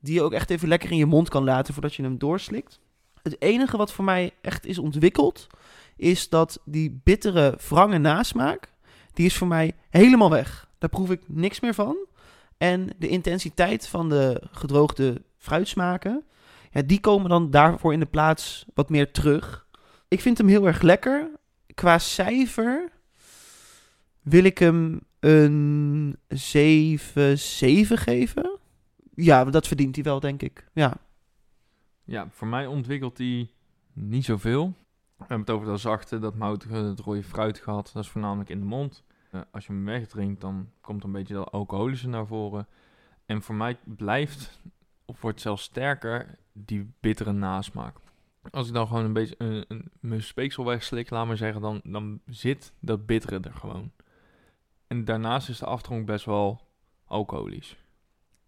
die 0.00 0.14
je 0.14 0.22
ook 0.22 0.32
echt 0.32 0.50
even 0.50 0.68
lekker 0.68 0.90
in 0.90 0.96
je 0.96 1.06
mond 1.06 1.28
kan 1.28 1.44
laten 1.44 1.74
voordat 1.74 1.94
je 1.94 2.02
hem 2.02 2.18
doorslikt. 2.18 2.80
Het 3.22 3.40
enige 3.42 3.76
wat 3.76 3.92
voor 3.92 4.04
mij 4.04 4.34
echt 4.40 4.66
is 4.66 4.78
ontwikkeld, 4.78 5.46
is 5.96 6.28
dat 6.28 6.60
die 6.64 7.00
bittere 7.04 7.58
wrange 7.68 7.98
nasmaak, 7.98 8.72
die 9.16 9.26
is 9.26 9.36
voor 9.36 9.46
mij 9.46 9.72
helemaal 9.90 10.30
weg. 10.30 10.68
Daar 10.78 10.90
proef 10.90 11.10
ik 11.10 11.20
niks 11.26 11.60
meer 11.60 11.74
van. 11.74 11.96
En 12.56 12.90
de 12.98 13.08
intensiteit 13.08 13.88
van 13.88 14.08
de 14.08 14.42
gedroogde 14.50 15.22
fruitsmaken, 15.36 16.24
ja, 16.70 16.82
die 16.82 17.00
komen 17.00 17.28
dan 17.28 17.50
daarvoor 17.50 17.92
in 17.92 18.00
de 18.00 18.06
plaats 18.06 18.64
wat 18.74 18.90
meer 18.90 19.10
terug. 19.10 19.66
Ik 20.08 20.20
vind 20.20 20.38
hem 20.38 20.48
heel 20.48 20.66
erg 20.66 20.82
lekker. 20.82 21.30
Qua 21.74 21.98
cijfer 21.98 22.92
wil 24.22 24.44
ik 24.44 24.58
hem 24.58 25.00
een 25.20 26.16
7-7 26.28 26.36
geven. 27.94 28.58
Ja, 29.14 29.44
dat 29.44 29.66
verdient 29.66 29.94
hij 29.94 30.04
wel, 30.04 30.20
denk 30.20 30.42
ik. 30.42 30.68
Ja. 30.72 30.96
Ja, 32.04 32.28
voor 32.30 32.48
mij 32.48 32.66
ontwikkelt 32.66 33.18
hij 33.18 33.50
niet 33.92 34.24
zoveel. 34.24 34.74
We 35.16 35.24
hebben 35.24 35.46
het 35.46 35.50
over 35.50 35.66
dat 35.66 35.80
zachte, 35.80 36.18
dat 36.18 36.34
moutige, 36.34 36.74
het 36.74 37.00
rode 37.00 37.22
fruit 37.22 37.58
gehad. 37.58 37.90
Dat 37.94 38.02
is 38.02 38.10
voornamelijk 38.10 38.50
in 38.50 38.58
de 38.58 38.66
mond. 38.66 39.04
Eh, 39.30 39.40
als 39.50 39.66
je 39.66 39.72
hem 39.72 39.84
wegdrinkt, 39.84 40.40
dan 40.40 40.70
komt 40.80 41.04
een 41.04 41.12
beetje 41.12 41.34
dat 41.34 41.50
alcoholische 41.50 42.08
naar 42.08 42.26
voren. 42.26 42.66
En 43.26 43.42
voor 43.42 43.54
mij 43.54 43.78
blijft, 43.84 44.60
of 45.04 45.20
wordt 45.20 45.40
zelfs 45.40 45.62
sterker, 45.62 46.38
die 46.52 46.92
bittere 47.00 47.32
nasmaak. 47.32 47.96
Als 48.50 48.68
ik 48.68 48.74
dan 48.74 48.86
gewoon 48.86 49.04
een 49.04 49.12
beetje 49.12 49.34
een, 49.38 49.64
een, 49.68 49.90
mijn 50.00 50.22
speeksel 50.22 50.64
wegslik, 50.64 51.10
laat 51.10 51.26
maar 51.26 51.36
zeggen, 51.36 51.60
dan, 51.60 51.80
dan 51.84 52.20
zit 52.26 52.72
dat 52.80 53.06
bittere 53.06 53.40
er 53.40 53.54
gewoon. 53.54 53.92
En 54.86 55.04
daarnaast 55.04 55.48
is 55.48 55.58
de 55.58 55.66
afdronk 55.66 56.06
best 56.06 56.24
wel 56.24 56.60
alcoholisch. 57.04 57.76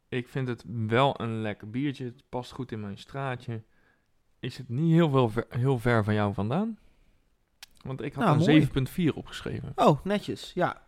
Ik 0.08 0.28
vind 0.28 0.48
het 0.48 0.64
wel 0.86 1.20
een 1.20 1.40
lekker 1.40 1.70
biertje. 1.70 2.04
Het 2.04 2.22
past 2.28 2.52
goed 2.52 2.72
in 2.72 2.80
mijn 2.80 2.98
straatje. 2.98 3.62
Is 4.40 4.56
het 4.56 4.68
niet 4.68 4.92
heel, 4.92 5.10
veel 5.10 5.28
ver, 5.28 5.46
heel 5.48 5.78
ver 5.78 6.04
van 6.04 6.14
jou 6.14 6.34
vandaan? 6.34 6.78
Want 7.82 8.02
ik 8.02 8.14
had 8.14 8.24
Nou, 8.24 8.52
een 8.74 8.88
7,4 9.10 9.14
opgeschreven. 9.14 9.72
Oh, 9.74 10.04
netjes, 10.04 10.50
ja. 10.54 10.82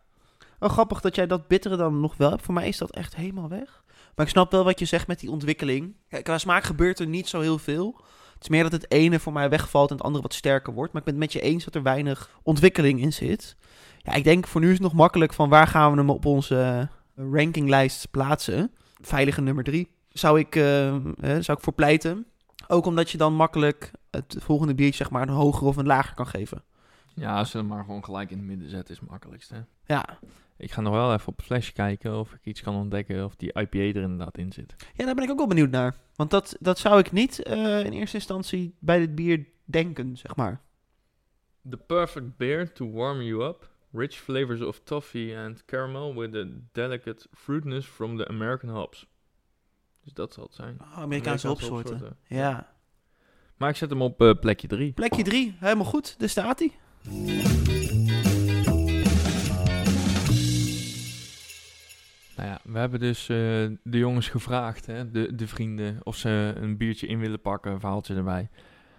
Oh, 0.58 0.70
grappig 0.70 1.00
dat 1.00 1.14
jij 1.14 1.26
dat 1.26 1.48
bittere 1.48 1.76
dan 1.76 2.00
nog 2.00 2.16
wel 2.16 2.30
hebt. 2.30 2.42
Voor 2.42 2.54
mij 2.54 2.68
is 2.68 2.78
dat 2.78 2.90
echt 2.90 3.16
helemaal 3.16 3.48
weg. 3.48 3.82
Maar 4.14 4.26
ik 4.26 4.32
snap 4.32 4.50
wel 4.50 4.64
wat 4.64 4.78
je 4.78 4.84
zegt 4.84 5.06
met 5.06 5.20
die 5.20 5.30
ontwikkeling. 5.30 5.94
Kijk, 6.08 6.24
qua 6.24 6.38
smaak 6.38 6.64
gebeurt 6.64 6.98
er 6.98 7.06
niet 7.06 7.28
zo 7.28 7.40
heel 7.40 7.58
veel. 7.58 8.04
Het 8.32 8.42
is 8.42 8.48
meer 8.48 8.62
dat 8.62 8.72
het 8.72 8.90
ene 8.90 9.20
voor 9.20 9.32
mij 9.32 9.48
wegvalt 9.48 9.90
en 9.90 9.96
het 9.96 10.04
andere 10.04 10.22
wat 10.22 10.34
sterker 10.34 10.72
wordt. 10.72 10.92
Maar 10.92 11.00
ik 11.02 11.06
ben 11.06 11.20
het 11.20 11.22
met 11.22 11.32
je 11.32 11.48
eens 11.48 11.64
dat 11.64 11.74
er 11.74 11.82
weinig 11.82 12.30
ontwikkeling 12.42 13.00
in 13.00 13.12
zit. 13.12 13.56
Ja, 13.98 14.12
ik 14.12 14.24
denk 14.24 14.46
voor 14.46 14.60
nu 14.60 14.66
is 14.66 14.72
het 14.72 14.82
nog 14.82 14.92
makkelijk 14.92 15.32
van 15.32 15.48
waar 15.48 15.66
gaan 15.66 15.90
we 15.92 15.98
hem 15.98 16.10
op 16.10 16.24
onze 16.24 16.88
eh, 17.16 17.24
rankinglijst 17.32 18.10
plaatsen. 18.10 18.72
Veilige 19.00 19.40
nummer 19.40 19.64
drie. 19.64 19.88
Zou 20.08 20.38
ik, 20.38 20.56
eh, 20.56 20.94
zou 21.20 21.58
ik 21.58 21.60
voor 21.60 21.72
pleiten. 21.72 22.26
Ook 22.70 22.86
omdat 22.86 23.10
je 23.10 23.18
dan 23.18 23.34
makkelijk 23.34 23.90
het 24.10 24.36
volgende 24.38 24.74
biertje 24.74 24.96
zeg 24.96 25.10
maar 25.10 25.22
een 25.22 25.34
hoger 25.34 25.66
of 25.66 25.76
een 25.76 25.86
lager 25.86 26.14
kan 26.14 26.26
geven. 26.26 26.62
Ja, 27.14 27.38
als 27.38 27.50
ze 27.50 27.56
hem 27.56 27.66
maar 27.66 27.84
gewoon 27.84 28.04
gelijk 28.04 28.30
in 28.30 28.38
het 28.38 28.46
midden 28.46 28.68
zetten 28.70 28.94
is 28.94 29.00
het 29.00 29.10
makkelijkst. 29.10 29.50
Hè? 29.50 29.60
Ja, 29.84 30.18
Ik 30.56 30.70
ga 30.70 30.80
nog 30.80 30.92
wel 30.92 31.12
even 31.12 31.28
op 31.28 31.36
het 31.36 31.46
flesje 31.46 31.72
kijken 31.72 32.18
of 32.18 32.32
ik 32.32 32.40
iets 32.42 32.60
kan 32.60 32.74
ontdekken 32.74 33.24
of 33.24 33.36
die 33.36 33.52
IPA 33.52 33.78
er 33.78 33.96
inderdaad 33.96 34.38
in 34.38 34.52
zit. 34.52 34.74
Ja, 34.94 35.04
daar 35.04 35.14
ben 35.14 35.24
ik 35.24 35.30
ook 35.30 35.36
wel 35.38 35.46
benieuwd 35.46 35.70
naar. 35.70 35.96
Want 36.14 36.30
dat, 36.30 36.56
dat 36.60 36.78
zou 36.78 36.98
ik 36.98 37.12
niet 37.12 37.42
eh, 37.42 37.84
in 37.84 37.92
eerste 37.92 38.16
instantie 38.16 38.74
bij 38.78 38.98
dit 38.98 39.14
bier 39.14 39.46
denken, 39.64 40.16
zeg 40.16 40.36
maar. 40.36 40.60
The 41.70 41.76
perfect 41.76 42.36
beer 42.36 42.72
to 42.72 42.90
warm 42.90 43.22
you 43.22 43.44
up. 43.44 43.70
Rich 43.92 44.14
flavors 44.14 44.60
of 44.60 44.80
toffee 44.80 45.38
and 45.38 45.64
caramel 45.64 46.14
with 46.14 46.34
a 46.34 46.46
delicate 46.72 47.26
fruitness 47.32 47.86
from 47.86 48.16
the 48.16 48.28
American 48.28 48.68
hops. 48.68 49.06
Dus 50.04 50.12
dat 50.12 50.32
zal 50.32 50.44
het 50.44 50.54
zijn. 50.54 50.76
Oh, 50.80 50.98
Amerikaanse 50.98 51.46
hopsoorten. 51.46 52.16
Ja. 52.26 52.72
Maar 53.56 53.68
ik 53.68 53.76
zet 53.76 53.90
hem 53.90 54.02
op 54.02 54.20
eh, 54.20 54.30
plekje 54.40 54.68
3. 54.68 54.92
Plekje 54.92 55.22
drie, 55.22 55.56
helemaal 55.58 55.84
goed. 55.84 56.18
Daar 56.18 56.28
staat 56.28 56.58
hij. 56.58 56.72
Nou 62.36 62.48
ja, 62.48 62.60
we 62.62 62.78
hebben 62.78 63.00
dus 63.00 63.20
eh, 63.20 63.36
de 63.82 63.98
jongens 63.98 64.28
gevraagd, 64.28 64.86
hè, 64.86 65.10
de, 65.10 65.34
de 65.34 65.46
vrienden, 65.46 65.98
of 66.02 66.16
ze 66.16 66.52
een 66.56 66.76
biertje 66.76 67.06
in 67.06 67.18
willen 67.18 67.40
pakken, 67.40 67.72
een 67.72 67.80
verhaaltje 67.80 68.14
erbij. 68.14 68.48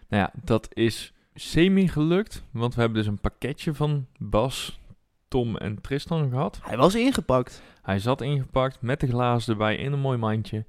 Nou 0.10 0.24
ja, 0.24 0.32
dat 0.44 0.68
is 0.74 1.14
semi 1.34 1.88
gelukt, 1.88 2.44
want 2.52 2.76
we 2.76 2.82
hebben 2.82 3.00
dus 3.00 3.08
een 3.08 3.20
pakketje 3.20 3.74
van 3.74 4.08
Bas, 4.18 4.80
Tom 5.28 5.58
en 5.58 5.82
Tristan 5.82 6.30
gehad. 6.30 6.60
Hij 6.64 6.78
was 6.78 6.96
ingepakt. 6.96 7.62
Hij 7.82 8.00
zat 8.00 8.22
ingepakt 8.22 8.82
met 8.82 9.00
de 9.00 9.08
glazen 9.08 9.52
erbij 9.52 9.76
in 9.76 9.94
een 9.94 10.00
mooi 10.00 10.18
mandje. 10.18 10.66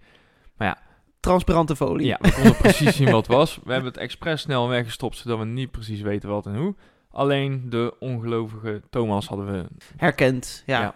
Transparante 1.21 1.77
folie. 1.77 2.07
Ja, 2.07 2.19
we 2.21 2.33
konden 2.33 2.57
precies 2.57 2.97
zien 2.97 3.11
wat 3.11 3.27
het 3.27 3.37
was. 3.37 3.61
We 3.65 3.73
hebben 3.73 3.93
het 3.93 4.01
expres 4.01 4.41
snel 4.41 4.69
weggestopt, 4.69 5.17
zodat 5.17 5.38
we 5.38 5.45
niet 5.45 5.71
precies 5.71 6.01
weten 6.01 6.29
wat 6.29 6.47
en 6.47 6.57
hoe. 6.57 6.75
Alleen 7.11 7.71
de 7.71 7.95
ongelovige 7.99 8.83
Thomas 8.91 9.29
hadden 9.29 9.53
we 9.53 9.67
Herkend, 9.97 10.62
ja. 10.67 10.81
Ja. 10.81 10.95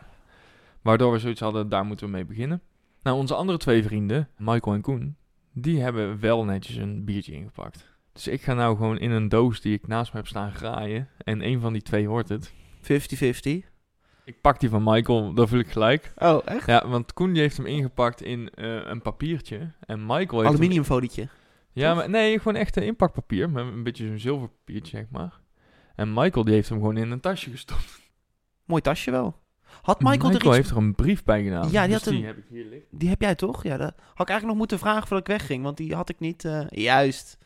Waardoor 0.82 1.12
we 1.12 1.18
zoiets 1.18 1.40
hadden, 1.40 1.68
daar 1.68 1.84
moeten 1.84 2.06
we 2.06 2.12
mee 2.12 2.24
beginnen. 2.24 2.62
Nou, 3.02 3.16
onze 3.16 3.34
andere 3.34 3.58
twee 3.58 3.82
vrienden, 3.82 4.28
Michael 4.36 4.74
en 4.74 4.82
Koen, 4.82 5.16
die 5.52 5.80
hebben 5.80 6.20
wel 6.20 6.44
netjes 6.44 6.76
een 6.76 7.04
biertje 7.04 7.32
ingepakt. 7.32 7.86
Dus 8.12 8.26
ik 8.26 8.42
ga 8.42 8.54
nou 8.54 8.76
gewoon 8.76 8.98
in 8.98 9.10
een 9.10 9.28
doos 9.28 9.60
die 9.60 9.74
ik 9.74 9.86
naast 9.86 10.12
me 10.12 10.18
heb 10.18 10.28
staan 10.28 10.52
graaien. 10.52 11.08
En 11.18 11.46
een 11.46 11.60
van 11.60 11.72
die 11.72 11.82
twee 11.82 12.08
wordt 12.08 12.28
het. 12.28 12.52
50-50. 12.82 13.75
Ik 14.26 14.40
pak 14.40 14.60
die 14.60 14.68
van 14.68 14.82
Michael, 14.84 15.32
dat 15.34 15.48
voel 15.48 15.58
ik 15.58 15.68
gelijk. 15.68 16.12
Oh, 16.16 16.38
echt? 16.44 16.66
Ja, 16.66 16.88
want 16.88 17.12
Koen 17.12 17.32
die 17.32 17.42
heeft 17.42 17.56
hem 17.56 17.66
ingepakt 17.66 18.22
in 18.22 18.50
eh, 18.54 18.86
een 18.86 19.02
papiertje. 19.02 19.72
En 19.80 20.00
Michael 20.00 20.16
heeft 20.18 20.32
hem- 20.42 20.46
Aluminiumfolietje. 20.46 21.28
Ja, 21.72 21.94
maar 21.94 22.10
nee, 22.10 22.38
gewoon 22.38 22.54
echt 22.56 22.76
een 22.76 22.82
inpakpapier. 22.82 23.50
Met 23.50 23.64
een 23.64 23.82
beetje 23.82 24.06
zo'n 24.06 24.18
zilverpapiertje, 24.18 24.96
zeg 24.96 25.06
maar. 25.10 25.40
En 25.94 26.12
Michael 26.14 26.44
die 26.44 26.54
heeft 26.54 26.68
hem 26.68 26.78
gewoon 26.78 26.96
in 26.96 27.10
een 27.10 27.20
tasje 27.20 27.50
gestopt. 27.50 28.00
Mooi 28.64 28.82
tasje 28.82 29.10
wel. 29.10 29.38
Had 29.82 30.00
Michael, 30.00 30.30
er 30.34 30.44
iets... 30.46 30.56
heeft 30.56 30.70
er 30.70 30.76
een 30.76 30.94
brief 30.94 31.24
bij 31.24 31.42
gedaan. 31.42 31.70
Ja, 31.70 31.82
die 31.86 31.92
dus 31.94 32.04
had 32.04 32.14
een- 32.14 32.24
heb 32.24 32.36
ik 32.36 32.44
hier 32.48 32.64
liggen. 32.64 32.88
Die 32.90 33.08
heb 33.08 33.20
jij 33.20 33.34
toch? 33.34 33.62
Ja, 33.62 33.76
dat 33.76 33.94
had 33.96 34.20
ik 34.20 34.28
eigenlijk 34.28 34.46
nog 34.46 34.56
moeten 34.56 34.78
vragen 34.78 35.00
voordat 35.08 35.28
ik 35.28 35.36
wegging. 35.38 35.62
Want 35.62 35.76
die 35.76 35.94
had 35.94 36.08
ik 36.08 36.18
niet... 36.20 36.44
eh, 36.44 36.66
Juist. 36.68 37.38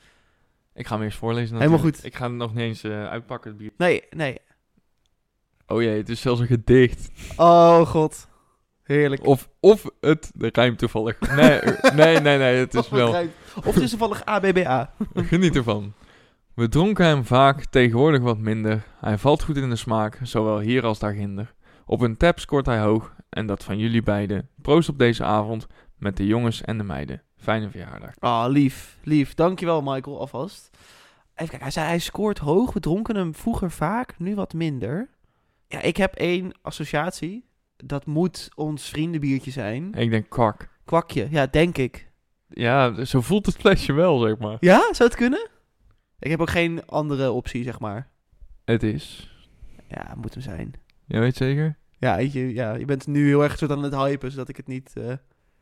Ik 0.75 0.87
ga 0.87 0.95
hem 0.95 1.05
eerst 1.05 1.19
voorlezen. 1.19 1.57
Helemaal 1.57 1.69
natuurlijk. 1.71 1.97
goed. 1.97 2.07
Ik 2.07 2.15
ga 2.17 2.25
het 2.27 2.35
nog 2.37 2.55
niet 2.55 2.63
eens 2.63 2.83
eh, 2.85 3.07
uitpakken, 3.09 3.51
het 3.51 3.59
bier. 3.59 3.71
Nee, 3.77 4.03
nee. 4.11 4.39
Oh 5.73 5.83
jee, 5.83 5.97
het 5.97 6.09
is 6.09 6.21
zelfs 6.21 6.41
een 6.41 6.47
gedicht. 6.47 7.11
Oh, 7.37 7.81
god. 7.81 8.29
Heerlijk. 8.83 9.27
Of, 9.27 9.49
of 9.61 9.85
het 10.01 10.31
rijmt 10.35 10.79
toevallig. 10.79 11.21
Nee, 11.21 11.61
nee, 12.01 12.21
nee, 12.21 12.39
nee, 12.39 12.57
het 12.57 12.75
is 12.75 12.89
wel... 12.89 13.09
Of 13.65 13.75
het 13.75 13.83
is 13.83 13.91
toevallig 13.91 14.25
ABBA. 14.25 14.93
Geniet 15.15 15.57
ervan. 15.57 15.93
We 16.55 16.69
dronken 16.69 17.07
hem 17.07 17.25
vaak, 17.25 17.65
tegenwoordig 17.65 18.21
wat 18.21 18.39
minder. 18.39 18.83
Hij 19.01 19.19
valt 19.19 19.43
goed 19.43 19.57
in 19.57 19.71
de 19.71 19.77
smaak, 19.77 20.19
zowel 20.23 20.61
hier 20.61 20.85
als 20.85 20.99
daarginder. 20.99 21.55
Op 21.87 22.01
een 22.01 22.17
tap 22.17 22.39
scoort 22.39 22.67
hij 22.67 22.81
hoog, 22.81 23.15
en 23.29 23.47
dat 23.47 23.65
van 23.65 23.79
jullie 23.79 24.03
beiden. 24.03 24.49
Proost 24.63 24.89
op 24.89 24.99
deze 24.99 25.25
avond, 25.25 25.67
met 25.99 26.17
de 26.17 26.27
jongens 26.27 26.63
en 26.63 26.79
de 26.79 26.85
meiden. 26.85 27.23
Fijne 27.37 27.71
verjaardag. 27.71 28.11
Ah, 28.19 28.45
lief, 28.49 28.99
lief. 29.03 29.35
Dankjewel, 29.35 29.83
Michael, 29.83 30.21
alvast. 30.21 30.71
Even 30.73 30.81
kijken, 31.35 31.63
hij 31.63 31.71
zei 31.71 31.87
hij 31.87 31.99
scoort 31.99 32.39
hoog. 32.39 32.73
We 32.73 32.81
dronken 32.81 33.17
hem 33.17 33.35
vroeger 33.35 33.71
vaak, 33.71 34.15
nu 34.19 34.35
wat 34.35 34.53
minder. 34.53 35.09
Ja, 35.71 35.81
ik 35.81 35.97
heb 35.97 36.15
één 36.15 36.53
associatie. 36.63 37.49
Dat 37.77 38.07
moet 38.07 38.49
ons 38.55 38.89
vriendenbiertje 38.89 39.51
zijn. 39.51 39.93
Ik 39.95 40.11
denk 40.11 40.29
kwak. 40.29 40.69
Kwakje, 40.85 41.27
ja, 41.31 41.47
denk 41.47 41.79
ik. 41.79 42.09
Ja, 42.49 43.05
zo 43.05 43.21
voelt 43.21 43.47
het 43.47 43.57
flesje 43.57 43.93
wel, 43.93 44.19
zeg 44.19 44.39
maar. 44.39 44.57
Ja, 44.61 44.79
zou 44.95 45.09
het 45.09 45.19
kunnen? 45.19 45.49
Ik 46.19 46.31
heb 46.31 46.41
ook 46.41 46.51
geen 46.51 46.87
andere 46.87 47.31
optie, 47.31 47.63
zeg 47.65 47.79
maar. 47.81 48.09
Het 48.65 48.83
is. 48.83 49.35
Ja, 49.89 50.15
moet 50.17 50.35
hem 50.35 50.43
zijn. 50.43 50.75
Je 51.07 51.19
weet 51.19 51.37
zeker? 51.37 51.79
Ja, 51.99 52.17
je, 52.19 52.55
ja, 52.55 52.75
je 52.75 52.85
bent 52.85 53.07
nu 53.07 53.27
heel 53.27 53.43
erg 53.43 53.59
soort 53.59 53.71
aan 53.71 53.83
het 53.83 53.95
hypen, 53.95 54.31
zodat 54.31 54.49
ik 54.49 54.57
het 54.57 54.67
niet... 54.67 54.93
eh, 54.97 55.07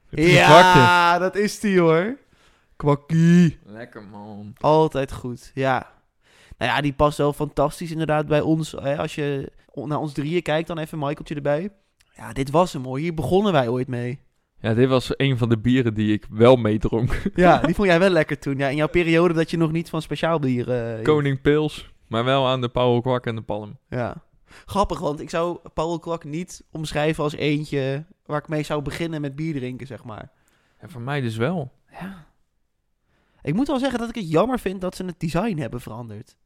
Het. 0.08 0.30
Ja, 0.30 1.18
dat 1.18 1.36
is 1.36 1.60
die 1.60 1.80
hoor. 1.80 2.18
Kwakkie. 2.76 3.58
Lekker 3.64 4.02
man. 4.02 4.52
Altijd 4.60 5.12
goed, 5.12 5.50
ja. 5.54 5.92
Nou 6.58 6.70
ja, 6.72 6.80
die 6.80 6.92
past 6.92 7.18
wel 7.18 7.32
fantastisch 7.32 7.90
inderdaad 7.90 8.26
bij 8.26 8.40
ons. 8.40 8.72
Hè, 8.72 8.98
als 8.98 9.14
je 9.14 9.52
naar 9.74 9.98
ons 9.98 10.12
drieën 10.12 10.42
kijkt, 10.42 10.68
dan 10.68 10.78
even 10.78 10.98
Michaeltje 10.98 11.34
erbij. 11.34 11.70
Ja, 12.16 12.32
dit 12.32 12.50
was 12.50 12.72
hem 12.72 12.84
hoor. 12.84 12.98
Hier 12.98 13.14
begonnen 13.14 13.52
wij 13.52 13.68
ooit 13.68 13.88
mee. 13.88 14.20
Ja, 14.60 14.74
dit 14.74 14.88
was 14.88 15.12
een 15.16 15.38
van 15.38 15.48
de 15.48 15.58
bieren 15.58 15.94
die 15.94 16.12
ik 16.12 16.26
wel 16.30 16.56
meedronk. 16.56 17.22
Ja, 17.34 17.58
die 17.60 17.74
vond 17.78 17.88
jij 17.88 17.98
wel 17.98 18.10
lekker 18.10 18.38
toen. 18.38 18.56
Ja, 18.58 18.68
in 18.68 18.76
jouw 18.76 18.88
periode 18.88 19.34
dat 19.34 19.50
je 19.50 19.56
nog 19.56 19.72
niet 19.72 19.88
van 19.88 20.02
speciaal 20.02 20.38
bier... 20.38 20.70
eh, 20.70 21.02
Koning 21.04 21.40
Pils. 21.40 21.90
Maar 22.06 22.24
wel 22.24 22.46
aan 22.48 22.60
de 22.60 22.68
Pauw 22.68 23.00
Kwak 23.00 23.26
en 23.26 23.34
de 23.34 23.42
Palm. 23.42 23.78
Ja. 23.88 24.14
Grappig, 24.66 24.98
want 24.98 25.20
ik 25.20 25.30
zou 25.30 25.58
Paul 25.74 25.98
Kwak 25.98 26.24
niet 26.24 26.64
omschrijven 26.70 27.24
als 27.24 27.34
eentje 27.34 28.04
waar 28.26 28.38
ik 28.38 28.48
mee 28.48 28.62
zou 28.62 28.82
beginnen 28.82 29.20
met 29.20 29.36
bier 29.36 29.54
drinken, 29.54 29.86
zeg 29.86 30.04
maar. 30.04 30.30
En 30.78 30.90
voor 30.90 31.00
mij 31.00 31.20
dus 31.20 31.36
wel. 31.36 31.72
Ja. 32.00 32.26
Ik 33.42 33.54
moet 33.54 33.66
wel 33.66 33.78
zeggen 33.78 33.98
dat 33.98 34.08
ik 34.08 34.14
het 34.14 34.30
jammer 34.30 34.58
vind 34.58 34.80
dat 34.80 34.96
ze 34.96 35.04
het 35.04 35.20
design 35.20 35.58
hebben 35.58 35.80
veranderd. 35.80 36.36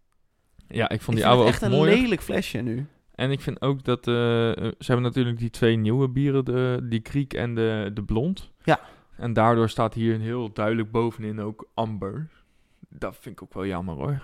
Ja, 0.73 0.89
ik 0.89 1.01
vond 1.01 1.17
die 1.17 1.27
oude 1.27 1.43
ook 1.43 1.49
echt 1.49 1.63
een 1.63 1.71
mooier. 1.71 1.97
lelijk 1.97 2.23
flesje 2.23 2.59
nu. 2.59 2.87
En 3.15 3.31
ik 3.31 3.41
vind 3.41 3.61
ook 3.63 3.85
dat... 3.85 4.07
eh, 4.07 4.51
eh, 4.51 4.57
ze 4.57 4.87
hebben 4.87 5.03
natuurlijk 5.05 5.39
die 5.39 5.51
twee 5.51 5.77
nieuwe 5.77 6.09
bieren. 6.09 6.45
De, 6.45 6.81
die 6.83 7.01
Kriek 7.01 7.35
en 7.35 7.55
de, 7.55 7.91
de 7.95 8.03
Blond. 8.03 8.51
Ja. 8.65 8.81
En 9.17 9.33
daardoor 9.33 9.69
staat 9.69 9.95
hier 9.95 10.15
een 10.15 10.21
heel 10.21 10.53
duidelijk 10.53 10.91
bovenin 10.91 11.41
ook 11.41 11.69
Amber. 11.75 12.29
Dat 12.89 13.17
vind 13.21 13.35
ik 13.35 13.43
ook 13.43 13.55
wel 13.55 13.67
jammer 13.67 13.95
hoor. 13.95 14.23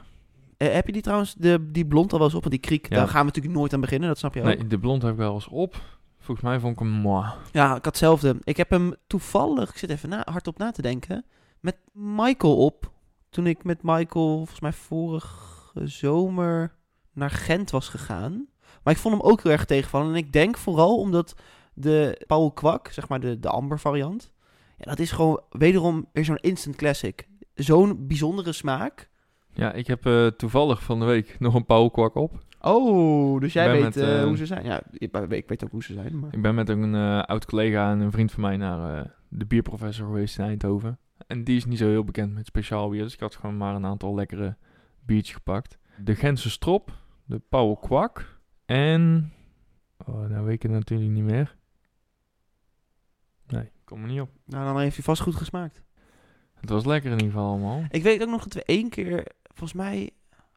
Eh, 0.56 0.72
heb 0.72 0.86
je 0.86 0.92
die 0.92 1.02
trouwens, 1.02 1.34
de, 1.34 1.70
die 1.70 1.86
blond 1.86 2.12
al 2.12 2.18
wel 2.18 2.26
eens 2.26 2.36
op? 2.36 2.42
Want 2.42 2.54
die 2.54 2.62
kriek, 2.64 2.88
Ja. 2.88 2.96
daar 2.96 3.08
gaan 3.08 3.20
we 3.20 3.26
natuurlijk 3.26 3.54
nooit 3.54 3.72
aan 3.72 3.80
beginnen, 3.80 4.08
dat 4.08 4.18
snap 4.18 4.34
je 4.34 4.40
ook. 4.40 4.46
Nee, 4.46 4.66
de 4.66 4.78
Blond 4.78 5.02
heb 5.02 5.10
ik 5.12 5.16
wel 5.18 5.34
eens 5.34 5.48
op. 5.48 5.82
Volgens 6.18 6.46
mij 6.46 6.60
vond 6.60 6.72
ik 6.72 6.78
hem 6.78 6.88
moi. 6.88 7.24
Ja, 7.52 7.66
ik 7.66 7.72
had 7.72 7.84
hetzelfde. 7.84 8.36
Ik 8.44 8.56
heb 8.56 8.70
hem 8.70 8.94
toevallig, 9.06 9.70
ik 9.70 9.76
zit 9.78 9.90
even 9.90 10.08
na, 10.08 10.22
hardop 10.30 10.58
na 10.58 10.70
te 10.70 10.82
denken, 10.82 11.24
met 11.60 11.76
Michael 11.92 12.56
op. 12.56 12.90
Toen 13.30 13.46
ik 13.46 13.64
met 13.64 13.82
Michael, 13.82 14.36
volgens 14.36 14.60
mij 14.60 14.72
vorige 14.72 15.36
zomer, 15.84 16.74
naar 17.12 17.30
Gent 17.30 17.70
was 17.70 17.88
gegaan. 17.88 18.46
Maar 18.82 18.94
ik 18.94 19.00
vond 19.00 19.14
hem 19.14 19.30
ook 19.30 19.42
heel 19.42 19.52
erg 19.52 19.64
tegenvallen. 19.64 20.08
En 20.08 20.16
ik 20.16 20.32
denk 20.32 20.58
vooral 20.58 20.98
omdat 20.98 21.34
de 21.74 22.24
Paul 22.26 22.52
Kwak, 22.52 22.88
zeg 22.88 23.08
maar 23.08 23.20
de, 23.20 23.38
de 23.38 23.48
amber 23.48 23.78
variant... 23.78 24.32
Ja, 24.78 24.84
dat 24.84 24.98
is 24.98 25.10
gewoon 25.10 25.40
wederom 25.50 26.06
weer 26.12 26.24
zo'n 26.24 26.36
instant 26.36 26.76
classic. 26.76 27.28
Zo'n 27.54 28.06
bijzondere 28.06 28.52
smaak. 28.52 29.10
Ja, 29.52 29.72
ik 29.72 29.86
heb 29.86 30.06
eh, 30.06 30.26
toevallig 30.26 30.82
van 30.82 31.00
de 31.00 31.04
week 31.04 31.36
nog 31.38 31.54
een 31.54 31.66
pauwkwak 31.66 32.14
op. 32.14 32.38
Oh, 32.60 33.40
dus 33.40 33.52
jij 33.52 33.70
weet 33.70 33.82
met, 33.82 33.96
eh, 33.96 34.20
eh, 34.20 34.26
hoe 34.26 34.36
ze 34.36 34.46
zijn. 34.46 34.64
Ja, 34.64 34.82
ik, 34.92 35.16
ik 35.28 35.48
weet 35.48 35.64
ook 35.64 35.70
hoe 35.70 35.82
ze 35.82 35.92
zijn. 35.92 36.18
Maar... 36.18 36.34
Ik 36.34 36.42
ben 36.42 36.54
met 36.54 36.68
een 36.68 36.94
oud 37.24 37.44
collega 37.44 37.90
en 37.90 38.00
een 38.00 38.12
vriend 38.12 38.32
van 38.32 38.42
mij 38.42 38.56
naar 38.56 39.14
de 39.28 39.46
bierprofessor 39.46 40.06
geweest 40.06 40.38
in 40.38 40.44
Eindhoven. 40.44 40.98
En 41.26 41.44
die 41.44 41.56
is 41.56 41.64
niet 41.64 41.78
zo 41.78 41.88
heel 41.88 42.04
bekend 42.04 42.34
met 42.34 42.46
speciaal 42.46 42.88
bier, 42.88 43.02
dus 43.02 43.14
ik 43.14 43.20
had 43.20 43.36
gewoon 43.36 43.56
maar 43.56 43.74
een 43.74 43.86
aantal 43.86 44.14
lekkere 44.14 44.56
biertjes 45.08 45.34
gepakt. 45.34 45.78
De 45.98 46.14
Gentse 46.14 46.50
Strop, 46.50 46.92
de 47.24 47.38
Pauw 47.38 47.74
Kwak 47.74 48.40
en... 48.64 49.32
Oh, 50.06 50.28
nou 50.28 50.44
weet 50.44 50.54
ik 50.54 50.62
het 50.62 50.70
natuurlijk 50.70 51.10
niet 51.10 51.24
meer. 51.24 51.56
Nee, 53.46 53.70
kom 53.84 54.02
er 54.02 54.08
niet 54.08 54.20
op. 54.20 54.30
Nou, 54.44 54.64
dan 54.64 54.80
heeft 54.80 54.94
hij 54.94 55.04
vast 55.04 55.22
goed 55.22 55.34
gesmaakt. 55.34 55.82
Het 56.54 56.70
was 56.70 56.84
lekker 56.84 57.10
in 57.10 57.16
ieder 57.16 57.32
geval 57.32 57.50
allemaal. 57.50 57.84
Ik 57.90 58.02
weet 58.02 58.22
ook 58.22 58.28
nog 58.28 58.42
dat 58.42 58.52
we 58.52 58.64
één 58.64 58.88
keer, 58.88 59.26
volgens 59.42 59.72
mij 59.72 60.10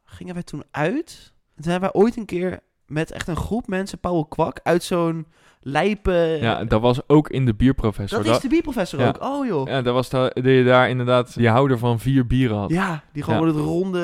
gingen 0.03 0.33
wij 0.33 0.43
toen 0.43 0.63
uit. 0.71 1.33
En 1.55 1.61
toen 1.63 1.71
hebben 1.71 1.91
wij 1.93 2.01
ooit 2.01 2.17
een 2.17 2.25
keer 2.25 2.59
met 2.91 3.11
echt 3.11 3.27
een 3.27 3.35
groep 3.35 3.67
mensen 3.67 3.99
Paul 3.99 4.25
Kwak 4.25 4.59
uit 4.63 4.83
zo'n 4.83 5.27
lijpe... 5.59 6.37
Ja, 6.41 6.63
dat 6.63 6.81
was 6.81 6.99
ook 7.09 7.29
in 7.29 7.45
de 7.45 7.53
bierprofessor. 7.53 8.23
dat 8.23 8.35
is 8.35 8.41
de 8.41 8.47
bierprofessor 8.47 8.99
Ja. 8.99 9.07
ook. 9.07 9.21
Oh 9.23 9.45
joh. 9.45 9.67
Ja, 9.67 9.73
Ja, 9.75 9.81
dat 9.81 9.93
was 9.93 10.09
dat 10.09 10.31
je 10.35 10.63
daar 10.63 10.89
inderdaad 10.89 11.35
die 11.35 11.49
houder 11.49 11.77
van 11.77 11.99
vier 11.99 12.27
bieren 12.27 12.57
had. 12.57 12.69
die 13.13 13.23
gewoon 13.23 13.39
Ja. 13.47 13.53
het 13.53 13.55
ronde 13.65 13.99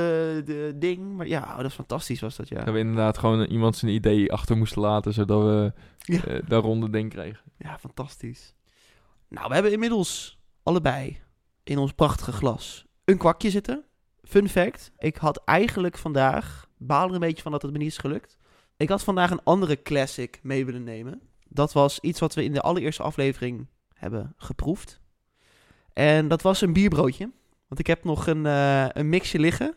de 0.45 0.73
ding. 0.75 1.15
Maar 1.15 1.27
ja, 1.27 1.41
oh, 1.41 1.57
dat 1.57 1.65
is 1.65 1.73
fantastisch 1.73 2.19
was 2.21 2.35
dat, 2.35 2.49
ja. 2.49 2.63
Dat 2.63 2.73
we 2.73 2.79
inderdaad 2.79 3.17
gewoon 3.17 3.43
iemand 3.43 3.75
zijn 3.75 3.91
idee 3.91 4.31
achter 4.33 4.57
moesten 4.57 4.81
laten, 4.81 5.13
zodat 5.13 5.43
we 5.43 5.73
Ja. 5.99 6.23
eh, 6.23 6.39
dat 6.47 6.63
ronde 6.63 6.89
ding 6.89 7.09
kregen. 7.09 7.39
Ja, 7.57 7.77
fantastisch. 7.79 8.53
Nou, 9.29 9.47
we 9.47 9.53
hebben 9.53 9.71
inmiddels 9.71 10.39
allebei 10.63 11.19
in 11.63 11.77
ons 11.77 11.93
prachtige 11.93 12.31
glas 12.31 12.85
een 13.05 13.17
kwakje 13.17 13.49
zitten. 13.49 13.83
Fun 14.23 14.49
fact, 14.49 14.91
ik 14.97 15.15
had 15.17 15.41
eigenlijk 15.45 15.97
vandaag, 15.97 16.67
baal 16.77 17.07
er 17.07 17.13
een 17.13 17.19
beetje 17.19 17.41
van 17.43 17.51
dat 17.51 17.61
het 17.61 17.71
me 17.71 17.77
niet 17.77 17.87
is 17.87 17.97
gelukt. 17.97 18.36
Ik 18.77 18.89
had 18.89 19.03
vandaag 19.03 19.31
een 19.31 19.43
andere 19.43 19.81
classic 19.81 20.39
mee 20.43 20.65
willen 20.65 20.83
nemen. 20.83 21.21
Dat 21.47 21.73
was 21.73 21.99
iets 21.99 22.19
wat 22.19 22.33
we 22.33 22.43
in 22.43 22.53
de 22.53 22.61
allereerste 22.61 23.03
aflevering 23.03 23.67
hebben 23.93 24.33
geproefd. 24.37 24.99
En 25.93 26.27
dat 26.27 26.41
was 26.41 26.61
een 26.61 26.73
bierbroodje. 26.73 27.31
Want 27.67 27.79
ik 27.79 27.87
heb 27.87 28.03
nog 28.03 28.27
een, 28.27 28.45
eh, 28.45 28.87
een 28.89 29.09
mixje 29.09 29.39
liggen. 29.39 29.75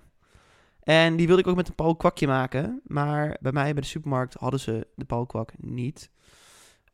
En 0.83 1.17
die 1.17 1.27
wilde 1.27 1.43
ik 1.43 1.49
ook 1.49 1.57
met 1.57 1.69
een 1.69 1.75
Paul 1.75 1.97
kwakje 1.97 2.27
maken. 2.27 2.81
Maar 2.85 3.37
bij 3.41 3.53
mij 3.53 3.73
bij 3.73 3.83
de 3.83 3.89
supermarkt 3.89 4.35
hadden 4.35 4.61
ze 4.61 4.87
de 4.95 5.05
Paul 5.05 5.27
kwak 5.27 5.53
niet. 5.59 6.11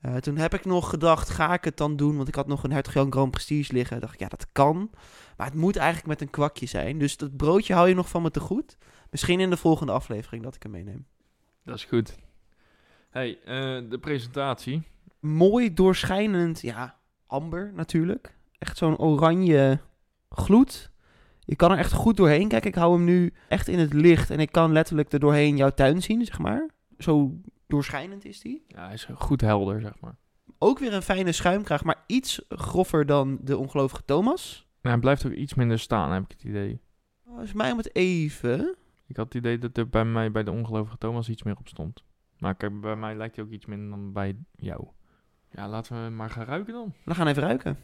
Eh, 0.01 0.16
toen 0.16 0.37
heb 0.37 0.55
ik 0.55 0.64
nog 0.64 0.90
gedacht, 0.90 1.29
ga 1.29 1.53
ik 1.53 1.64
het 1.64 1.77
dan 1.77 1.97
doen? 1.97 2.16
Want 2.16 2.29
ik 2.29 2.35
had 2.35 2.47
nog 2.47 2.62
een 2.62 2.73
Hertog 2.73 2.95
Jan 2.95 3.12
Grand 3.12 3.31
Prestige 3.31 3.73
liggen. 3.73 4.01
dacht 4.01 4.14
ik, 4.14 4.21
ja, 4.21 4.29
dat 4.29 4.47
kan. 4.53 4.90
Maar 5.37 5.47
het 5.47 5.57
moet 5.57 5.77
eigenlijk 5.77 6.07
met 6.07 6.21
een 6.21 6.31
kwakje 6.31 6.66
zijn. 6.66 6.99
Dus 6.99 7.16
dat 7.16 7.37
broodje 7.37 7.75
hou 7.75 7.88
je 7.88 7.95
nog 7.95 8.09
van 8.09 8.23
me 8.23 8.31
te 8.31 8.40
goed. 8.40 8.77
Misschien 9.11 9.40
in 9.40 9.51
de 9.51 9.57
volgende 9.57 9.92
aflevering 9.92 10.42
dat 10.42 10.55
ik 10.55 10.62
hem 10.62 10.73
meeneem. 10.73 11.07
Dat 11.67 11.77
is 11.77 11.85
goed. 11.85 12.17
Hey, 13.11 13.39
eh, 13.45 13.91
de 13.91 13.99
presentatie. 14.01 14.83
Mooi 15.21 15.75
doorschijnend, 15.75 16.61
ja, 16.61 16.99
amber 17.27 17.73
natuurlijk. 17.75 18.35
Echt 18.59 18.77
zo'n 18.77 18.99
oranje 18.99 19.81
gloed. 20.29 20.91
Je 21.41 21.57
kan 21.57 21.73
er 21.73 21.79
echt 21.79 21.93
goed 21.93 22.17
doorheen 22.17 22.49
kijken. 22.49 22.69
Ik 22.71 22.77
hou 22.77 22.95
hem 22.95 23.05
nu 23.05 23.33
echt 23.49 23.69
in 23.69 23.79
het 23.79 23.93
licht. 23.93 24.31
En 24.31 24.41
ik 24.41 24.53
kan 24.53 24.73
letterlijk 24.73 25.13
er 25.13 25.19
doorheen 25.19 25.57
jouw 25.57 25.71
tuin 25.71 26.03
zien, 26.03 26.25
zeg 26.25 26.39
maar. 26.39 26.71
Zo 26.99 27.41
doorschijnend 27.67 28.25
is 28.25 28.41
die. 28.41 28.65
Ja, 28.69 28.85
hij 28.85 28.95
is 28.95 29.09
goed 29.15 29.41
helder, 29.41 29.81
zeg 29.81 30.01
maar. 30.01 30.17
Ook 30.59 30.79
weer 30.79 30.95
een 30.95 31.03
fijne 31.03 31.33
schuimkraag, 31.33 31.85
maar 31.85 32.05
iets 32.07 32.43
groffer 32.49 33.07
dan 33.07 33.39
de 33.41 33.57
ongelovige 33.57 34.05
Thomas. 34.05 34.67
Maar 34.81 34.93
hij 34.93 35.01
blijft 35.01 35.27
ook 35.27 35.33
iets 35.33 35.55
minder 35.55 35.79
staan, 35.79 36.13
heb 36.13 36.23
ik 36.23 36.31
het 36.31 36.45
idee. 36.45 36.81
Is 37.43 37.53
mij 37.53 37.71
om 37.71 37.79
het 37.79 37.95
even. 37.95 38.77
Ik 39.07 39.16
had 39.16 39.25
het 39.25 39.35
idee 39.35 39.59
dat 39.59 39.77
er 39.77 39.88
bij 39.88 40.05
mij 40.05 40.31
bij 40.31 40.42
de 40.45 40.51
ongelovige 40.51 40.99
Thomas 40.99 41.29
iets 41.29 41.42
meer 41.42 41.57
op 41.59 41.69
stond. 41.69 42.05
Maar 42.38 42.55
kijk, 42.55 42.81
bij 42.81 42.97
mij 42.97 43.16
lijkt 43.16 43.37
hij 43.37 43.45
ook 43.45 43.51
iets 43.51 43.66
minder 43.66 43.90
dan 43.90 44.12
bij 44.12 44.37
jou. 44.57 44.87
Ja, 45.51 45.69
laten 45.69 46.05
we 46.05 46.11
maar 46.11 46.31
gaan 46.31 46.45
ruiken 46.45 46.73
dan. 46.73 46.95
We 47.05 47.14
gaan 47.14 47.27
even 47.27 47.42
ruiken. 47.42 47.79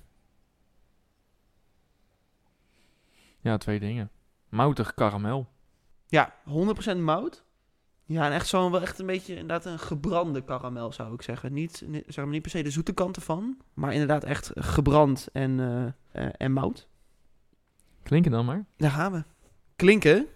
Ja, 3.41 3.57
twee 3.57 3.81
dingen. 3.81 4.11
Moutig 4.49 4.95
karamel. 4.95 5.49
Ja, 6.07 6.35
100% 6.95 6.97
mout. 6.99 7.45
Ja, 8.05 8.27
en 8.27 8.33
echt 8.33 8.47
zo'n 8.47 8.71
wel 8.71 8.81
echt 8.81 8.99
een 8.99 9.07
beetje 9.07 9.33
inderdaad 9.33 9.65
een 9.65 9.79
gebrande 9.79 10.45
karamel 10.45 10.93
zou 10.93 11.15
ik 11.15 11.23
zeggen. 11.23 11.53
Niet, 11.53 11.83
ni- 11.87 12.03
zeg 12.07 12.25
maar 12.25 12.33
niet 12.35 12.43
per 12.43 12.51
se 12.51 12.63
de 12.63 12.71
zoete 12.71 12.93
kant 12.93 13.17
ervan, 13.17 13.57
maar 13.75 13.93
inderdaad 13.93 14.25
echt 14.25 14.51
gebrand 14.55 15.29
en, 15.33 15.61
eh, 15.61 16.25
eh, 16.27 16.33
en 16.37 16.53
mout. 16.53 16.89
Klinken 18.03 18.31
dan 18.31 18.45
maar. 18.45 18.65
Daar 18.77 18.91
gaan 18.91 19.13
we. 19.13 19.25
Klinken. 19.77 20.27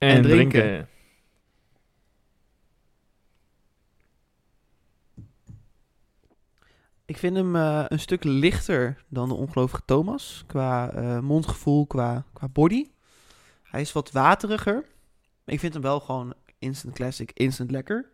En, 0.00 0.08
En 0.08 0.22
drinken. 0.22 0.60
drinken. 0.60 0.88
Ik 7.04 7.18
vind 7.18 7.36
hem 7.36 7.56
eh, 7.56 7.84
een 7.88 8.00
stuk 8.00 8.24
lichter 8.24 9.04
dan 9.08 9.28
de 9.28 9.34
ongelovige 9.34 9.82
Thomas. 9.84 10.44
Qua 10.46 10.90
eh, 10.90 11.18
mondgevoel, 11.18 11.86
qua, 11.86 12.24
qua 12.32 12.48
body. 12.48 12.90
Hij 13.62 13.80
is 13.80 13.92
wat 13.92 14.10
wateriger. 14.10 14.84
Ik 15.44 15.60
vind 15.60 15.72
hem 15.72 15.82
wel 15.82 16.00
gewoon 16.00 16.34
instant 16.58 16.94
classic, 16.94 17.30
instant 17.34 17.70
lekker. 17.70 18.10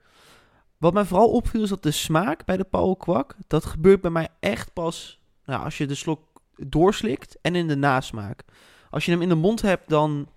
Wat 0.79 0.93
mij 0.93 1.05
vooral 1.05 1.31
opviel 1.31 1.63
is 1.63 1.69
dat 1.69 1.83
de 1.83 1.91
smaak 1.91 2.45
bij 2.45 2.57
de 2.57 2.65
Paul 2.65 2.97
Kwak... 2.97 3.37
dat 3.47 3.65
gebeurt 3.65 4.01
bij 4.01 4.11
mij 4.11 4.29
echt 4.41 4.73
pas 4.73 5.21
nou, 5.45 5.65
als 5.65 5.79
je 5.79 5.87
de 5.87 5.95
slok 5.95 6.21
doorslikt 6.57 7.39
en 7.41 7.55
in 7.55 7.69
de 7.69 7.77
nasmaak. 7.77 8.45
Als 8.91 9.05
je 9.05 9.11
hem 9.11 9.23
in 9.23 9.29
de 9.29 9.35
mond 9.35 9.63
hebt, 9.63 9.89
dan 9.89 10.29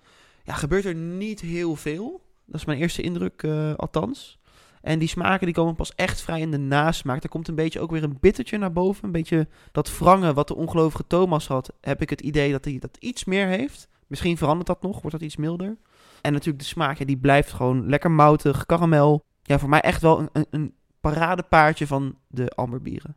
gebeurt 0.57 0.85
er 0.85 0.95
niet 0.95 1.39
heel 1.39 1.75
veel. 1.75 2.21
Dat 2.45 2.59
is 2.59 2.65
mijn 2.65 2.79
eerste 2.79 3.01
indruk, 3.01 3.43
eh, 3.43 3.73
althans. 3.73 4.39
En 4.81 4.99
die 4.99 5.07
smaken 5.07 5.45
die 5.45 5.55
komen 5.55 5.75
pas 5.75 5.95
echt 5.95 6.21
vrij 6.21 6.39
in 6.39 6.51
de 6.51 6.57
nasmaak. 6.57 7.23
Er 7.23 7.29
komt 7.29 7.47
een 7.47 7.55
beetje 7.55 7.79
ook 7.79 7.91
weer 7.91 8.03
een 8.03 8.17
bittertje 8.19 8.57
naar 8.57 8.71
boven. 8.71 9.05
Een 9.05 9.12
beetje 9.12 9.47
dat 9.71 9.97
wrangen 9.97 10.33
wat 10.33 10.47
de 10.47 10.55
ongelovige 10.55 11.07
Thomas 11.07 11.47
had. 11.47 11.73
Heb 11.81 12.01
ik 12.01 12.09
het 12.09 12.21
idee 12.21 12.51
dat 12.51 12.65
hij 12.65 12.79
dat 12.79 12.97
iets 12.99 13.25
meer 13.25 13.47
heeft. 13.47 13.88
Misschien 14.07 14.38
verandert 14.38 14.67
dat 14.67 14.81
nog, 14.81 15.01
wordt 15.01 15.12
dat 15.12 15.21
iets 15.21 15.35
milder. 15.35 15.77
En 16.21 16.33
natuurlijk 16.33 16.59
de 16.59 16.69
smaak, 16.69 16.97
ja, 16.97 17.05
die 17.05 17.17
blijft 17.17 17.51
gewoon 17.51 17.89
lekker 17.89 18.12
moutig, 18.12 18.65
karamel. 18.65 19.25
Ja, 19.43 19.59
voor 19.59 19.69
mij 19.69 19.81
echt 19.81 20.01
wel 20.01 20.29
een, 20.33 20.45
een, 20.49 20.73
paradepaardje 20.99 21.88
van 21.88 22.17
de 22.27 22.49
amberbieren. 22.49 23.15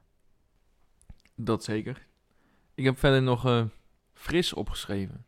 Dat 1.34 1.64
zeker. 1.64 2.06
Ik 2.74 2.84
heb 2.84 2.98
verder 2.98 3.22
nog 3.22 3.46
eh, 3.46 3.64
fris 4.12 4.52
opgeschreven. 4.52 5.24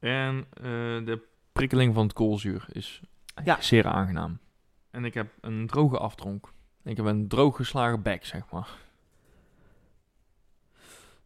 En 0.00 0.46
eh, 0.52 0.62
de 1.04 1.22
prikkeling 1.52 1.94
van 1.94 2.02
het 2.02 2.12
koolzuur 2.12 2.64
is 2.72 3.00
Ja. 3.44 3.60
zeer 3.60 3.86
aangenaam. 3.86 4.38
En 4.90 5.04
ik 5.04 5.14
heb 5.14 5.32
een 5.40 5.66
droge 5.66 5.98
aftronk. 5.98 6.52
Ik 6.84 6.96
heb 6.96 7.06
een 7.06 7.28
droog 7.28 7.56
geslagen 7.56 8.02
bek, 8.02 8.24
zeg 8.24 8.50
maar. 8.50 8.68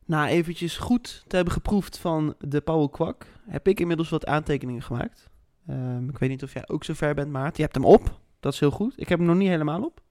Na 0.04 0.28
eventjes 0.28 0.76
goed 0.76 1.24
te 1.26 1.36
hebben 1.36 1.54
geproefd 1.54 1.98
van 1.98 2.34
de 2.38 2.60
Paul 2.60 2.88
Kwak, 2.88 3.26
heb 3.48 3.68
ik 3.68 3.80
inmiddels 3.80 4.08
wat 4.08 4.26
aantekeningen 4.26 4.82
gemaakt. 4.82 5.30
Ehm, 5.66 6.08
ik 6.08 6.18
weet 6.18 6.28
niet 6.28 6.42
of 6.42 6.52
jij 6.52 6.68
ook 6.68 6.84
zo 6.84 6.94
ver 6.94 7.14
bent, 7.14 7.30
Maart. 7.30 7.56
Je 7.56 7.62
hebt 7.62 7.74
hem 7.74 7.84
op, 7.84 8.20
dat 8.40 8.52
is 8.52 8.60
heel 8.60 8.70
goed. 8.70 8.92
Ik 9.00 9.08
heb 9.08 9.18
hem 9.18 9.26
nog 9.28 9.36
niet 9.36 9.48
helemaal 9.48 9.84
op. 9.84 10.02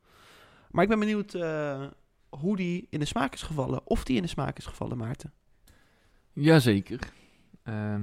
Maar 0.71 0.84
ik 0.84 0.89
ben 0.89 0.99
benieuwd 0.99 1.34
eh, 1.34 1.84
hoe 2.30 2.56
die 2.56 2.88
in 2.89 2.99
de 2.99 3.06
smaak 3.06 3.34
is 3.34 3.41
gevallen. 3.41 3.82
Of 3.88 4.04
die 4.04 4.15
in 4.15 4.21
de 4.21 4.28
smaak 4.28 4.58
is 4.58 4.65
gevallen, 4.65 4.97
Maarten. 4.97 5.34
Jazeker. 6.32 6.99
Ehm 7.63 8.02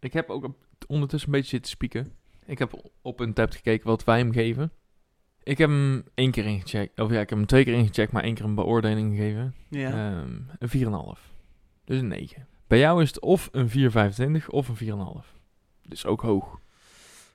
ik 0.00 0.12
heb 0.12 0.30
ook 0.30 0.48
ondertussen 0.86 1.28
een 1.28 1.34
beetje 1.34 1.50
zitten 1.50 1.70
spieken. 1.70 2.12
Ik 2.46 2.58
heb 2.58 2.90
op 3.02 3.20
een 3.20 3.32
tab 3.32 3.50
gekeken 3.50 3.86
wat 3.86 4.04
wij 4.04 4.18
hem 4.18 4.32
geven. 4.32 4.72
Ik 5.42 5.58
heb 5.58 5.68
hem 5.68 6.04
één 6.14 6.30
keer 6.30 6.44
ingecheckt. 6.44 7.00
Of 7.00 7.10
ja, 7.10 7.20
ik 7.20 7.28
heb 7.28 7.38
hem 7.38 7.46
twee 7.46 7.64
keer 7.64 7.74
ingecheckt, 7.74 8.12
maar 8.12 8.22
één 8.22 8.34
keer 8.34 8.44
een 8.44 8.54
beoordeling 8.54 9.16
gegeven. 9.16 9.54
Ja. 9.68 9.90
Ehm, 9.90 10.40
een 10.58 10.68
4,5. 10.68 11.32
Dus 11.84 11.98
een 11.98 12.08
9. 12.08 12.46
Bij 12.66 12.78
jou 12.78 13.02
is 13.02 13.08
het 13.08 13.20
of 13.20 13.48
een 13.52 13.68
4,25 13.68 14.48
of 14.48 14.68
een 14.68 14.76
4,5. 14.76 15.34
Dus 15.82 16.06
ook 16.06 16.20
hoog. 16.20 16.60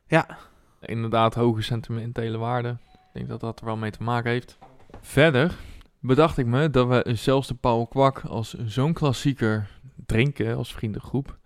Ja. 0.08 0.38
Inderdaad, 0.82 1.34
hoge 1.34 1.62
sentimentele 1.62 2.38
waarde. 2.38 2.70
Ik 2.94 3.14
denk 3.14 3.28
dat 3.28 3.40
dat 3.40 3.60
er 3.60 3.66
wel 3.66 3.78
mee 3.78 3.92
te 3.92 4.04
maken 4.04 4.32
heeft. 4.32 4.58
Verder 5.02 5.56
bedacht 6.00 6.38
ik 6.38 6.46
me 6.46 6.70
dat 6.70 6.88
we 6.88 7.16
zelfs 7.16 7.48
de 7.48 7.54
Paul 7.54 7.88
Kwak 7.88 8.20
als 8.20 8.54
zo'n 8.54 8.94
klassieker 8.94 9.70
drinken 10.06 10.56
als 10.56 10.74
vriendengroep. 10.74 11.38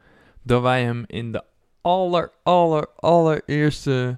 Dat 0.47 0.61
wij 0.61 0.83
hem 0.83 1.03
in 1.07 1.31
de 1.31 1.43
aller, 1.81 2.31
aller, 2.43 2.87
allereerste, 2.95 4.17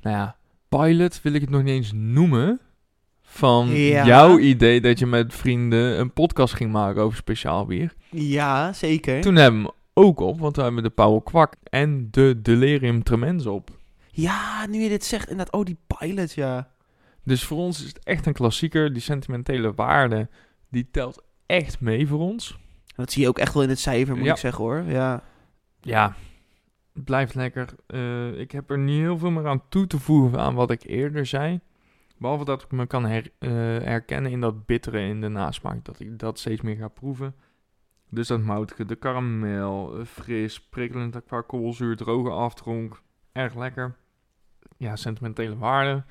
nou 0.00 0.16
ja, 0.16 0.36
pilot 0.68 1.22
wil 1.22 1.32
ik 1.32 1.40
het 1.40 1.50
nog 1.50 1.62
niet 1.62 1.74
eens 1.74 1.92
noemen. 1.94 2.60
Van 3.22 3.66
Ja. 3.68 4.06
jouw 4.06 4.38
idee 4.38 4.80
dat 4.80 4.98
je 4.98 5.06
met 5.06 5.34
vrienden 5.34 5.98
een 6.00 6.12
podcast 6.12 6.54
ging 6.54 6.72
maken 6.72 7.02
over 7.02 7.16
speciaal 7.16 7.66
bier. 7.66 7.94
ja, 8.10 8.72
zeker. 8.72 9.20
Toen 9.20 9.36
hebben 9.36 9.60
we 9.62 9.66
hem 9.66 9.76
ook 9.94 10.20
op, 10.20 10.40
want 10.40 10.56
we 10.56 10.62
hebben 10.62 10.82
de 10.82 10.90
Paul 10.90 11.20
Kwak 11.20 11.54
en 11.62 12.08
de 12.10 12.38
Delirium 12.42 13.02
Tremens 13.02 13.46
op. 13.46 13.70
Ja, 14.10 14.66
nu 14.66 14.78
je 14.78 14.88
dit 14.88 15.04
zegt, 15.04 15.28
inderdaad. 15.30 15.54
Oh, 15.54 15.64
die 15.64 15.76
pilot, 15.98 16.32
ja. 16.32 16.68
Dus 17.24 17.44
voor 17.44 17.58
ons 17.58 17.80
is 17.80 17.88
het 17.88 18.04
echt 18.04 18.26
een 18.26 18.32
klassieker. 18.32 18.92
Die 18.92 19.02
sentimentele 19.02 19.72
waarde, 19.74 20.28
die 20.70 20.88
telt 20.90 21.22
echt 21.46 21.80
mee 21.80 22.06
voor 22.08 22.20
ons. 22.20 22.58
Dat 22.96 23.12
zie 23.12 23.22
je 23.22 23.28
ook 23.28 23.38
echt 23.38 23.54
wel 23.54 23.62
in 23.62 23.68
het 23.68 23.78
cijfer, 23.80 24.16
moet 24.16 24.24
Ja. 24.26 24.32
ik 24.32 24.38
zeggen 24.38 24.64
hoor. 24.64 24.82
Ja. 24.88 25.22
Ja, 25.80 26.14
blijft 26.92 27.34
lekker. 27.34 27.68
Eh, 27.86 28.38
ik 28.38 28.52
heb 28.52 28.70
er 28.70 28.78
niet 28.78 29.00
heel 29.00 29.18
veel 29.18 29.30
meer 29.30 29.46
aan 29.46 29.68
toe 29.68 29.86
te 29.86 29.98
voegen 29.98 30.40
aan 30.40 30.54
wat 30.54 30.70
ik 30.70 30.82
eerder 30.82 31.26
zei. 31.26 31.60
Behalve 32.16 32.44
dat 32.44 32.62
ik 32.62 32.70
me 32.70 32.86
kan 32.86 33.06
eh, 33.06 33.22
herkennen 33.38 34.30
in 34.30 34.40
dat 34.40 34.66
bittere 34.66 35.00
in 35.00 35.20
de 35.20 35.28
nasmaak. 35.28 35.84
Dat 35.84 36.00
ik 36.00 36.18
dat 36.18 36.38
steeds 36.38 36.60
meer 36.60 36.76
ga 36.76 36.88
proeven. 36.88 37.34
Dus 38.10 38.28
dat 38.28 38.40
moutige, 38.40 38.84
de 38.84 38.96
karamel, 38.96 39.98
eh, 39.98 40.04
fris, 40.04 40.60
prikkelend 40.60 41.24
qua 41.26 41.40
koolzuur, 41.40 41.96
droge 41.96 42.30
aftronk. 42.30 43.02
Erg 43.32 43.54
lekker. 43.54 43.96
Ja, 44.76 44.96
sentimentele 44.96 45.56
waarde. 45.56 46.04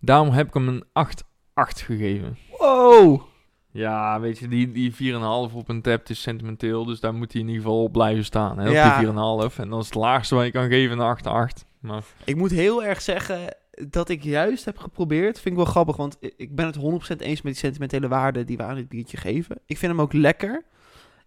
Daarom 0.00 0.30
heb 0.30 0.46
ik 0.46 0.54
hem 0.54 0.68
een 0.68 0.84
8-8 0.92 1.80
gegeven. 1.80 2.36
Wow! 2.58 3.27
Ja, 3.70 4.20
weet 4.20 4.38
je, 4.38 4.48
die, 4.48 4.72
die 4.72 4.92
4,5 4.92 5.54
op 5.54 5.68
een 5.68 5.82
tap 5.82 6.08
is 6.08 6.20
sentimenteel. 6.22 6.84
Dus 6.84 7.00
daar 7.00 7.14
moet 7.14 7.32
hij 7.32 7.40
in 7.40 7.48
ieder 7.48 7.62
geval 7.62 7.82
op 7.82 7.92
blijven 7.92 8.24
staan. 8.24 8.58
Hè, 8.58 8.68
Ja. 8.68 8.94
Op 8.94 9.00
die 9.00 9.50
4,5. 9.52 9.56
En 9.60 9.68
dan 9.68 9.78
is 9.78 9.84
het 9.86 9.94
laagste 9.94 10.34
wat 10.34 10.44
je 10.44 10.50
kan 10.50 10.68
geven 10.68 10.98
een 10.98 11.16
8,8. 11.58 11.66
Maar 11.80 12.02
Ik 12.24 12.36
moet 12.36 12.50
heel 12.50 12.84
erg 12.84 13.00
zeggen 13.00 13.56
dat 13.88 14.08
ik 14.08 14.22
juist 14.22 14.64
heb 14.64 14.78
geprobeerd. 14.78 15.40
Vind 15.40 15.54
ik 15.56 15.62
wel 15.62 15.70
grappig, 15.72 15.96
want 15.96 16.16
ik 16.36 16.54
ben 16.54 16.66
het 16.66 16.76
100% 16.76 16.80
eens 17.18 17.42
met 17.42 17.52
die 17.52 17.54
sentimentele 17.62 18.08
waarde 18.08 18.44
die 18.44 18.56
we 18.56 18.62
aan 18.62 18.74
dit 18.74 18.88
biertje 18.88 19.16
geven. 19.16 19.56
Ik 19.66 19.78
vind 19.78 19.92
hem 19.92 20.00
ook 20.00 20.12
lekker. 20.12 20.64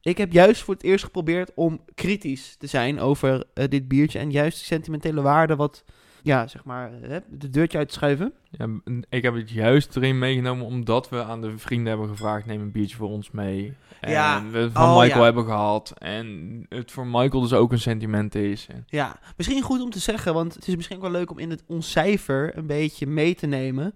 Ik 0.02 0.18
heb 0.18 0.32
juist 0.34 0.62
voor 0.62 0.74
het 0.74 0.84
eerst 0.84 1.04
geprobeerd 1.04 1.52
om 1.56 1.82
kritisch 1.96 2.56
te 2.56 2.68
zijn 2.68 3.00
over 3.00 3.44
eh, 3.54 3.68
dit 3.70 3.88
biertje. 3.88 4.20
En 4.20 4.32
juist 4.32 4.58
die 4.58 4.66
sentimentele 4.66 5.22
waarde 5.22 5.56
wat, 5.56 5.84
ja, 6.24 6.48
zeg 6.48 6.64
maar, 6.64 7.02
eh, 7.02 7.18
de 7.30 7.50
deurtje 7.50 7.78
uit 7.78 7.88
te 7.88 7.94
schuiven. 7.94 8.34
ja, 8.50 8.68
ik 9.10 9.24
heb 9.24 9.34
het 9.36 9.50
juist 9.50 9.96
erin 9.96 10.20
meegenomen 10.20 10.66
omdat 10.66 11.10
we 11.10 11.24
aan 11.24 11.42
de 11.42 11.58
vrienden 11.58 11.88
hebben 11.88 12.08
gevraagd... 12.10 12.46
neem 12.46 12.62
een 12.62 12.72
biertje 12.72 12.96
voor 12.98 13.10
ons 13.10 13.32
mee. 13.32 13.74
En 14.00 14.12
Ja. 14.12 14.44
we 14.52 14.58
het 14.58 14.72
van 14.72 14.84
Oh, 14.90 15.00
Michael 15.00 15.18
ja. 15.20 15.24
hebben 15.26 15.46
gehad. 15.46 15.94
En 15.98 16.66
het 16.70 16.92
voor 16.92 17.08
Michael 17.08 17.42
dus 17.42 17.54
ook 17.54 17.72
een 17.72 17.80
sentiment 17.80 18.36
is. 18.36 18.68
Ja, 18.86 19.20
misschien 19.38 19.62
goed 19.62 19.82
om 19.82 19.90
te 19.90 20.00
zeggen, 20.00 20.34
want 20.34 20.54
het 20.54 20.68
is 20.68 20.76
misschien 20.76 20.96
ook 20.96 21.02
wel 21.04 21.12
leuk 21.12 21.32
om 21.32 21.40
in 21.40 21.50
het 21.50 21.64
ons 21.68 21.92
cijfer 21.92 22.58
een 22.58 22.68
beetje 22.68 23.08
mee 23.08 23.36
te 23.36 23.48
nemen. 23.48 23.96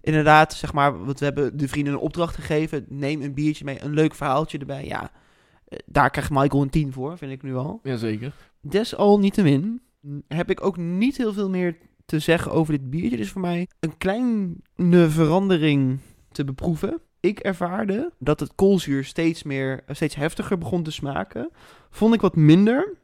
Inderdaad, 0.00 0.54
zeg 0.54 0.72
maar, 0.72 1.04
want 1.04 1.18
we 1.18 1.24
hebben 1.24 1.56
de 1.56 1.68
vrienden 1.68 1.92
een 1.92 1.98
opdracht 1.98 2.34
gegeven. 2.34 2.84
Neem 2.88 3.22
een 3.22 3.34
biertje 3.34 3.64
mee, 3.64 3.82
een 3.82 3.94
leuk 3.94 4.14
verhaaltje 4.14 4.58
erbij. 4.58 4.84
Ja, 4.84 5.10
eh, 5.68 5.78
daar 5.86 6.10
krijgt 6.10 6.30
Michael 6.30 6.62
een 6.62 6.70
10 6.70 6.92
voor, 6.92 7.18
vind 7.18 7.32
ik 7.32 7.42
nu 7.42 7.54
al. 7.56 7.80
Jazeker. 7.82 8.32
Desalniettemin 8.60 9.80
heb 10.28 10.50
ik 10.50 10.64
ook 10.64 10.76
niet 10.76 11.16
heel 11.16 11.32
veel 11.32 11.50
meer 11.50 11.76
te 12.04 12.18
zeggen 12.18 12.52
over 12.52 12.72
dit 12.72 12.90
biertje. 12.90 13.16
Dus 13.16 13.30
voor 13.30 13.40
mij 13.40 13.68
een 13.80 13.96
kleine 13.96 15.08
verandering 15.08 15.98
te 16.32 16.44
beproeven. 16.44 17.00
Ik 17.20 17.38
ervaarde 17.38 18.12
dat 18.18 18.40
het 18.40 18.54
koolzuur 18.54 19.04
steeds 19.04 19.42
meer, 19.42 19.84
steeds 19.88 20.14
heftiger 20.14 20.58
begon 20.58 20.82
te 20.82 20.90
smaken. 20.90 21.50
Vond 21.90 22.14
ik 22.14 22.20
wat 22.20 22.36
minder. 22.36 22.94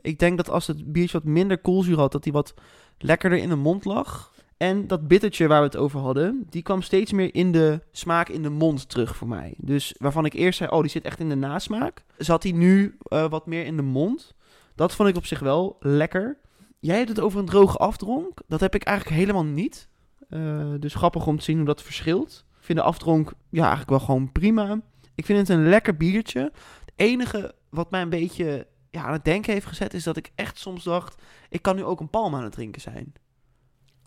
Ik 0.00 0.18
denk 0.18 0.36
dat 0.36 0.50
als 0.50 0.66
het 0.66 0.92
biertje 0.92 1.18
wat 1.18 1.32
minder 1.32 1.58
koolzuur 1.58 1.98
had, 1.98 2.12
dat 2.12 2.22
die 2.22 2.32
wat 2.32 2.54
lekkerder 2.98 3.38
in 3.38 3.48
de 3.48 3.56
mond 3.56 3.84
lag. 3.84 4.32
En 4.56 4.86
dat 4.86 5.08
bittertje 5.08 5.46
waar 5.46 5.60
we 5.60 5.66
het 5.66 5.76
over 5.76 6.00
hadden, 6.00 6.46
die 6.50 6.62
kwam 6.62 6.82
steeds 6.82 7.12
meer 7.12 7.34
in 7.34 7.52
de 7.52 7.80
smaak 7.92 8.28
in 8.28 8.42
de 8.42 8.50
mond 8.50 8.88
terug 8.88 9.16
voor 9.16 9.28
mij. 9.28 9.54
Dus 9.56 9.94
waarvan 9.98 10.24
ik 10.24 10.32
eerst 10.32 10.58
zei, 10.58 10.70
oh, 10.70 10.80
die 10.80 10.90
zit 10.90 11.04
echt 11.04 11.20
in 11.20 11.28
de 11.28 11.34
nasmaak. 11.34 12.04
Zat 12.16 12.42
die 12.42 12.54
nu 12.54 12.96
eh, 13.02 13.30
wat 13.30 13.46
meer 13.46 13.64
in 13.64 13.76
de 13.76 13.82
mond. 13.82 14.34
Dat 14.74 14.94
vond 14.94 15.08
ik 15.08 15.16
op 15.16 15.26
zich 15.26 15.38
wel 15.38 15.76
lekker. 15.80 16.38
Jij 16.80 16.96
hebt 16.96 17.08
het 17.08 17.20
over 17.20 17.38
een 17.38 17.46
droge 17.46 17.76
aftronk. 17.76 18.40
Dat 18.46 18.60
heb 18.60 18.74
ik 18.74 18.84
eigenlijk 18.84 19.16
helemaal 19.16 19.44
niet. 19.44 19.88
Eh, 20.28 20.72
dus 20.78 20.94
grappig 20.94 21.26
om 21.26 21.38
te 21.38 21.44
zien 21.44 21.56
hoe 21.56 21.66
dat 21.66 21.82
verschilt. 21.82 22.44
Ik 22.58 22.64
vind 22.64 22.78
de 22.78 22.84
aftronk 22.84 23.32
ja, 23.48 23.60
eigenlijk 23.60 23.90
wel 23.90 24.00
gewoon 24.00 24.32
prima. 24.32 24.80
Ik 25.14 25.24
vind 25.24 25.38
het 25.38 25.48
een 25.48 25.68
lekker 25.68 25.96
biertje. 25.96 26.40
Het 26.80 26.92
enige 26.96 27.54
wat 27.68 27.90
mij 27.90 28.02
een 28.02 28.08
beetje 28.08 28.66
ja, 28.90 29.04
aan 29.04 29.12
het 29.12 29.24
denken 29.24 29.52
heeft 29.52 29.66
gezet... 29.66 29.94
is 29.94 30.04
dat 30.04 30.16
ik 30.16 30.30
echt 30.34 30.58
soms 30.58 30.84
dacht... 30.84 31.22
ik 31.48 31.62
kan 31.62 31.76
nu 31.76 31.84
ook 31.84 32.00
een 32.00 32.10
palm 32.10 32.34
aan 32.34 32.42
het 32.42 32.52
drinken 32.52 32.80
zijn. 32.80 33.12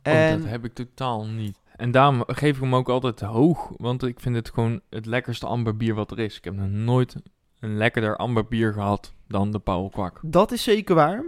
Oh, 0.04 0.14
En 0.14 0.40
dat 0.40 0.50
heb 0.50 0.66
ik 0.66 0.74
totaal 0.74 1.26
niet. 1.26 1.62
En 1.76 1.92
daarom 1.92 2.24
geef 2.28 2.56
ik 2.56 2.62
hem 2.62 2.76
ook 2.76 2.90
altijd 2.90 3.20
hoog. 3.20 3.72
Want 3.78 4.04
ik 4.04 4.20
vind 4.20 4.36
het 4.36 4.50
gewoon 4.54 4.82
het 4.90 5.06
lekkerste 5.06 5.46
amberbier 5.46 5.94
wat 5.94 6.12
er 6.12 6.20
is. 6.20 6.38
Ik 6.38 6.44
heb 6.44 6.54
nog 6.54 6.70
nooit 6.70 7.16
een 7.60 7.78
lekkerder 7.78 8.18
amberbier 8.18 8.74
gehad 8.74 9.14
dan 9.28 9.52
de 9.52 9.60
Paul 9.60 9.90
Kwak. 9.90 10.20
dat 10.22 10.52
is 10.52 10.64
zeker 10.64 10.96
waar. 10.96 11.26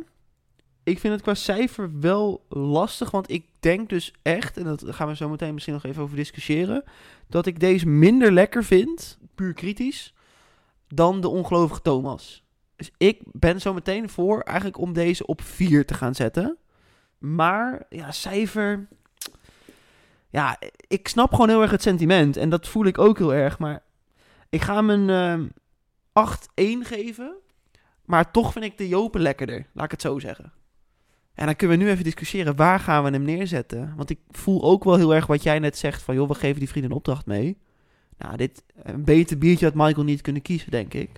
Ik 0.85 0.99
vind 0.99 1.13
het 1.13 1.21
qua 1.21 1.33
cijfer 1.33 1.99
wel 1.99 2.45
lastig, 2.49 3.11
want 3.11 3.31
ik 3.31 3.45
denk 3.59 3.89
dus 3.89 4.13
echt, 4.21 4.57
en 4.57 4.63
dat 4.63 4.83
gaan 4.87 5.07
we 5.07 5.15
zo 5.15 5.29
meteen 5.29 5.53
misschien 5.53 5.73
nog 5.73 5.83
even 5.83 6.03
over 6.03 6.15
discussiëren, 6.15 6.83
dat 7.27 7.45
ik 7.45 7.59
deze 7.59 7.87
minder 7.87 8.31
lekker 8.31 8.63
vind, 8.63 9.17
puur 9.35 9.53
kritisch, 9.53 10.13
dan 10.87 11.21
de 11.21 11.27
ongelovige 11.27 11.81
Thomas. 11.81 12.43
Dus 12.75 12.91
ik 12.97 13.21
ben 13.23 13.61
zo 13.61 13.73
meteen 13.73 14.09
voor 14.09 14.39
eigenlijk 14.39 14.77
om 14.77 14.93
deze 14.93 15.25
op 15.25 15.41
4 15.41 15.85
te 15.85 15.93
gaan 15.93 16.15
zetten. 16.15 16.57
Maar 17.17 17.85
ja, 17.89 18.11
cijfer. 18.11 18.87
Ja, 20.29 20.59
ik 20.87 21.07
snap 21.07 21.31
gewoon 21.31 21.49
heel 21.49 21.61
erg 21.61 21.71
het 21.71 21.81
sentiment. 21.81 22.37
En 22.37 22.49
dat 22.49 22.67
voel 22.67 22.85
ik 22.85 22.97
ook 22.97 23.17
heel 23.17 23.33
erg. 23.33 23.59
Maar 23.59 23.83
ik 24.49 24.61
ga 24.61 24.75
hem 24.75 24.89
een 24.89 25.09
ehm 25.09 25.47
8-1 26.83 26.87
geven. 26.87 27.35
Maar 28.05 28.31
toch 28.31 28.51
vind 28.51 28.65
ik 28.65 28.77
de 28.77 28.87
Jopen 28.87 29.21
lekkerder. 29.21 29.65
Laat 29.73 29.85
ik 29.85 29.91
het 29.91 30.01
zo 30.01 30.19
zeggen. 30.19 30.53
En 31.35 31.45
dan 31.45 31.55
kunnen 31.55 31.77
we 31.77 31.83
nu 31.83 31.89
even 31.89 32.03
discussiëren. 32.03 32.55
Waar 32.55 32.79
gaan 32.79 33.03
we 33.03 33.09
hem 33.09 33.21
neerzetten? 33.23 33.93
Want 33.95 34.09
ik 34.09 34.19
voel 34.31 34.63
ook 34.63 34.83
wel 34.83 34.95
heel 34.95 35.15
erg 35.15 35.27
wat 35.27 35.43
jij 35.43 35.59
net 35.59 35.77
zegt. 35.77 36.01
Van 36.01 36.15
joh, 36.15 36.27
we 36.27 36.33
geven 36.35 36.59
die 36.59 36.69
vrienden 36.69 36.91
een 36.91 36.97
opdracht 36.97 37.25
mee. 37.25 37.57
Nou, 38.17 38.37
dit 38.37 38.63
een 38.83 39.03
beter 39.03 39.37
biertje 39.37 39.65
had 39.65 39.73
Michael 39.75 40.03
niet 40.05 40.21
kunnen 40.21 40.41
kiezen, 40.41 40.71
denk 40.71 40.93
ik. 40.93 41.09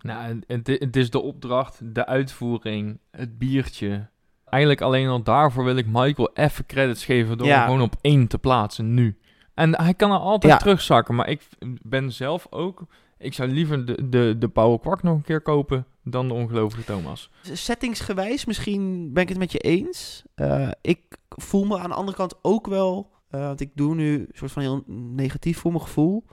Nou, 0.00 0.40
het, 0.46 0.66
het 0.66 0.96
is 0.96 1.10
de 1.10 1.20
opdracht, 1.22 1.80
de 1.94 2.06
uitvoering, 2.06 2.98
het 3.10 3.38
biertje. 3.38 4.06
Eigenlijk 4.44 4.82
alleen 4.82 5.08
al 5.08 5.22
daarvoor 5.22 5.64
wil 5.64 5.76
ik 5.76 5.86
Michael 5.86 6.30
even 6.34 6.66
credits 6.66 7.04
geven 7.04 7.38
door 7.38 7.46
Ja. 7.46 7.56
hem 7.56 7.64
gewoon 7.64 7.80
op 7.80 7.94
één 8.00 8.26
te 8.26 8.38
plaatsen 8.38 8.94
nu. 8.94 9.18
En 9.54 9.80
hij 9.82 9.94
kan 9.94 10.10
er 10.10 10.18
altijd 10.18 10.52
Ja. 10.52 10.58
terugzakken, 10.58 11.14
maar 11.14 11.28
ik 11.28 11.48
ben 11.82 12.12
zelf 12.12 12.46
ook... 12.50 12.84
Ik 13.18 13.34
zou 13.34 13.48
liever 13.48 13.84
de, 13.86 14.08
de, 14.08 14.36
de 14.38 14.48
Paul 14.48 14.78
Kwak 14.78 15.02
nog 15.02 15.16
een 15.16 15.22
keer 15.22 15.40
kopen 15.40 15.86
dan 16.04 16.28
de 16.28 16.34
ongelooflijke 16.34 16.92
Thomas. 16.92 17.30
Settingsgewijs, 17.52 18.44
misschien 18.44 19.12
ben 19.12 19.22
ik 19.22 19.28
het 19.28 19.38
met 19.38 19.52
je 19.52 19.58
eens. 19.58 20.22
Eh, 20.34 20.68
ik 20.80 21.16
voel 21.28 21.64
me 21.64 21.78
aan 21.78 21.88
de 21.90 21.96
andere 21.96 22.16
kant 22.16 22.34
ook 22.42 22.66
wel... 22.66 23.10
eh, 23.30 23.40
want 23.40 23.60
ik 23.60 23.70
doe 23.74 23.94
nu 23.94 24.18
een 24.18 24.28
soort 24.32 24.52
van 24.52 24.62
heel 24.62 24.82
negatief 24.86 25.58
voor 25.58 25.72
mijn 25.72 25.84
gevoel. 25.84 26.24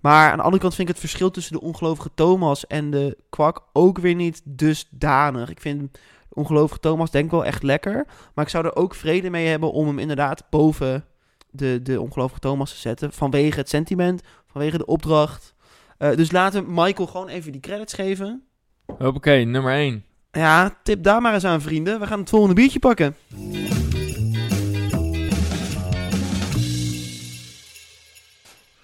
Maar 0.00 0.30
aan 0.30 0.36
de 0.36 0.42
andere 0.42 0.62
kant 0.62 0.74
vind 0.74 0.88
ik 0.88 0.94
het 0.94 1.04
verschil 1.04 1.30
tussen 1.30 1.52
de 1.52 1.60
ongelovige 1.60 2.10
Thomas 2.14 2.66
en 2.66 2.90
de 2.90 3.18
kwak 3.30 3.62
ook 3.72 3.98
weer 3.98 4.14
niet 4.14 4.42
dusdanig. 4.44 5.50
Ik 5.50 5.60
vind 5.60 5.92
de 6.28 6.34
ongelovige 6.34 6.80
Thomas 6.80 7.10
denk 7.10 7.24
ik 7.24 7.30
wel 7.30 7.44
echt 7.44 7.62
lekker. 7.62 8.06
Maar 8.34 8.44
ik 8.44 8.50
zou 8.50 8.64
er 8.64 8.76
ook 8.76 8.94
vrede 8.94 9.30
mee 9.30 9.46
hebben 9.46 9.72
om 9.72 9.86
hem 9.86 9.98
inderdaad 9.98 10.44
boven 10.50 11.04
de, 11.50 11.80
de 11.82 12.00
ongelovige 12.00 12.40
Thomas 12.40 12.70
te 12.70 12.78
zetten. 12.78 13.12
Vanwege 13.12 13.58
het 13.58 13.68
sentiment, 13.68 14.22
vanwege 14.46 14.78
de 14.78 14.86
opdracht. 14.86 15.54
Eh, 15.98 16.16
dus 16.16 16.32
laten 16.32 16.64
we 16.64 16.72
Michael 16.72 17.08
gewoon 17.08 17.28
even 17.28 17.52
die 17.52 17.60
credits 17.60 17.92
geven. 17.94 18.46
Oké, 18.86 19.32
nummer 19.32 19.72
1. 19.72 20.04
Ja, 20.32 20.76
tip 20.82 21.02
daar 21.02 21.20
maar 21.20 21.34
eens 21.34 21.44
aan, 21.44 21.60
vrienden. 21.60 22.00
We 22.00 22.06
gaan 22.06 22.20
het 22.20 22.28
volgende 22.28 22.54
biertje 22.54 22.78
pakken. 22.78 23.16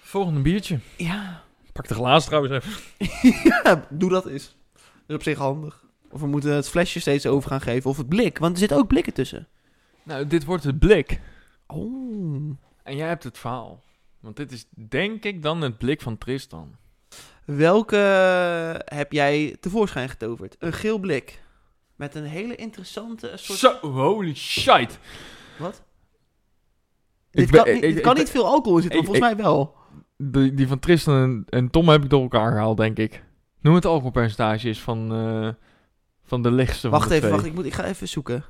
Volgende 0.01 0.41
biertje. 0.41 0.79
Ja. 0.97 1.43
Pak 1.71 1.87
de 1.87 1.93
glazen 1.93 2.27
trouwens 2.27 2.53
even. 2.53 3.41
ja, 3.63 3.87
doe 3.89 4.09
dat 4.09 4.25
eens. 4.25 4.55
Dat 4.73 4.81
is 5.07 5.15
op 5.15 5.23
zich 5.23 5.37
handig. 5.37 5.83
Of 6.09 6.21
we 6.21 6.27
moeten 6.27 6.53
het 6.53 6.69
flesje 6.69 6.99
steeds 6.99 7.25
over 7.25 7.49
gaan 7.49 7.61
geven. 7.61 7.89
Of 7.89 7.97
het 7.97 8.09
blik, 8.09 8.37
want 8.37 8.53
er 8.53 8.59
zitten 8.59 8.77
ook 8.77 8.87
blikken 8.87 9.13
tussen. 9.13 9.47
Nou, 10.03 10.27
dit 10.27 10.45
wordt 10.45 10.63
het 10.63 10.79
blik. 10.79 11.19
Oh. 11.67 12.57
En 12.83 12.95
jij 12.95 13.07
hebt 13.07 13.23
het 13.23 13.37
verhaal. 13.37 13.83
Want 14.19 14.35
dit 14.35 14.51
is 14.51 14.65
denk 14.71 15.23
ik 15.23 15.41
dan 15.41 15.61
het 15.61 15.77
blik 15.77 16.01
van 16.01 16.17
Tristan. 16.17 16.75
Welke 17.45 17.95
heb 18.85 19.11
jij 19.11 19.57
tevoorschijn 19.59 20.09
getoverd? 20.09 20.55
Een 20.59 20.73
geel 20.73 20.97
blik. 20.99 21.41
Met 21.95 22.15
een 22.15 22.23
hele 22.23 22.55
interessante 22.55 23.31
soort... 23.35 23.59
Zo, 23.59 23.77
holy 23.91 24.35
shit. 24.35 24.99
Wat? 25.59 25.83
Ik 27.31 27.39
Dit 27.39 27.51
ben- 27.51 27.63
kan, 27.63 27.73
ik- 27.73 27.81
dit 27.81 27.95
ik- 27.97 28.03
kan 28.03 28.11
ik- 28.11 28.17
niet 28.17 28.29
veel 28.29 28.45
alcohol 28.45 28.75
in 28.75 28.81
zitten, 28.81 28.99
ik- 28.99 29.05
volgens 29.05 29.25
mij 29.25 29.35
wel. 29.43 29.75
Die, 30.17 30.53
die 30.53 30.67
van 30.67 30.79
Tristan 30.79 31.15
en, 31.23 31.45
en 31.49 31.69
Tom 31.69 31.89
heb 31.89 32.03
ik 32.03 32.09
door 32.09 32.21
elkaar 32.21 32.51
gehaald, 32.51 32.77
denk 32.77 32.97
ik. 32.97 33.23
Noem 33.61 33.75
het 33.75 33.85
alcoholpercentage 33.85 34.69
is 34.69 34.81
van, 34.81 35.11
eh, 35.13 35.49
van 36.23 36.41
de 36.41 36.51
lichtste 36.51 36.89
Wacht 36.89 37.01
van 37.01 37.11
de 37.11 37.15
even, 37.17 37.27
twee. 37.27 37.39
wacht. 37.41 37.49
Ik, 37.51 37.55
moet, 37.57 37.65
ik 37.65 37.73
ga 37.73 37.85
even 37.85 38.07
zoeken. 38.07 38.43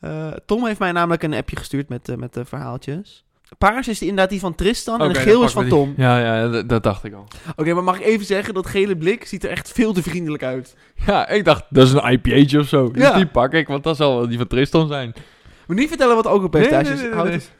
Eh, 0.00 0.30
Tom 0.46 0.66
heeft 0.66 0.78
mij 0.78 0.92
namelijk 0.92 1.22
een 1.22 1.34
appje 1.34 1.56
gestuurd 1.56 1.88
met, 1.88 2.08
eh, 2.08 2.16
met 2.16 2.34
de 2.34 2.44
verhaaltjes. 2.44 3.24
Paars 3.58 3.88
is 3.88 3.98
die 3.98 4.08
inderdaad 4.08 4.30
die 4.32 4.40
van 4.40 4.54
Tristan 4.54 5.00
en 5.00 5.08
Oké, 5.10 5.18
geel 5.20 5.42
is 5.44 5.52
van 5.52 5.68
Tom. 5.68 5.94
Ja, 5.96 6.18
ja, 6.18 6.48
dat, 6.48 6.68
dat 6.68 6.82
dacht 6.82 7.04
ik 7.04 7.14
al. 7.14 7.26
Oké, 7.56 7.74
maar 7.74 7.84
mag 7.84 7.96
ik 7.98 8.04
even 8.04 8.26
zeggen, 8.26 8.54
dat 8.54 8.66
gele 8.66 8.96
blik 8.96 9.24
ziet 9.26 9.44
er 9.44 9.50
echt 9.50 9.72
veel 9.72 9.92
te 9.92 10.02
vriendelijk 10.02 10.42
uit. 10.42 10.76
Ja, 11.06 11.28
ik 11.28 11.44
dacht, 11.44 11.64
dat 11.68 11.86
is 11.86 11.92
een 11.92 12.12
IPA'tje 12.12 12.58
of 12.60 12.68
zo. 12.68 12.90
Dus 12.90 13.02
Ja. 13.02 13.12
die 13.16 13.26
pak 13.26 13.52
ik, 13.52 13.66
want 13.68 13.84
dat 13.84 13.96
zal 13.96 14.16
wel 14.16 14.28
die 14.28 14.38
van 14.38 14.46
Tristan 14.46 14.88
zijn. 14.88 15.12
Moet 15.66 15.76
niet 15.76 15.88
vertellen 15.88 16.14
wat 16.14 16.22
de 16.24 16.30
alcoholpercentage 16.30 16.84
Nee, 16.84 16.92
is. 16.92 16.98
nee, 17.00 17.08
nee, 17.08 17.14
Houd 17.18 17.28
nee, 17.28 17.36
het- 17.36 17.52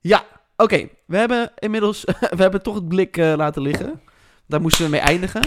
Ja, 0.00 0.24
oké. 0.56 0.88
We 1.06 1.16
hebben 1.16 1.52
inmiddels... 1.58 2.04
we 2.36 2.42
hebben 2.42 2.62
toch 2.62 2.74
het 2.74 2.88
blik 2.88 3.16
eh, 3.16 3.32
laten 3.36 3.62
liggen. 3.62 4.00
Daar 4.46 4.60
moesten 4.60 4.84
we 4.84 4.90
mee 4.90 5.00
eindigen. 5.00 5.42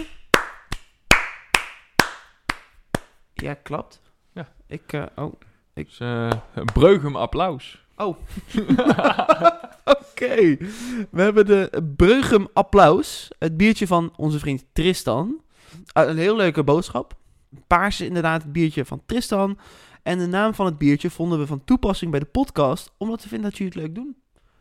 Ja, 3.34 3.54
klopt. 3.54 4.02
Ja. 4.34 4.48
Ik... 4.68 4.94
eh, 4.94 5.04
oh, 5.16 5.34
Dus, 5.74 6.00
eh, 6.00 6.30
Breugem 6.74 7.16
applaus. 7.16 7.83
Oh. 8.04 8.18
Oké. 10.00 10.58
We 11.10 11.22
hebben 11.22 11.46
de 11.46 11.84
Breugem 11.96 12.48
Applaus. 12.54 13.32
Het 13.40 13.58
biertje 13.58 13.88
van 13.88 14.14
onze 14.16 14.40
vriend 14.40 14.66
Tristan. 14.74 15.42
Uh, 15.98 16.08
een 16.08 16.18
heel 16.18 16.36
leuke 16.36 16.64
boodschap. 16.64 17.16
Paars 17.68 18.02
is 18.02 18.08
inderdaad 18.08 18.44
het 18.44 18.52
biertje 18.52 18.86
van 18.86 19.02
Tristan. 19.06 19.60
En 20.04 20.18
de 20.18 20.26
naam 20.26 20.54
van 20.54 20.66
het 20.66 20.78
biertje 20.78 21.10
vonden 21.10 21.40
we 21.40 21.48
van 21.48 21.64
toepassing 21.64 22.12
bij 22.12 22.20
de 22.20 22.26
podcast. 22.26 22.92
Omdat 22.98 23.24
we 23.24 23.30
vinden 23.30 23.50
dat 23.50 23.58
jullie 23.58 23.74
het 23.74 23.82
leuk 23.82 23.96
doen. 23.96 24.16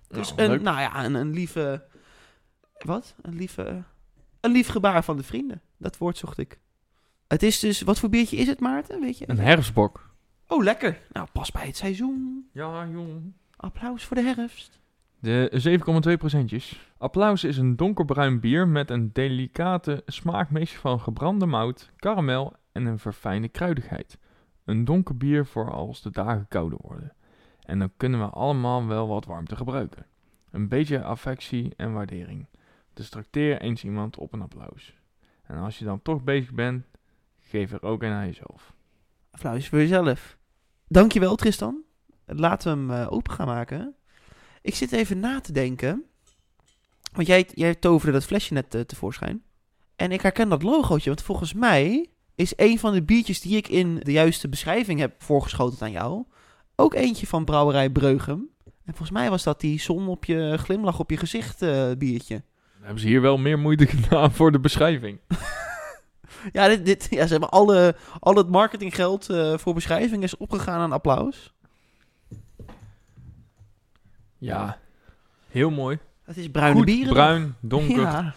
Dus 0.09 0.29
Nou, 0.35 0.43
een, 0.43 0.51
leuk. 0.51 0.63
nou 0.63 0.81
ja, 0.81 1.05
een, 1.05 1.15
een 1.15 1.33
lieve... 1.33 1.83
Wat? 2.79 3.15
Een 3.23 3.35
lieve... 3.37 3.83
Een 4.41 4.53
lief 4.53 4.69
gebaar 4.69 5.05
van 5.05 5.17
de 5.17 5.23
vrienden. 5.23 5.63
Dat 5.79 5.99
woord 5.99 6.19
zocht 6.19 6.39
ik. 6.39 6.59
Het 7.29 7.43
is 7.43 7.59
dus... 7.59 7.83
Wat 7.83 7.99
voor 7.99 8.09
biertje 8.09 8.37
is 8.37 8.47
het, 8.47 8.61
Maarten? 8.61 9.01
Weet 9.01 9.19
je? 9.19 9.31
Een 9.31 9.39
herfstbok. 9.39 10.12
Oh, 10.53 10.63
lekker. 10.63 11.01
Nou, 11.13 11.29
pas 11.33 11.51
bij 11.51 11.67
het 11.67 11.77
seizoen. 11.77 12.49
Ja, 12.53 12.87
jong. 12.87 13.33
Applaus 13.57 14.05
voor 14.05 14.17
de 14.17 14.23
herfst. 14.23 14.81
De 15.19 15.81
7,2 16.11 16.17
procentjes. 16.17 16.93
Applaus 16.99 17.45
is 17.45 17.57
een 17.57 17.77
donkerbruin 17.77 18.41
bier 18.41 18.69
met 18.69 18.91
een 18.91 19.13
delicate 19.13 20.03
smaak 20.07 20.51
meestal 20.51 20.81
van 20.81 21.01
gebrande 21.01 21.47
mout, 21.47 21.93
karamel 21.97 22.53
en 22.73 22.87
een 22.87 22.99
verfijnde 22.99 23.49
kruidigheid. 23.49 24.19
Een 24.65 24.85
donker 24.85 25.17
bier 25.17 25.47
voor 25.47 25.71
als 25.71 26.03
de 26.03 26.11
dagen 26.11 26.49
kouder 26.49 26.79
worden. 26.83 27.13
En 27.61 27.79
dan 27.79 27.93
kunnen 27.97 28.21
we 28.21 28.27
allemaal 28.27 28.87
wel 28.87 29.09
wat 29.09 29.25
warmte 29.25 29.57
gebruiken. 29.57 30.07
Een 30.51 30.69
beetje 30.69 31.03
affectie 31.03 31.73
en 31.77 31.93
waardering. 31.93 32.47
Dus 32.95 33.09
trakteer 33.09 33.61
eens 33.61 33.85
iemand 33.85 34.17
op 34.17 34.33
een 34.33 34.43
applaus. 34.43 34.95
En 35.43 35.57
als 35.57 35.79
je 35.79 35.85
dan 35.85 36.03
toch 36.03 36.25
bezig 36.25 36.53
bent, 36.53 36.87
geef 37.41 37.73
er 37.73 37.83
ook 37.83 38.03
een 38.03 38.13
aan 38.13 38.27
jezelf. 38.27 38.75
Applaus 39.31 39.69
voor 39.69 39.79
jezelf. 39.79 40.41
Dankjewel, 40.93 41.37
Tristan. 41.37 41.83
Laten 42.27 42.87
we 42.87 42.93
hem 42.93 43.03
eh, 43.03 43.13
open 43.13 43.33
gaan 43.33 43.47
maken. 43.47 43.95
Ik 44.63 44.75
zit 44.75 44.93
even 44.93 45.21
na 45.21 45.41
te 45.41 45.53
denken. 45.53 46.05
Want 47.13 47.27
jij, 47.27 47.49
jij 47.55 47.75
toverde 47.75 48.13
dat 48.13 48.25
flesje 48.25 48.53
net 48.53 48.75
eh, 48.75 48.81
tevoorschijn. 48.81 49.43
En 49.97 50.13
ik 50.13 50.21
herken 50.21 50.49
dat 50.49 50.63
logootje, 50.63 51.09
want 51.09 51.23
volgens 51.23 51.53
mij 51.53 52.09
is 52.35 52.53
een 52.57 52.79
van 52.79 52.93
de 52.93 53.03
biertjes 53.03 53.41
die 53.41 53.57
ik 53.57 53.69
in 53.69 54.01
de 54.03 54.13
juiste 54.13 54.49
beschrijving 54.49 55.01
heb 55.01 55.23
voorgeschoten 55.23 55.81
aan 55.81 55.91
jou, 55.91 56.25
ook 56.77 56.95
eentje 56.95 57.27
van 57.27 57.45
Brouwerij 57.45 57.91
Breugem. 57.91 58.49
En 58.65 58.95
volgens 58.95 59.11
mij 59.11 59.31
was 59.31 59.43
dat 59.43 59.61
die 59.61 59.81
zon 59.81 60.09
op 60.09 60.25
je 60.25 60.59
glimlach 60.59 60.99
op 60.99 61.11
je 61.11 61.17
gezicht 61.17 61.63
eh, 61.63 61.91
biertje. 61.99 62.43
Dan 62.73 62.83
hebben 62.83 63.01
ze 63.01 63.07
hier 63.07 63.21
wel 63.21 63.39
meer 63.39 63.59
moeite 63.59 63.87
gedaan 63.87 64.33
voor 64.33 64.53
de 64.53 64.61
beschrijving. 64.61 65.19
Ja, 66.53 66.69
dit, 66.69 66.85
dit, 66.85 67.07
ja 67.11 67.27
ze 67.27 67.33
hebben 67.33 67.51
alle, 67.51 67.97
al 68.21 68.35
het 68.35 68.49
marketinggeld 68.49 69.31
eh, 69.31 69.59
voor 69.59 69.75
beschrijving 69.75 70.23
is 70.23 70.37
opgegaan 70.37 70.81
aan 70.81 70.93
applaus. 70.93 71.55
Ja, 74.39 74.79
heel 75.49 75.71
mooi. 75.71 75.99
Het 76.25 76.37
is 76.37 76.51
bruine 76.51 76.77
Goed, 76.77 76.85
bieren. 76.85 77.13
bruin, 77.13 77.55
donker. 77.61 78.01
Ja. 78.01 78.35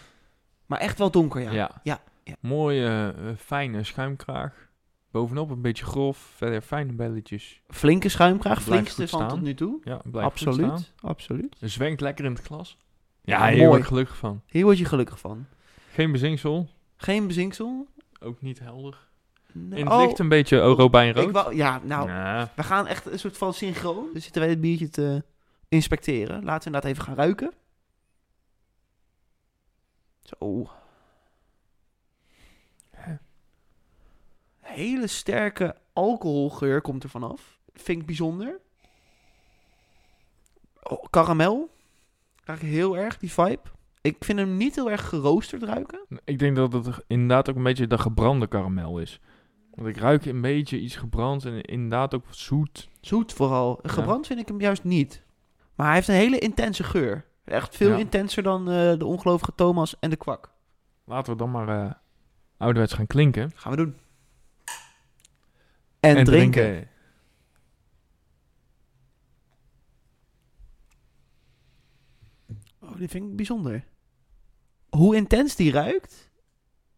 Maar 0.66 0.78
echt 0.78 0.98
wel 0.98 1.10
donker, 1.10 1.40
ja. 1.40 1.50
Ja. 1.52 1.70
Ja, 1.82 2.00
ja. 2.24 2.34
Mooie, 2.40 3.14
eh, 3.16 3.30
fijne 3.38 3.84
schuimkraag. 3.84 4.64
Bovenop 5.10 5.50
een 5.50 5.60
beetje 5.60 5.84
grof, 5.84 6.18
verder 6.36 6.60
fijne 6.60 6.92
belletjes. 6.92 7.60
Flinke 7.68 8.08
schuimkraag, 8.08 8.62
flinkste 8.62 9.08
van 9.08 9.28
tot 9.28 9.40
nu 9.40 9.54
toe. 9.54 9.80
Ja, 9.84 10.00
blijft 10.04 10.38
goed 10.38 10.48
absoluut, 10.48 10.78
staan. 10.78 11.10
absoluut. 11.10 11.56
Zwenkt 11.60 12.00
lekker 12.00 12.24
in 12.24 12.30
het 12.30 12.42
glas. 12.42 12.76
Ja, 13.22 13.48
hier 13.48 13.66
mooi. 13.68 13.82
gelukkig 13.82 14.16
van. 14.16 14.42
Hier 14.46 14.64
word 14.64 14.78
je 14.78 14.84
gelukkig 14.84 15.18
van. 15.18 15.46
Geen 15.92 16.12
bezinksel, 16.12 16.68
Geen 16.96 17.26
bezinksel. 17.26 17.86
ook 18.20 18.40
niet 18.42 18.58
helder. 18.58 19.08
Nee. 19.52 19.78
In 19.78 19.84
het 19.86 19.94
Oh, 19.94 20.00
licht 20.00 20.18
een 20.18 20.28
beetje 20.28 20.58
robijnrood. 20.58 21.26
ik 21.26 21.32
wou, 21.32 21.54
ja, 21.54 21.80
nou, 21.84 22.08
we 22.56 22.62
gaan 22.62 22.86
echt 22.86 23.06
een 23.06 23.18
soort 23.18 23.36
van 23.36 23.54
synchroon. 23.54 24.08
Dus 24.12 24.22
zitten 24.24 24.40
wij 24.40 24.50
het 24.50 24.60
biertje 24.60 24.88
te 24.88 25.24
inspecteren. 25.68 26.44
Laten 26.44 26.58
we 26.58 26.64
inderdaad 26.76 26.90
even 26.90 27.04
gaan 27.04 27.14
ruiken. 27.14 27.52
Zo. 30.20 30.70
Hele 34.60 35.06
sterke 35.06 35.76
alcoholgeur 35.92 36.80
komt 36.80 37.02
er 37.02 37.08
vanaf. 37.08 37.58
Vind 37.74 38.00
ik 38.00 38.06
bijzonder. 38.06 38.60
Oh, 40.82 41.04
karamel. 41.10 41.70
Krijg 42.40 42.62
ik 42.62 42.68
heel 42.68 42.96
erg, 42.96 43.18
die 43.18 43.32
vibe. 43.32 43.60
Ik 44.06 44.24
vind 44.24 44.38
hem 44.38 44.56
niet 44.56 44.74
heel 44.74 44.90
erg 44.90 45.08
geroosterd 45.08 45.62
ruiken. 45.62 46.00
ik 46.24 46.38
denk 46.38 46.56
dat 46.56 46.72
het 46.72 47.04
inderdaad 47.06 47.50
ook 47.50 47.56
een 47.56 47.62
beetje 47.62 47.86
de 47.86 47.98
gebrande 47.98 48.46
karamel 48.46 48.98
is. 48.98 49.20
Want 49.74 49.88
ik 49.88 49.96
ruik 49.96 50.24
een 50.24 50.40
beetje 50.40 50.78
iets 50.80 50.96
gebrand 50.96 51.44
en 51.44 51.60
inderdaad 51.62 52.14
ook 52.14 52.24
zoet. 52.30 52.88
Zoet 53.00 53.32
vooral. 53.32 53.78
Gebrand 53.82 54.26
vind 54.26 54.40
ik 54.40 54.48
hem 54.48 54.60
juist 54.60 54.84
niet. 54.84 55.22
Maar 55.74 55.86
hij 55.86 55.94
heeft 55.94 56.08
een 56.08 56.14
hele 56.14 56.38
intense 56.38 56.84
geur. 56.84 57.24
Echt 57.44 57.76
veel 57.76 57.88
Ja. 57.90 57.96
intenser 57.96 58.42
dan 58.42 58.70
eh, 58.70 58.98
de 58.98 59.04
ongelovige 59.04 59.52
Thomas 59.54 59.98
en 59.98 60.10
de 60.10 60.16
kwak. 60.16 60.52
Laten 61.04 61.32
we 61.32 61.38
dan 61.38 61.50
maar 61.50 61.68
eh 61.68 61.92
ouderwets 62.56 62.92
gaan 62.92 63.06
klinken. 63.06 63.50
Gaan 63.54 63.70
we 63.70 63.76
doen. 63.76 63.96
En, 66.00 66.24
drinken. 66.24 66.88
Oh, 72.80 72.96
die 72.96 73.08
vind 73.08 73.24
ik 73.30 73.36
bijzonder. 73.36 73.84
Hoe 74.90 75.16
intens 75.16 75.56
die 75.56 75.70
ruikt, 75.70 76.30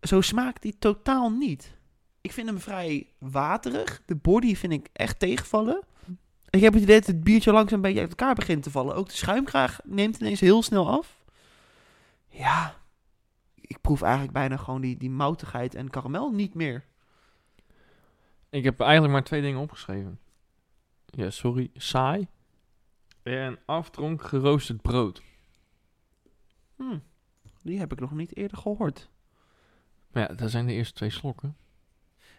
zo 0.01 0.21
smaakt 0.21 0.63
die 0.63 0.79
totaal 0.79 1.31
niet. 1.31 1.77
Ik 2.21 2.33
vind 2.33 2.49
hem 2.49 2.61
vrij 2.61 3.13
waterig. 3.19 4.03
De 4.07 4.17
body 4.17 4.55
vind 4.57 4.73
ik 4.73 4.89
echt 4.93 5.19
tegenvallen. 5.19 5.83
Ik 6.51 6.61
heb 6.61 6.73
het 6.73 6.83
idee 6.83 6.99
dat 6.99 7.07
het 7.07 7.25
biertje 7.25 7.53
langzaam 7.53 7.77
een 7.77 7.83
beetje 7.83 8.01
uit 8.01 8.11
elkaar 8.11 8.35
begint 8.35 8.63
te 8.63 8.71
vallen. 8.71 8.95
Ook 8.95 9.09
de 9.09 9.15
schuimkraag 9.17 9.81
neemt 9.85 10.21
ineens 10.21 10.41
heel 10.41 10.63
snel 10.63 10.89
af. 10.89 11.25
Ja, 12.29 12.77
ik 13.55 13.81
proef 13.81 14.03
eigenlijk 14.03 14.33
bijna 14.33 14.57
gewoon 14.57 14.81
die, 14.81 14.97
die 14.97 15.11
moutigheid 15.11 15.75
en 15.75 15.91
karamel 15.91 16.31
niet 16.31 16.55
meer. 16.55 16.85
Ik 18.51 18.65
heb 18.65 18.81
eigenlijk 18.81 19.13
maar 19.13 19.25
twee 19.25 19.41
dingen 19.41 19.61
opgeschreven. 19.61 20.21
Ja, 21.07 21.31
sorry. 21.31 21.71
Saai. 21.75 22.29
En 23.23 23.59
afdronk 23.65 24.23
geroosterd 24.23 24.83
brood. 24.83 25.23
Hm, 26.77 26.99
die 27.69 27.79
heb 27.79 27.93
ik 27.93 28.01
nog 28.01 28.13
niet 28.13 28.37
eerder 28.37 28.57
gehoord. 28.59 29.11
Maar 30.13 30.29
ja, 30.29 30.35
dat 30.35 30.51
zijn 30.51 30.67
de 30.67 30.73
eerste 30.73 30.95
twee 30.95 31.11
slokken. 31.11 31.57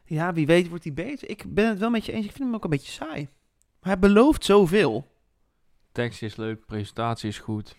Ja, 0.05 0.33
wie 0.33 0.45
weet 0.45 0.69
wordt 0.69 0.83
hij 0.83 0.93
beter. 0.93 1.29
Ik 1.29 1.53
ben 1.53 1.67
het 1.69 1.79
wel 1.79 1.89
met 1.89 2.05
je 2.05 2.11
eens. 2.11 2.25
Ik 2.25 2.31
vind 2.31 2.43
hem 2.43 2.55
ook 2.55 2.63
een 2.63 2.69
beetje 2.69 2.91
saai. 2.91 3.21
Maar 3.79 3.91
hij 3.91 3.99
belooft 3.99 4.45
zoveel. 4.45 5.11
Tekst 5.91 6.21
is 6.21 6.35
leuk, 6.35 6.65
presentatie 6.65 7.29
is 7.29 7.39
goed. 7.39 7.77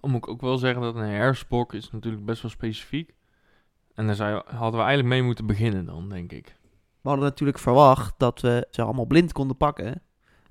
Al 0.00 0.08
moet 0.08 0.18
ik 0.24 0.28
ook 0.28 0.40
wel 0.40 0.58
zeggen 0.58 0.82
dat 0.82 0.94
een 0.94 1.08
herfstbok 1.08 1.74
is 1.74 1.90
natuurlijk 1.90 2.24
best 2.24 2.42
wel 2.42 2.50
specifiek. 2.50 3.14
En 3.94 4.06
daar 4.06 4.14
zou- 4.14 4.42
hadden 4.46 4.80
we 4.80 4.86
eigenlijk 4.86 5.08
mee 5.08 5.22
moeten 5.22 5.46
beginnen 5.46 5.84
dan, 5.84 6.08
denk 6.08 6.32
ik. 6.32 6.56
We 7.00 7.08
hadden 7.08 7.28
natuurlijk 7.28 7.58
verwacht 7.58 8.14
dat 8.18 8.40
we 8.40 8.66
ze 8.70 8.82
allemaal 8.82 9.04
blind 9.06 9.32
konden 9.32 9.56
pakken. 9.56 10.02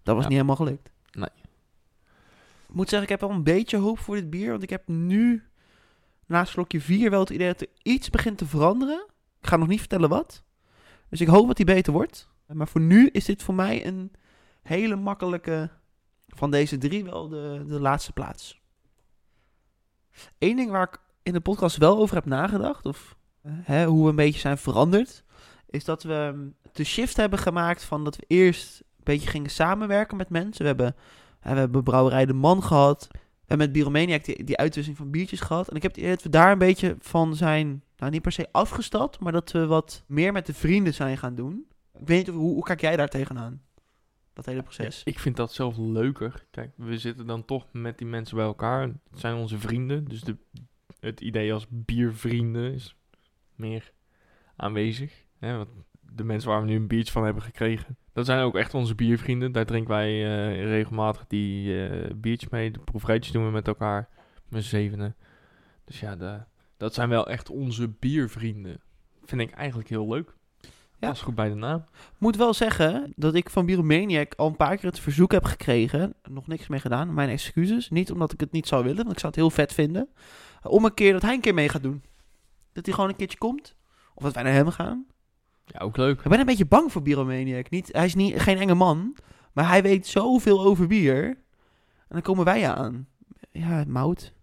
Dat 0.04 0.16
was 0.16 0.24
Ja. 0.24 0.30
niet 0.30 0.38
helemaal 0.38 0.56
gelukt. 0.56 0.90
Nee. 1.12 1.30
Ik 2.68 2.74
moet 2.82 2.90
zeggen, 2.90 3.04
ik 3.12 3.20
heb 3.20 3.30
wel 3.30 3.38
een 3.38 3.44
beetje 3.44 3.78
hoop 3.78 4.00
voor 4.00 4.16
dit 4.16 4.30
bier. 4.30 4.52
Want 4.52 4.64
ik 4.64 4.70
heb 4.70 4.88
nu, 4.88 5.44
na 6.26 6.46
slokje 6.46 6.82
4, 6.82 7.10
wel 7.10 7.20
het 7.20 7.30
idee 7.30 7.48
dat 7.48 7.62
er 7.62 7.68
iets 7.82 8.10
begint 8.10 8.38
te 8.38 8.46
veranderen. 8.46 9.06
Ik 9.42 9.48
ga 9.48 9.58
nog 9.58 9.68
niet 9.68 9.80
vertellen 9.80 10.10
wat. 10.10 10.44
Dus 11.10 11.22
ik 11.22 11.28
hoop 11.28 11.48
dat 11.48 11.58
hij 11.58 11.66
beter 11.66 11.94
wordt. 11.94 12.30
Maar 12.48 12.68
voor 12.68 12.82
nu 12.82 13.10
is 13.10 13.26
dit 13.26 13.44
voor 13.44 13.56
mij 13.56 13.86
een 13.86 14.12
hele 14.62 14.96
makkelijke, 14.96 15.70
van 16.28 16.52
deze 16.52 16.78
drie 16.78 17.04
wel 17.04 17.28
de, 17.28 17.64
de 17.68 17.80
laatste 17.80 18.12
plaats. 18.12 18.62
Eén 20.40 20.56
ding 20.56 20.72
waar 20.72 20.88
ik 20.88 21.00
in 21.24 21.34
de 21.34 21.40
podcast 21.40 21.78
wel 21.78 21.98
over 21.98 22.16
heb 22.16 22.26
nagedacht, 22.26 22.86
of 22.86 23.16
eh, 23.42 23.52
hè, 23.64 23.86
hoe 23.86 24.04
we 24.04 24.10
een 24.10 24.16
beetje 24.16 24.40
zijn 24.40 24.58
veranderd, 24.58 25.24
is 25.70 25.86
dat 25.86 26.04
we 26.04 26.32
mm, 26.36 26.56
de 26.72 26.84
shift 26.84 27.18
hebben 27.18 27.40
gemaakt 27.40 27.84
van 27.84 28.04
dat 28.04 28.16
we 28.16 28.24
eerst 28.28 28.80
een 28.80 29.04
beetje 29.04 29.30
gingen 29.30 29.50
samenwerken 29.50 30.18
met 30.18 30.30
mensen. 30.30 30.62
We 30.62 30.68
hebben, 30.68 30.96
we 31.42 31.50
hebben 31.50 31.84
Brouwerij 31.84 32.26
De 32.26 32.34
Man 32.34 32.64
gehad. 32.64 33.08
Hebben 33.48 33.58
met 33.58 33.72
Biromaniac 33.72 34.24
die, 34.24 34.44
die 34.44 34.58
uitwisseling 34.58 35.02
van 35.02 35.12
biertjes 35.12 35.40
gehad. 35.40 35.70
En 35.70 35.76
ik 35.76 35.82
heb 35.82 35.96
het 35.96 36.10
dat 36.10 36.24
we 36.24 36.30
daar 36.30 36.52
een 36.52 36.58
beetje 36.58 36.96
van 37.00 37.36
zijn, 37.36 37.84
nou 37.98 38.12
niet 38.12 38.22
per 38.22 38.32
se 38.32 38.48
afgestapt, 38.52 39.20
maar 39.20 39.32
dat 39.32 39.52
we 39.52 39.66
wat 39.66 40.04
meer 40.08 40.32
met 40.32 40.46
de 40.46 40.54
vrienden 40.54 40.94
zijn 40.94 41.18
gaan 41.18 41.36
doen. 41.36 41.66
Ik 42.00 42.08
weet 42.08 42.26
niet, 42.26 42.36
hoe, 42.36 42.54
hoe 42.54 42.64
kijk 42.64 42.82
jij 42.82 42.96
daar 42.96 43.10
tegenaan? 43.10 43.62
Dat 44.34 44.46
hele 44.46 44.64
proces. 44.64 45.02
Ik 45.04 45.20
vind 45.20 45.36
dat 45.36 45.54
zelf 45.54 45.78
leuker. 45.78 46.46
Kijk, 46.52 46.72
we 46.76 46.98
zitten 46.98 47.28
dan 47.28 47.46
toch 47.46 47.68
met 47.72 47.98
die 47.98 48.08
mensen 48.08 48.36
bij 48.36 48.46
elkaar. 48.46 48.82
Het 48.82 49.20
zijn 49.20 49.36
onze 49.36 49.60
vrienden. 49.60 50.06
Dus 50.06 50.22
de, 50.22 50.38
het 51.00 51.22
idee 51.22 51.54
als 51.54 51.66
biervrienden 51.70 52.74
is 52.74 52.96
meer 53.56 53.92
aanwezig. 54.56 55.26
Hè, 55.38 55.58
want 55.58 55.70
de 56.12 56.24
mensen 56.24 56.50
waar 56.50 56.62
we 56.62 56.68
nu 56.68 56.76
een 56.76 56.88
biertje 56.88 57.12
van 57.12 57.24
hebben 57.24 57.44
gekregen. 57.44 57.98
Dat 58.14 58.26
zijn 58.26 58.44
ook 58.44 58.56
echt 58.56 58.74
onze 58.74 58.96
biervrienden. 58.96 59.52
Daar 59.52 59.66
drinken 59.66 59.94
wij 59.94 60.10
eh, 60.10 60.64
regelmatig 60.64 61.28
die 61.28 61.84
eh 61.88 62.12
biertjes 62.16 62.50
mee. 62.50 62.72
De 62.72 62.80
proefrijtjes 62.80 63.34
doen 63.34 63.46
we 63.46 63.52
met 63.52 63.68
elkaar. 63.68 64.10
Met 64.50 64.64
z'n 64.64 64.70
zevenen. 64.70 65.16
Dus 65.86 66.00
ja, 66.00 66.16
de, 66.16 66.40
dat 66.78 66.94
zijn 66.94 67.10
wel 67.10 67.28
echt 67.28 67.50
onze 67.50 67.88
biervrienden. 67.88 68.82
Vind 69.24 69.42
ik 69.42 69.52
eigenlijk 69.52 69.90
heel 69.90 70.08
leuk. 70.08 70.34
Ja. 70.60 70.70
Ja. 71.00 71.08
Dat 71.08 71.16
is 71.16 71.22
goed 71.22 71.36
bij 71.36 71.50
de 71.50 71.56
naam. 71.56 71.84
Moet 72.18 72.36
wel 72.36 72.54
zeggen 72.54 73.14
dat 73.16 73.36
ik 73.36 73.50
van 73.50 73.66
Bieromaniac 73.66 74.34
al 74.36 74.48
een 74.48 74.56
paar 74.56 74.78
keer 74.78 74.90
het 74.90 75.00
verzoek 75.00 75.32
heb 75.32 75.44
gekregen. 75.44 76.14
Nog 76.30 76.48
niks 76.48 76.68
mee 76.68 76.80
gedaan. 76.80 77.14
Mijn 77.14 77.30
excuses. 77.30 77.90
Niet 77.90 78.12
omdat 78.12 78.34
ik 78.34 78.40
het 78.40 78.52
niet 78.52 78.68
zou 78.68 78.84
willen, 78.84 79.04
want 79.04 79.12
ik 79.12 79.20
zou 79.20 79.32
het 79.32 79.42
heel 79.42 79.50
vet 79.50 79.74
vinden. 79.74 80.10
Om 80.64 80.86
een 80.86 80.94
keer 80.94 81.14
dat 81.14 81.22
hij 81.22 81.34
een 81.34 81.42
keer 81.42 81.54
mee 81.54 81.70
gaat 81.70 81.84
doen. 81.84 82.04
Dat 82.74 82.86
hij 82.86 82.94
gewoon 82.94 83.10
een 83.10 83.16
keertje 83.16 83.38
komt. 83.38 83.76
Of 84.14 84.24
dat 84.24 84.34
wij 84.34 84.44
naar 84.44 84.54
hem 84.54 84.70
gaan. 84.70 85.06
Ja, 85.66 85.80
ook 85.80 85.98
leuk. 85.98 86.22
Ik 86.22 86.30
ben 86.30 86.40
een 86.40 86.46
beetje 86.46 86.66
bang 86.66 86.92
voor 86.92 87.02
Bieromaniac. 87.02 87.70
Niet, 87.70 87.90
hij 87.92 88.06
is 88.06 88.16
niet, 88.16 88.42
geen 88.42 88.58
enge 88.58 88.76
man. 88.76 89.16
Maar 89.54 89.68
hij 89.68 89.82
weet 89.82 90.08
zoveel 90.08 90.64
over 90.64 90.88
bier. 90.88 91.26
En 92.08 92.08
dan 92.08 92.22
komen 92.22 92.46
wij 92.46 92.70
aan. 92.70 93.08
Ja, 93.52 93.84
mout. 93.88 94.34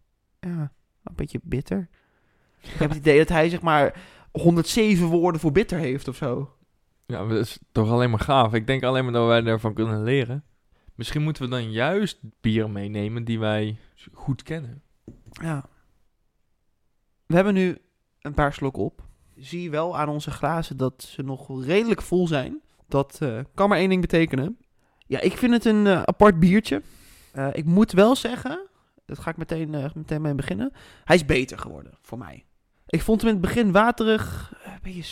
Ja, 0.40 0.72
een 1.04 1.14
beetje 1.14 1.40
bitter. 1.42 1.88
Ik 2.60 2.70
heb 2.70 2.88
het 2.88 2.98
idee 2.98 3.18
dat 3.18 3.28
hij 3.28 3.48
zeg 3.48 3.60
maar 3.60 4.00
107 4.30 5.06
woorden 5.06 5.40
voor 5.40 5.52
bitter 5.52 5.78
heeft 5.78 6.08
of 6.08 6.16
zo. 6.16 6.56
Ja, 7.06 7.26
dat 7.26 7.38
is 7.38 7.58
toch 7.72 7.90
alleen 7.90 8.10
maar 8.10 8.20
gaaf. 8.20 8.54
Ik 8.54 8.66
denk 8.66 8.82
alleen 8.82 9.04
maar 9.04 9.12
dat 9.12 9.26
wij 9.26 9.40
daarvan 9.40 9.74
kunnen 9.74 10.02
leren. 10.02 10.44
Misschien 10.94 11.22
moeten 11.22 11.42
we 11.42 11.48
dan 11.48 11.70
juist 11.70 12.18
bieren 12.40 12.72
meenemen 12.72 13.24
die 13.24 13.38
wij 13.38 13.78
goed 14.12 14.42
kennen. 14.42 14.82
Ja. 15.30 15.68
We 17.26 17.34
hebben 17.34 17.54
nu 17.54 17.78
een 18.20 18.34
paar 18.34 18.52
slok 18.52 18.76
op. 18.76 19.02
Zie 19.43 19.70
wel 19.70 19.99
aan 19.99 20.09
onze 20.09 20.30
glazen 20.30 20.76
dat 20.76 21.03
ze 21.03 21.22
nog 21.22 21.64
redelijk 21.64 22.03
vol 22.03 22.26
zijn. 22.26 22.61
Dat 22.88 23.18
eh, 23.20 23.38
kan 23.55 23.68
maar 23.68 23.78
één 23.78 23.88
ding 23.88 24.01
betekenen. 24.01 24.59
Ja, 25.07 25.20
ik 25.20 25.36
vind 25.36 25.53
het 25.53 25.64
een 25.64 25.86
eh, 25.86 26.03
apart 26.03 26.38
biertje. 26.40 26.82
Eh, 27.32 27.49
ik 27.53 27.64
moet 27.64 27.93
wel 27.93 28.16
zeggen, 28.16 28.68
dat 29.07 29.18
ga 29.18 29.30
ik 29.30 29.36
meteen, 29.36 29.90
meteen 29.95 30.22
mee 30.22 30.34
beginnen. 30.34 30.72
Hij 31.05 31.16
is 31.16 31.24
beter 31.24 31.59
geworden 31.59 31.99
voor 32.01 32.18
mij. 32.18 32.45
Ik 32.86 33.03
vond 33.03 33.20
hem 33.20 33.30
in 33.30 33.36
het 33.36 33.47
begin 33.47 33.72
waterig. 33.72 34.53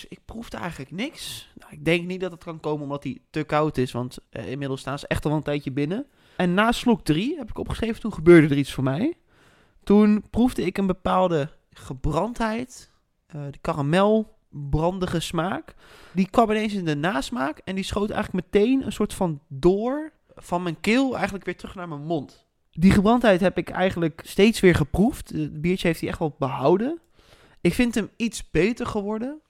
ik 0.09 0.21
proefde 0.25 0.57
eigenlijk 0.57 0.91
niks. 0.91 1.51
Nou, 1.55 1.73
ik 1.73 1.85
denk 1.85 2.07
niet 2.07 2.21
dat 2.21 2.31
het 2.31 2.45
kan 2.45 2.61
komen 2.61 2.83
omdat 2.83 3.05
hij 3.05 3.19
te 3.31 3.45
koud 3.45 3.77
is. 3.77 3.93
Want 3.93 4.19
inmiddels 4.31 4.81
staan 4.81 4.99
ze 4.99 5.07
echt 5.07 5.25
al 5.25 5.33
een 5.33 5.43
tijdje 5.43 5.73
binnen. 5.73 6.07
En 6.37 6.55
na 6.55 6.73
slok 6.73 7.05
3 7.05 7.37
heb 7.37 7.49
ik 7.49 7.59
opgeschreven, 7.59 8.01
toen 8.01 8.13
gebeurde 8.13 8.49
er 8.49 8.59
iets 8.61 8.73
voor 8.73 8.85
mij. 8.85 9.15
Toen 9.85 10.25
proefde 10.31 10.63
ik 10.63 10.79
een 10.79 10.87
bepaalde 10.87 11.51
gebrandheid. 11.71 12.90
Eh 13.33 13.41
de 13.51 13.59
karamelbrandige 13.61 15.21
smaak. 15.21 15.75
Die 16.13 16.31
kwam 16.31 16.51
ineens 16.51 16.75
in 16.75 16.85
de 16.85 16.97
nasmaak. 16.97 17.59
En 17.65 17.75
die 17.75 17.85
schoot 17.85 18.11
eigenlijk 18.11 18.45
meteen 18.53 18.85
een 18.87 18.93
soort 18.93 19.15
van 19.15 19.41
door 19.49 20.13
van 20.35 20.63
mijn 20.63 20.81
keel 20.81 21.15
eigenlijk 21.15 21.45
weer 21.45 21.57
terug 21.57 21.75
naar 21.75 21.89
mijn 21.89 22.05
mond. 22.05 22.47
Die 22.71 22.91
gebrandheid 22.91 23.41
heb 23.41 23.59
ik 23.59 23.71
eigenlijk 23.71 24.21
steeds 24.25 24.61
weer 24.61 24.75
geproefd. 24.75 25.31
Het 25.31 25.61
biertje 25.61 25.87
heeft 25.87 26.01
hij 26.01 26.09
echt 26.09 26.19
wel 26.19 26.35
behouden. 26.39 27.01
Ik 27.61 27.75
vind 27.75 27.95
hem 27.95 28.11
iets 28.17 28.51
beter 28.51 28.87
geworden. 28.87 29.41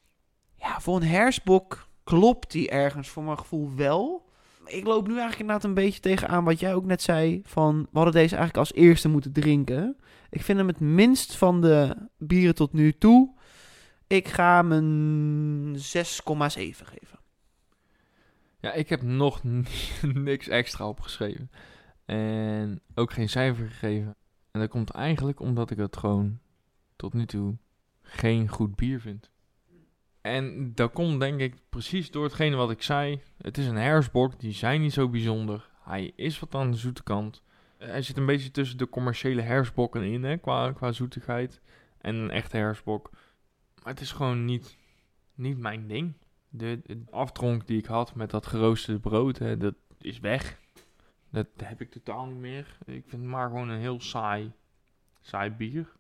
Ja, 0.55 0.81
voor 0.81 0.97
een 0.97 1.03
hersbok 1.03 1.89
klopt 2.05 2.51
die 2.51 2.71
ergens 2.71 3.09
voor 3.09 3.23
mijn 3.23 3.39
gevoel 3.39 3.75
wel. 3.77 4.29
Ik 4.65 4.87
loop 4.87 5.07
nu 5.07 5.13
eigenlijk 5.13 5.41
inderdaad 5.41 5.65
een 5.65 5.75
beetje 5.75 6.01
tegenaan 6.01 6.45
wat 6.45 6.61
jij 6.61 6.75
ook 6.75 6.85
net 6.85 7.03
zei. 7.03 7.41
Van, 7.45 7.81
we 7.81 7.89
hadden 7.99 8.13
deze 8.13 8.37
eigenlijk 8.37 8.57
als 8.57 8.75
eerste 8.75 9.09
moeten 9.09 9.33
drinken. 9.33 9.97
Ik 10.31 10.43
vind 10.43 10.59
hem 10.59 10.67
het 10.67 10.81
minst 10.81 11.37
van 11.37 11.61
de 11.61 11.97
bieren 12.19 12.55
tot 12.55 12.73
nu 12.73 12.93
toe. 12.93 13.35
Ik 14.11 14.29
ga 14.29 14.57
hem 14.57 14.73
een 14.73 15.77
6,7 15.77 15.83
geven. 16.85 17.19
Ja, 18.61 18.73
ik 18.73 18.89
heb 18.89 19.03
nog 19.03 19.41
niks 20.03 20.49
extra 20.49 20.89
opgeschreven. 20.89 21.51
En 22.05 22.81
ook 22.95 23.13
geen 23.13 23.29
cijfer 23.29 23.67
gegeven. 23.67 24.17
En 24.51 24.61
dat 24.61 24.69
komt 24.69 24.91
eigenlijk 24.91 25.41
omdat 25.41 25.71
ik 25.71 25.79
het 25.79 25.97
gewoon 25.97 26.39
tot 26.97 27.15
nu 27.15 27.27
toe 27.27 27.57
geen 28.03 28.49
goed 28.49 28.77
bier 28.77 29.01
vind. 29.01 29.31
En 30.21 30.75
dat 30.75 30.93
komt 30.93 31.21
denk 31.21 31.41
ik 31.41 31.55
precies 31.69 32.11
door 32.11 32.25
hetgene 32.25 32.57
wat 32.57 32.71
ik 32.71 32.83
zei. 32.83 33.23
Het 33.39 33.59
is 33.59 33.67
een 33.67 33.77
hersbok, 33.77 34.41
die 34.41 34.53
zijn 34.53 34.81
niet 34.81 34.93
zo 34.93 35.09
bijzonder. 35.09 35.71
Hij 35.83 36.13
is 36.17 36.39
wat 36.39 36.55
aan 36.55 36.71
de 36.71 36.77
zoete 36.77 37.03
kant. 37.03 37.43
Hij 37.79 38.03
zit 38.03 38.17
een 38.17 38.27
beetje 38.27 38.51
tussen 38.51 38.79
de 38.79 38.89
commerciële 38.89 39.43
hersbokken 39.43 40.03
in, 40.03 40.25
hè, 40.25 40.37
qua, 40.37 40.73
qua 40.73 40.93
zoetigheid. 40.93 41.61
En 41.99 42.15
een 42.15 42.31
echte 42.31 42.57
hersbok. 42.57 43.11
Maar 43.83 43.93
het 43.93 44.01
is 44.01 44.13
gewoon 44.13 44.45
niet, 44.45 44.77
niet 45.35 45.59
mijn 45.59 45.87
ding. 45.87 46.15
De, 46.49 47.03
aftronk 47.11 47.67
die 47.67 47.79
ik 47.79 47.87
had 47.87 48.15
met 48.15 48.31
dat 48.31 48.47
geroosterde 48.47 49.01
brood, 49.01 49.39
hè, 49.39 49.57
dat 49.57 49.75
is 49.99 50.21
weg. 50.21 50.61
Dat 51.31 51.47
heb 51.65 51.81
ik 51.81 51.91
totaal 51.91 52.27
niet 52.27 52.41
meer. 52.41 52.79
Ik 52.79 53.05
vind 53.07 53.23
het 53.23 53.31
maar 53.31 53.49
gewoon 53.49 53.69
een 53.69 53.81
heel 53.81 54.01
saai, 54.01 54.53
saai 55.21 55.51
bier. 55.51 55.93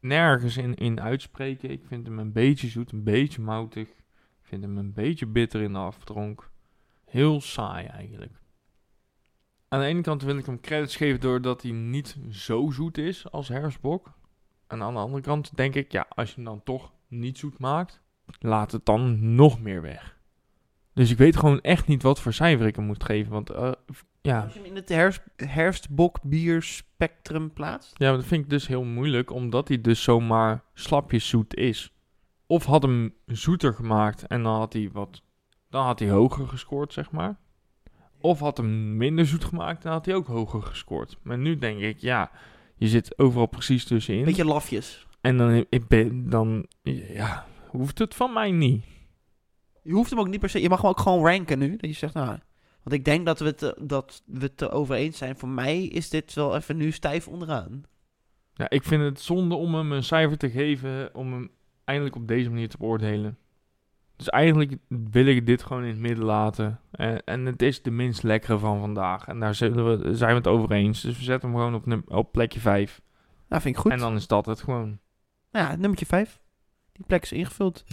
Nergens 0.00 0.56
in, 0.56 0.74
in 0.74 1.00
uitspreken. 1.00 1.70
Ik 1.70 1.82
vind 1.86 2.06
hem 2.06 2.18
een 2.18 2.32
beetje 2.32 2.68
zoet, 2.68 2.92
een 2.92 3.04
beetje 3.04 3.42
moutig. 3.42 3.88
Ik 3.88 4.42
vind 4.42 4.62
hem 4.62 4.76
een 4.78 4.92
beetje 4.92 5.26
bitter 5.26 5.60
in 5.60 5.72
de 5.72 5.78
aftronk. 5.78 6.50
Heel 7.04 7.40
saai 7.40 7.86
eigenlijk. 7.86 8.32
Aan 9.68 9.80
de 9.80 9.86
ene 9.86 10.00
kant 10.00 10.22
wil 10.22 10.36
ik 10.36 10.46
hem 10.46 10.60
credits 10.60 10.96
geven 10.96 11.20
doordat 11.20 11.62
hij 11.62 11.70
niet 11.70 12.16
zo 12.30 12.70
zoet 12.70 12.98
is 12.98 13.30
als 13.30 13.48
hersbok. 13.48 14.12
En 14.66 14.82
aan 14.82 14.94
de 14.94 15.00
andere 15.00 15.22
kant 15.22 15.56
denk 15.56 15.74
ik, 15.74 15.92
ja, 15.92 16.06
als 16.08 16.28
je 16.28 16.34
hem 16.34 16.44
dan 16.44 16.62
toch 16.64 16.92
niet 17.08 17.38
zoet 17.38 17.58
maakt, 17.58 18.00
laat 18.38 18.72
het 18.72 18.84
dan 18.86 19.34
nog 19.34 19.60
meer 19.60 19.82
weg. 19.82 20.14
Dus 20.92 21.10
ik 21.10 21.18
weet 21.18 21.36
gewoon 21.36 21.60
echt 21.60 21.86
niet 21.86 22.02
wat 22.02 22.20
voor 22.20 22.32
cijfer 22.32 22.66
ik 22.66 22.76
hem 22.76 22.84
moet 22.84 23.04
geven. 23.04 23.32
Want 23.32 23.50
eh, 23.50 23.72
ja, 24.20 24.40
Als 24.42 24.52
je 24.52 24.58
hem 24.58 24.68
in 24.68 24.76
het 24.76 24.88
herfst, 24.88 25.22
herfstbok 25.36 26.22
bier 26.22 26.62
spectrum 26.62 27.52
plaatst. 27.52 27.92
ja, 27.98 28.12
dat 28.12 28.24
vind 28.24 28.44
ik 28.44 28.50
dus 28.50 28.66
heel 28.66 28.84
moeilijk, 28.84 29.30
omdat 29.30 29.68
hij 29.68 29.80
dus 29.80 30.02
zomaar 30.02 30.62
slapjes 30.74 31.28
zoet 31.28 31.54
is. 31.54 31.92
Of 32.46 32.64
had 32.64 32.82
hem 32.82 33.14
zoeter 33.26 33.74
gemaakt 33.74 34.26
en 34.26 34.42
dan 34.42 34.54
had 34.54 34.72
hij 34.72 34.90
wat, 34.92 35.22
dan 35.70 35.84
had 35.84 35.98
hij 35.98 36.10
hoger 36.10 36.48
gescoord, 36.48 36.92
zeg 36.92 37.10
maar. 37.10 37.36
Of 38.20 38.40
had 38.40 38.56
hem 38.56 38.96
minder 38.96 39.26
zoet 39.26 39.44
gemaakt 39.44 39.76
en 39.76 39.82
dan 39.82 39.92
had 39.92 40.06
hij 40.06 40.14
ook 40.14 40.26
hoger 40.26 40.62
gescoord. 40.62 41.18
Maar 41.22 41.38
nu 41.38 41.58
denk 41.58 41.80
ik, 41.80 41.98
ja, 41.98 42.30
je 42.76 42.88
zit 42.88 43.18
overal 43.18 43.46
precies 43.46 43.84
tussenin. 43.84 44.24
Beetje 44.24 44.44
lafjes. 44.44 45.06
En 45.20 45.36
dan, 45.36 45.66
ik 45.68 45.88
ben, 45.88 46.30
dan, 46.30 46.66
ja, 46.82 47.46
hoeft 47.68 47.98
het 47.98 48.14
van 48.14 48.32
mij 48.32 48.50
niet. 48.50 48.84
Je 49.82 49.92
hoeft 49.92 50.10
hem 50.10 50.18
ook 50.18 50.28
niet 50.28 50.40
per 50.40 50.48
se. 50.48 50.60
Je 50.60 50.68
mag 50.68 50.80
hem 50.80 50.90
ook 50.90 51.00
gewoon 51.00 51.24
ranken 51.24 51.58
nu. 51.58 51.76
Dat 51.76 51.90
je 51.90 51.96
zegt, 51.96 52.14
nou. 52.14 52.38
Want 52.82 52.98
ik 52.98 53.04
denk 53.04 53.26
dat 53.26 53.38
we 53.38 53.44
het, 53.44 53.62
eh, 53.62 53.70
dat 53.80 54.22
we 54.26 54.44
het 54.44 54.62
erover 54.62 54.96
eens 54.96 55.18
zijn. 55.18 55.36
Voor 55.36 55.48
mij 55.48 55.84
is 55.84 56.08
dit 56.08 56.34
wel 56.34 56.56
even 56.56 56.76
nu 56.76 56.90
stijf 56.90 57.28
onderaan. 57.28 57.82
Ja, 58.54 58.70
ik 58.70 58.84
vind 58.84 59.02
het 59.02 59.20
zonde 59.20 59.54
om 59.54 59.74
hem 59.74 59.92
een 59.92 60.04
cijfer 60.04 60.38
te 60.38 60.50
geven, 60.50 61.14
om 61.14 61.32
hem 61.32 61.50
eindelijk 61.84 62.16
op 62.16 62.28
deze 62.28 62.50
manier 62.50 62.68
te 62.68 62.76
beoordelen. 62.78 63.38
Dus 64.16 64.28
eigenlijk 64.28 64.76
wil 64.88 65.26
ik 65.26 65.46
dit 65.46 65.62
gewoon 65.62 65.82
in 65.82 65.88
het 65.88 65.98
midden 65.98 66.24
laten. 66.24 66.80
En, 66.90 67.24
en 67.24 67.46
het 67.46 67.62
is 67.62 67.82
de 67.82 67.90
minst 67.90 68.22
lekkere 68.22 68.58
van 68.58 68.80
vandaag. 68.80 69.26
En 69.26 69.40
daar 69.40 69.54
zullen 69.54 70.00
we, 70.00 70.14
zijn 70.14 70.30
we 70.30 70.36
het 70.36 70.46
over 70.46 70.72
eens. 70.72 71.00
Dus 71.00 71.18
we 71.18 71.24
zetten 71.24 71.48
hem 71.48 71.58
gewoon 71.58 71.74
op, 71.74 71.86
num- 71.86 72.04
op 72.06 72.32
plekje 72.32 72.60
5. 72.60 73.00
Nou, 73.48 73.62
vind 73.62 73.74
ik 73.74 73.80
goed. 73.80 73.92
En 73.92 73.98
dan 73.98 74.14
is 74.16 74.26
dat 74.26 74.46
het 74.46 74.60
gewoon. 74.60 74.98
Nou 75.50 75.66
ja, 75.66 75.76
nummertje 75.76 76.06
5. 76.06 76.40
Die 76.92 77.04
plek 77.06 77.22
is 77.22 77.32
ingevuld. 77.32 77.84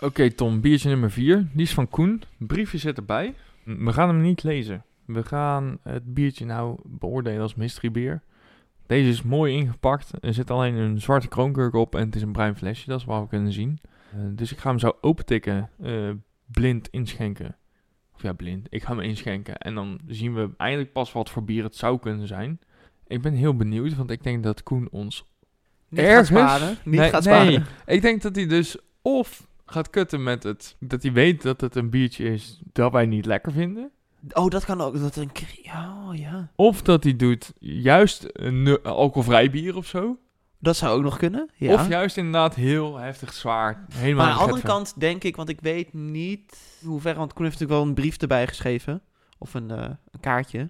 Oké 0.00 0.30
Tom, 0.30 0.60
biertje 0.60 0.88
nummer 0.88 1.10
4. 1.10 1.48
Die 1.52 1.62
is 1.62 1.74
van 1.74 1.88
Koen. 1.88 2.22
Briefje 2.38 2.78
zit 2.78 2.96
erbij. 2.96 3.34
We 3.64 3.92
gaan 3.92 4.08
hem 4.08 4.20
niet 4.20 4.42
lezen. 4.42 4.84
We 5.04 5.24
gaan 5.24 5.78
het 5.82 6.14
biertje 6.14 6.44
nou 6.44 6.78
beoordelen 6.84 7.42
als 7.42 7.54
mystery 7.54 7.90
beer. 7.90 8.22
Deze 8.86 9.08
is 9.08 9.22
mooi 9.22 9.54
ingepakt. 9.54 10.10
Er 10.20 10.34
zit 10.34 10.50
alleen 10.50 10.74
een 10.74 11.00
zwarte 11.00 11.28
kroonkurk 11.28 11.74
op 11.74 11.94
en 11.94 12.06
het 12.06 12.16
is 12.16 12.22
een 12.22 12.32
bruin 12.32 12.56
flesje. 12.56 12.86
Dat 12.88 13.00
is 13.00 13.04
wat 13.06 13.20
we 13.22 13.28
kunnen 13.28 13.52
zien. 13.52 13.78
Eh, 14.12 14.18
dus 14.30 14.52
ik 14.52 14.58
ga 14.58 14.68
hem 14.68 14.78
zo 14.78 14.96
opentikken, 15.00 15.70
eh, 15.82 16.10
blind 16.46 16.88
inschenken. 16.90 17.56
Of 18.14 18.22
ja, 18.22 18.32
blind. 18.32 18.66
Ik 18.70 18.82
ga 18.82 18.90
hem 18.94 19.00
inschenken. 19.00 19.56
En 19.58 19.74
dan 19.74 20.00
zien 20.06 20.34
we 20.34 20.50
eindelijk 20.56 20.92
pas 20.92 21.12
wat 21.12 21.30
voor 21.30 21.44
bier 21.44 21.64
het 21.64 21.76
zou 21.76 21.98
kunnen 21.98 22.26
zijn. 22.26 22.60
Ik 23.06 23.22
ben 23.22 23.32
heel 23.34 23.56
benieuwd, 23.56 23.96
want 23.96 24.10
ik 24.10 24.22
denk 24.22 24.42
dat 24.42 24.62
Koen 24.62 24.88
ons 24.90 25.26
Niet 25.88 26.00
Ergens? 26.00 26.28
gaat 26.28 26.48
sparen. 26.58 26.76
Niet 26.84 27.00
Nee, 27.00 27.10
gaat 27.10 27.24
nee. 27.24 27.34
sparen. 27.52 27.66
ik 27.86 28.02
denk 28.02 28.22
dat 28.22 28.36
hij 28.36 28.46
dus 28.46 28.76
of 29.02 29.48
gaat 29.66 29.90
kutten 29.90 30.22
met 30.22 30.42
het... 30.42 30.76
Dat 30.80 31.02
hij 31.02 31.12
weet 31.12 31.42
dat 31.42 31.60
het 31.60 31.74
een 31.76 31.90
biertje 31.90 32.24
is 32.24 32.60
dat 32.72 32.92
wij 32.92 33.06
niet 33.06 33.26
lekker 33.26 33.52
vinden. 33.52 33.90
Oh, 34.30 34.48
dat 34.48 34.64
kan 34.64 34.80
ook. 34.80 34.98
Dat 34.98 35.16
een 35.16 35.30
ja, 35.62 36.04
oh, 36.08 36.16
ja. 36.16 36.50
Of 36.56 36.82
dat 36.82 37.04
hij 37.04 37.16
doet 37.16 37.52
juist 37.58 38.28
een 38.32 38.82
alcoholvrij 38.82 39.50
bier 39.50 39.76
of 39.76 39.86
zo. 39.86 40.18
Dat 40.58 40.76
zou 40.76 40.96
ook 40.96 41.02
nog 41.02 41.16
kunnen. 41.16 41.50
Ja. 41.54 41.72
Of 41.72 41.88
juist 41.88 42.16
inderdaad 42.16 42.54
heel 42.54 42.96
heftig 42.96 43.32
zwaar. 43.32 43.84
Helemaal 43.92 44.24
maar 44.24 44.32
aan 44.32 44.38
de 44.38 44.44
andere 44.44 44.66
kant 44.66 45.00
denk 45.00 45.24
ik, 45.24 45.36
want 45.36 45.48
ik 45.48 45.60
weet 45.60 45.92
niet 45.92 46.78
hoe 46.84 47.00
ver, 47.00 47.14
want 47.14 47.32
Koen 47.32 47.44
heeft 47.44 47.58
natuurlijk 47.58 47.80
wel 47.80 47.88
een 47.88 48.00
brief 48.00 48.16
erbij 48.16 48.46
geschreven. 48.46 49.02
Of 49.38 49.54
een, 49.54 49.70
eh, 49.70 49.90
een 50.10 50.20
kaartje. 50.20 50.68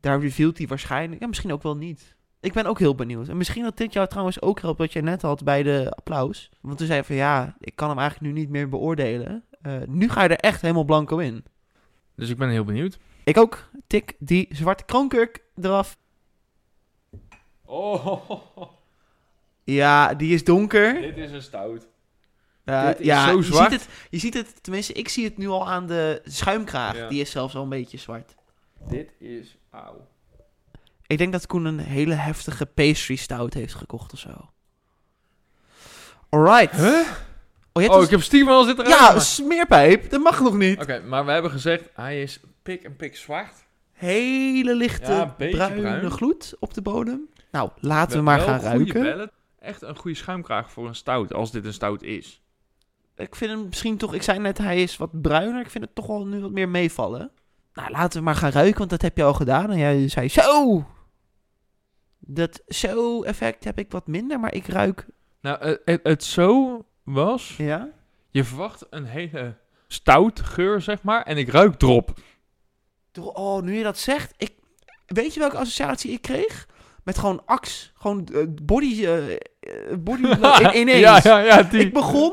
Daar 0.00 0.20
revealt 0.20 0.58
hij 0.58 0.66
waarschijnlijk, 0.66 1.20
ja, 1.20 1.26
misschien 1.26 1.52
ook 1.52 1.62
wel 1.62 1.76
niet. 1.76 2.16
Ik 2.40 2.52
ben 2.52 2.66
ook 2.66 2.78
heel 2.78 2.94
benieuwd. 2.94 3.28
En 3.28 3.36
misschien 3.36 3.62
dat 3.62 3.76
dit 3.76 3.92
jou 3.92 4.08
trouwens 4.08 4.42
ook 4.42 4.60
helpt 4.60 4.78
wat 4.78 4.92
jij 4.92 5.02
net 5.02 5.22
had 5.22 5.44
bij 5.44 5.62
de 5.62 5.90
applaus. 5.90 6.50
Want 6.60 6.78
toen 6.78 6.86
zei 6.86 6.98
je 6.98 7.04
van 7.04 7.16
ja, 7.16 7.56
ik 7.58 7.76
kan 7.76 7.88
hem 7.88 7.98
eigenlijk 7.98 8.32
nu 8.32 8.40
niet 8.40 8.50
meer 8.50 8.68
beoordelen. 8.68 9.44
Eh, 9.60 9.72
nu 9.86 10.08
ga 10.08 10.22
je 10.22 10.28
er 10.28 10.36
echt 10.36 10.60
helemaal 10.60 10.84
blanco 10.84 11.18
in. 11.18 11.44
Dus 12.16 12.28
ik 12.28 12.36
ben 12.36 12.48
heel 12.48 12.64
benieuwd. 12.64 12.98
Ik 13.24 13.36
ook. 13.36 13.70
Tik 13.86 14.14
die 14.18 14.48
zwarte 14.50 14.84
kroonkurk 14.84 15.42
eraf. 15.62 15.96
Oh, 17.64 18.30
Ja, 19.64 20.14
die 20.14 20.34
is 20.34 20.44
donker. 20.44 21.00
dit 21.00 21.16
is 21.16 21.32
een 21.32 21.42
stout. 21.42 21.86
Ja, 22.64 22.86
dit 22.88 23.00
is 23.00 23.06
ja, 23.06 23.28
zo 23.28 23.36
je 23.36 23.42
zwart. 23.42 23.70
Ziet 23.72 23.80
het, 23.80 23.90
je 24.10 24.18
ziet 24.18 24.34
het, 24.34 24.62
tenminste, 24.62 24.92
ik 24.92 25.08
zie 25.08 25.24
het 25.24 25.36
nu 25.36 25.48
al 25.48 25.68
aan 25.68 25.86
de 25.86 26.22
schuimkraag. 26.24 26.96
Ja. 26.96 27.08
Die 27.08 27.20
is 27.20 27.30
zelfs 27.30 27.54
al 27.54 27.62
een 27.62 27.68
beetje 27.68 27.98
zwart. 27.98 28.34
Dit 28.88 29.12
is 29.18 29.56
auw. 29.70 30.06
Ik 31.06 31.18
denk 31.18 31.32
dat 31.32 31.46
Koen 31.46 31.64
een 31.64 31.78
hele 31.78 32.14
heftige 32.14 32.66
pastry 32.66 33.16
stout 33.16 33.54
heeft 33.54 33.74
gekocht 33.74 34.12
of 34.12 34.18
zo. 34.18 34.50
Alright. 36.28 36.76
Huh? 36.76 37.08
Oh, 37.76 37.82
je 37.82 37.88
hebt 37.88 37.92
Oh, 37.92 37.96
dus- 37.96 38.04
ik 38.04 38.10
heb 38.10 38.22
stiekem 38.22 38.48
al 38.48 38.64
zitten 38.64 38.88
Ja, 38.88 39.14
een 39.14 39.20
smeerpijp. 39.20 40.10
Dat 40.10 40.20
mag 40.22 40.40
nog 40.40 40.54
niet. 40.56 40.80
Oké, 40.82 41.00
maar 41.00 41.24
we 41.24 41.32
hebben 41.32 41.50
gezegd, 41.50 41.88
hij 41.94 42.22
is 42.22 42.40
pik 42.62 42.82
en 42.84 42.96
pik 42.96 43.16
zwart. 43.16 43.54
Hele 43.92 44.74
lichte 44.74 45.12
Ja, 45.12 45.22
een 45.22 45.32
beetje 45.38 45.56
bruine 45.56 45.80
bruin. 45.80 46.10
gloed 46.10 46.54
op 46.58 46.74
de 46.74 46.82
bodem. 46.82 47.28
Nou, 47.50 47.70
laten 47.80 48.10
we 48.18 48.22
Met 48.22 48.24
maar 48.24 48.36
wel 48.36 48.46
gaan 48.46 48.58
goede 48.76 48.92
ruiken. 48.92 49.02
bellen. 49.02 49.30
Echt 49.58 49.82
een 49.82 49.96
goede 49.96 50.16
schuimkraag 50.16 50.70
voor 50.72 50.86
een 50.88 50.94
stout, 50.94 51.34
als 51.34 51.50
dit 51.52 51.64
een 51.64 51.72
stout 51.72 52.02
is. 52.02 52.42
Ik 53.16 53.34
vind 53.36 53.50
hem 53.50 53.64
misschien 53.66 53.96
toch... 53.96 54.14
Ik 54.14 54.22
zei 54.22 54.38
net, 54.38 54.58
hij 54.58 54.82
is 54.82 54.96
wat 54.96 55.20
bruiner. 55.22 55.60
Ik 55.60 55.70
vind 55.70 55.84
het 55.84 55.94
toch 55.94 56.06
wel 56.06 56.26
nu 56.26 56.40
wat 56.40 56.50
meer 56.50 56.68
meevallen. 56.68 57.30
Nou, 57.74 57.90
laten 57.90 58.18
we 58.18 58.24
maar 58.24 58.34
gaan 58.34 58.50
ruiken, 58.50 58.78
want 58.78 58.90
dat 58.90 59.02
heb 59.02 59.16
je 59.16 59.22
al 59.22 59.34
gedaan. 59.34 59.70
En 59.70 59.78
jij 59.78 60.08
zei 60.08 60.28
zo. 60.28 60.84
Dat 62.18 62.62
zo-effect 62.66 63.64
heb 63.64 63.78
ik 63.78 63.90
wat 63.90 64.06
minder, 64.06 64.40
maar 64.40 64.54
ik 64.54 64.66
ruik... 64.66 65.06
Nou, 65.40 65.78
het 65.84 66.24
zo 66.24 66.84
was, 67.06 67.54
Ja? 67.58 67.88
je 68.30 68.44
verwacht 68.44 68.86
een 68.90 69.04
hele 69.04 69.56
stout 69.88 70.40
geur, 70.40 70.80
zeg 70.80 71.02
maar, 71.02 71.22
en 71.22 71.36
ik 71.36 71.48
ruik 71.48 71.74
drop. 71.74 72.12
Oh, 73.20 73.62
nu 73.62 73.76
je 73.76 73.82
dat 73.82 73.98
zegt, 73.98 74.34
ik, 74.36 74.52
weet 75.06 75.34
je 75.34 75.40
welke 75.40 75.56
associatie 75.56 76.10
ik 76.10 76.22
kreeg? 76.22 76.66
Met 77.04 77.18
gewoon 77.18 77.42
ax, 77.44 77.92
gewoon 77.94 78.28
eh, 78.34 78.42
body, 78.62 79.04
eh, 79.04 79.32
eh, 79.32 79.38
body 79.98 80.22
in, 80.62 80.80
ineens. 80.80 81.00
ja, 81.00 81.20
ja, 81.22 81.38
ja, 81.38 81.62
die, 81.62 81.80
Ik 81.80 81.92
begon, 81.92 82.32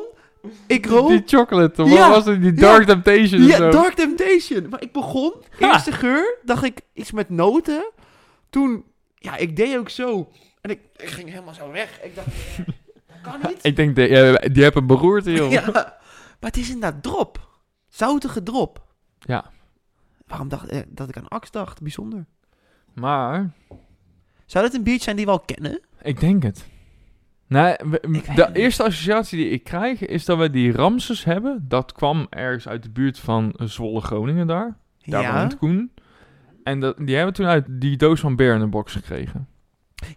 ik 0.67 0.85
rook, 0.85 1.09
die 1.09 1.23
chocolate, 1.25 1.83
Ja, 1.83 2.09
wat 2.09 2.15
was 2.15 2.25
het, 2.25 2.41
die 2.41 2.53
ja. 2.53 2.59
Dark 2.59 2.85
Temptation 2.85 3.41
ja, 3.41 3.57
zo. 3.57 3.69
Dark 3.69 3.93
Temptation. 3.93 4.69
Maar 4.69 4.81
ik 4.81 4.91
begon, 4.91 5.33
eerste 5.59 5.91
geur, 5.91 6.37
dacht 6.43 6.63
ik 6.63 6.81
iets 6.93 7.11
met 7.11 7.29
noten. 7.29 7.91
Toen, 8.49 8.85
ja, 9.15 9.35
ik 9.37 9.55
deed 9.55 9.77
ook 9.77 9.89
zo. 9.89 10.31
En 10.61 10.69
ik, 10.69 10.79
ik 10.95 11.09
ging 11.09 11.29
helemaal 11.29 11.53
zo 11.53 11.71
weg. 11.71 11.99
Ik 12.03 12.15
dacht, 12.15 12.27
kan 13.23 13.39
niet. 13.47 13.59
Ik 13.65 13.75
denk, 13.75 13.95
de, 13.95 14.07
ja, 14.07 14.49
die 14.49 14.63
hebben 14.63 14.81
een 14.81 14.87
beroerte, 14.87 15.31
joh. 15.31 15.51
Ja, 15.51 15.63
maar 15.71 15.93
het 16.39 16.57
is 16.57 16.69
inderdaad 16.69 17.03
drop. 17.03 17.49
Zoutige 17.89 18.43
drop. 18.43 18.85
Ja. 19.19 19.45
Waarom 20.27 20.47
dacht 20.49 20.67
eh, 20.67 20.79
dat 20.87 21.09
ik 21.09 21.17
aan 21.17 21.27
ax 21.27 21.51
dacht? 21.51 21.81
Bijzonder. 21.81 22.25
Maar, 22.93 23.51
Zou 24.45 24.65
dit 24.65 24.73
een 24.73 24.83
biertje 24.83 25.03
zijn 25.03 25.15
die 25.15 25.25
we 25.25 25.31
al 25.31 25.39
kennen? 25.39 25.79
ik 26.01 26.19
denk 26.19 26.43
het. 26.43 26.65
Nee, 27.47 27.75
we- 27.89 27.99
Ik 28.01 28.11
weet 28.11 28.25
de 28.35 28.41
het 28.41 28.47
niet. 28.47 28.57
eerste 28.57 28.83
associatie 28.83 29.37
die 29.37 29.49
ik 29.49 29.63
krijg 29.63 30.05
is 30.05 30.25
dat 30.25 30.37
we 30.37 30.49
die 30.49 30.71
Ramses 30.71 31.23
hebben. 31.23 31.65
Dat 31.67 31.91
kwam 31.91 32.27
ergens 32.29 32.67
uit 32.67 32.83
de 32.83 32.89
buurt 32.89 33.19
van 33.19 33.53
Zwolle, 33.57 34.01
Groningen 34.01 34.47
daar. 34.47 34.77
Daar 35.05 35.21
ja. 35.21 35.39
woont 35.39 35.57
Koen. 35.57 35.91
En 36.63 36.79
dat, 36.79 36.97
die 36.97 37.15
hebben 37.15 37.33
we 37.33 37.39
toen 37.41 37.49
uit 37.49 37.65
die 37.69 37.97
doos 37.97 38.19
van 38.19 38.35
in 38.37 38.59
de 38.59 38.67
box 38.67 38.93
gekregen. 38.93 39.47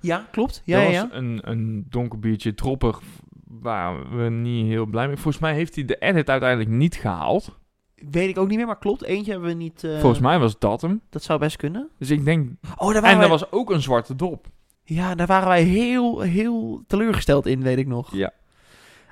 Ja, 0.00 0.26
klopt. 0.30 0.62
Ja, 0.64 0.82
dat 0.84 0.92
ja, 0.92 1.02
was 1.02 1.18
een, 1.18 1.40
een 1.42 1.86
donker 1.88 2.18
biertje, 2.18 2.54
droppig, 2.54 3.00
waar 3.44 4.16
we 4.16 4.28
niet 4.28 4.66
heel 4.66 4.86
blij 4.86 5.06
mee 5.06 5.16
Volgens 5.16 5.38
mij 5.42 5.54
heeft 5.54 5.74
hij 5.74 5.84
de 5.84 5.96
edit 5.98 6.30
uiteindelijk 6.30 6.70
niet 6.70 6.94
gehaald. 6.94 7.58
Weet 7.94 8.28
ik 8.28 8.38
ook 8.38 8.48
niet 8.48 8.56
meer, 8.56 8.66
maar 8.66 8.78
klopt. 8.78 9.02
Eentje 9.04 9.30
hebben 9.30 9.48
we 9.48 9.54
niet... 9.54 9.84
eh, 9.84 9.98
Volgens 9.98 10.20
mij 10.20 10.38
was 10.38 10.58
dat 10.58 10.80
hem. 10.80 11.00
Dat 11.10 11.22
zou 11.22 11.38
best 11.38 11.56
kunnen. 11.56 11.88
Dus 11.98 12.10
ik 12.10 12.24
denk... 12.24 12.50
Oh, 12.76 12.92
daar 12.92 13.02
waren 13.02 13.08
En 13.10 13.16
wij... 13.16 13.24
er 13.24 13.28
was 13.28 13.50
ook 13.52 13.70
een 13.70 13.82
zwarte 13.82 14.14
dop. 14.16 14.46
Ja, 14.84 15.14
daar 15.14 15.26
waren 15.26 15.48
wij 15.48 15.62
heel, 15.62 16.20
heel 16.20 16.82
teleurgesteld 16.86 17.46
in, 17.46 17.62
weet 17.62 17.78
ik 17.78 17.86
nog. 17.86 18.14
Ja. 18.14 18.32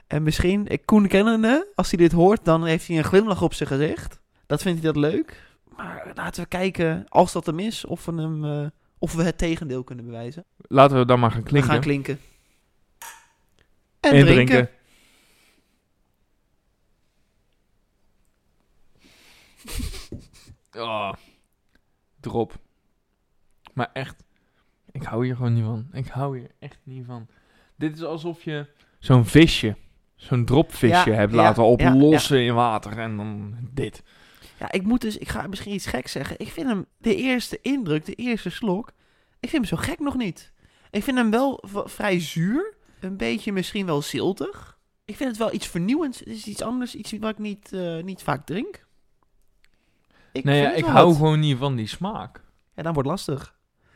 En 0.06 0.22
misschien, 0.22 0.66
ik 0.66 0.86
Koen 0.86 1.06
kennende, 1.06 1.68
als 1.74 1.90
hij 1.90 1.98
dit 1.98 2.12
hoort, 2.12 2.44
dan 2.44 2.64
heeft 2.64 2.86
hij 2.88 2.96
een 2.98 3.04
glimlach 3.04 3.42
op 3.42 3.54
zijn 3.54 3.68
gezicht. 3.68 4.20
Dat 4.46 4.62
vindt 4.62 4.82
hij 4.82 4.92
dat 4.92 5.02
leuk. 5.02 5.42
Maar 5.76 6.12
laten 6.14 6.42
we 6.42 6.48
kijken, 6.48 7.04
als 7.08 7.32
dat 7.32 7.46
hem 7.46 7.58
is, 7.58 7.84
of 7.84 8.04
we, 8.04 8.12
hem, 8.20 8.44
eh, 8.44 8.66
of 9.04 9.14
we 9.14 9.22
het 9.22 9.38
tegendeel 9.38 9.84
kunnen 9.84 10.04
bewijzen. 10.04 10.44
Laten 10.56 10.98
we 10.98 11.04
dan 11.04 11.20
maar 11.20 11.30
gaan 11.30 11.42
klinken. 11.42 11.68
We 11.68 11.74
gaan 11.74 11.84
klinken. 11.84 12.20
En, 14.00 14.12
En 14.12 14.24
drinken. 14.24 14.46
drinken. 14.46 14.68
Oh, 20.76 21.12
drop. 22.20 22.58
Maar 23.72 23.90
echt, 23.92 24.24
ik 24.92 25.02
hou 25.02 25.24
hier 25.24 25.36
gewoon 25.36 25.54
niet 25.54 25.64
van. 25.64 25.88
Ik 25.92 26.06
hou 26.06 26.38
hier 26.38 26.50
echt 26.58 26.78
niet 26.82 27.04
van. 27.06 27.26
Dit 27.76 27.96
is 27.96 28.02
alsof 28.02 28.42
je 28.42 28.66
zo'n 28.98 29.24
visje, 29.24 29.76
zo'n 30.16 30.44
dropvisje 30.44 31.10
Ja, 31.10 31.16
hebt 31.16 31.30
ja, 31.30 31.36
laten 31.36 31.62
ja, 31.62 31.68
oplossen 31.68 32.42
in 32.42 32.54
water 32.54 32.98
en 32.98 33.16
dan 33.16 33.56
dit. 33.70 34.02
Ja, 34.64 34.72
ik 34.72 34.82
moet 34.82 35.00
dus, 35.00 35.16
ik 35.18 35.28
ga 35.28 35.46
misschien 35.46 35.72
iets 35.74 35.86
geks 35.86 36.12
zeggen. 36.12 36.36
Ik 36.40 36.48
vind 36.48 36.66
hem, 36.68 36.86
de 36.98 37.14
eerste 37.16 37.58
indruk, 37.62 38.04
de 38.04 38.14
eerste 38.14 38.50
slok, 38.50 38.88
ik 39.40 39.48
vind 39.48 39.68
hem 39.68 39.78
zo 39.78 39.84
gek 39.84 39.98
nog 39.98 40.16
niet. 40.16 40.52
Ik 40.90 41.02
vind 41.02 41.16
hem 41.16 41.30
wel 41.30 41.64
vrij 41.68 42.20
zuur. 42.20 42.74
Een 43.00 43.16
beetje 43.16 43.52
misschien 43.52 43.86
wel 43.86 44.02
ziltig. 44.02 44.78
Ik 45.04 45.16
vind 45.16 45.28
het 45.30 45.38
wel 45.38 45.52
iets 45.52 45.66
vernieuwends. 45.66 46.18
Het 46.18 46.28
is 46.28 46.46
iets 46.46 46.62
anders, 46.62 46.94
iets 46.94 47.12
wat 47.20 47.30
ik 47.30 47.38
niet, 47.38 47.72
eh, 47.72 48.02
niet 48.02 48.22
vaak 48.22 48.46
drink. 48.46 48.86
Ik 50.32 50.44
Nee, 50.44 50.60
ja, 50.62 50.72
ik 50.72 50.84
hou 50.84 51.06
wat. 51.06 51.16
gewoon 51.16 51.40
niet 51.40 51.56
van 51.58 51.76
die 51.76 51.86
smaak. 51.86 52.42
Ja, 52.74 52.82
dan 52.82 52.92
wordt 52.92 53.08
lastig. 53.08 53.54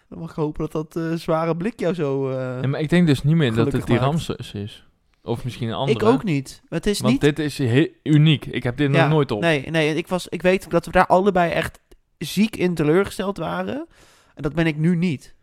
Dan 0.09 0.19
mag 0.19 0.31
ik 0.31 0.37
hopen 0.37 0.69
dat 0.71 0.93
dat 0.93 0.97
eh, 1.12 1.19
zware 1.19 1.57
blik 1.57 1.81
jou 1.81 1.95
zo... 1.95 2.31
eh, 2.31 2.61
Ja, 2.62 2.66
maar 2.69 2.81
ik 2.81 2.89
denk 2.89 3.07
dus 3.07 3.23
niet 3.23 3.37
meer 3.37 3.55
dat 3.55 3.73
het 3.73 3.87
die. 3.87 3.97
Ramses 3.99 4.53
is. 4.53 4.88
Of 5.29 5.45
misschien 5.45 5.68
een 5.68 5.74
andere. 5.74 5.99
ik 5.99 6.05
ook 6.05 6.24
niet. 6.24 6.62
Het 6.68 6.87
is 6.87 7.01
Want 7.01 7.12
niet... 7.12 7.20
dit 7.20 7.39
is 7.39 7.59
heel 7.59 7.89
uniek. 8.03 8.47
Ik 8.47 8.62
heb 8.62 8.76
dit 8.76 8.93
Ja, 8.93 9.03
nog 9.03 9.12
nooit 9.12 9.31
op. 9.31 9.41
Nee, 9.41 9.70
nee 9.70 9.95
ik, 9.95 10.09
was, 10.09 10.29
ik 10.29 10.43
weet 10.43 10.70
dat 10.70 10.87
we 10.87 10.91
daar 10.91 11.07
allebei 11.07 11.53
echt 11.53 11.81
ziek 12.18 12.57
in 12.57 12.74
teleurgesteld 12.74 13.37
waren. 13.37 13.87
En 14.35 14.43
dat 14.43 14.55
ben 14.55 14.66
ik 14.66 14.76
nu 14.76 14.97
niet. 14.97 15.35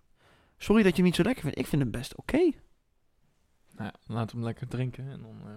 Sorry 0.58 0.84
dat 0.84 0.92
je 0.92 0.98
hem 0.98 1.06
niet 1.06 1.16
zo 1.16 1.24
lekker 1.24 1.44
vindt. 1.44 1.58
Ik 1.58 1.68
vind 1.68 1.82
hem 1.82 1.92
best 1.92 2.16
oké. 2.16 2.38
Nou 2.38 3.92
ja, 3.92 3.94
laten 4.08 4.28
we 4.30 4.36
hem 4.36 4.44
lekker 4.44 4.68
drinken. 4.68 5.12
En 5.12 5.22
dan 5.22 5.36
eh, 5.46 5.54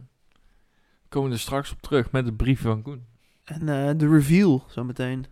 komen 1.09 1.29
we 1.29 1.35
er 1.35 1.41
straks 1.41 1.73
op 1.73 1.81
terug 1.81 2.11
met 2.11 2.25
het 2.25 2.37
briefje 2.37 2.69
van 2.69 2.83
Koen. 2.83 3.07
En 3.45 3.69
eh, 3.69 3.91
de 3.97 4.09
reveal 4.09 4.65
zometeen. 4.69 5.27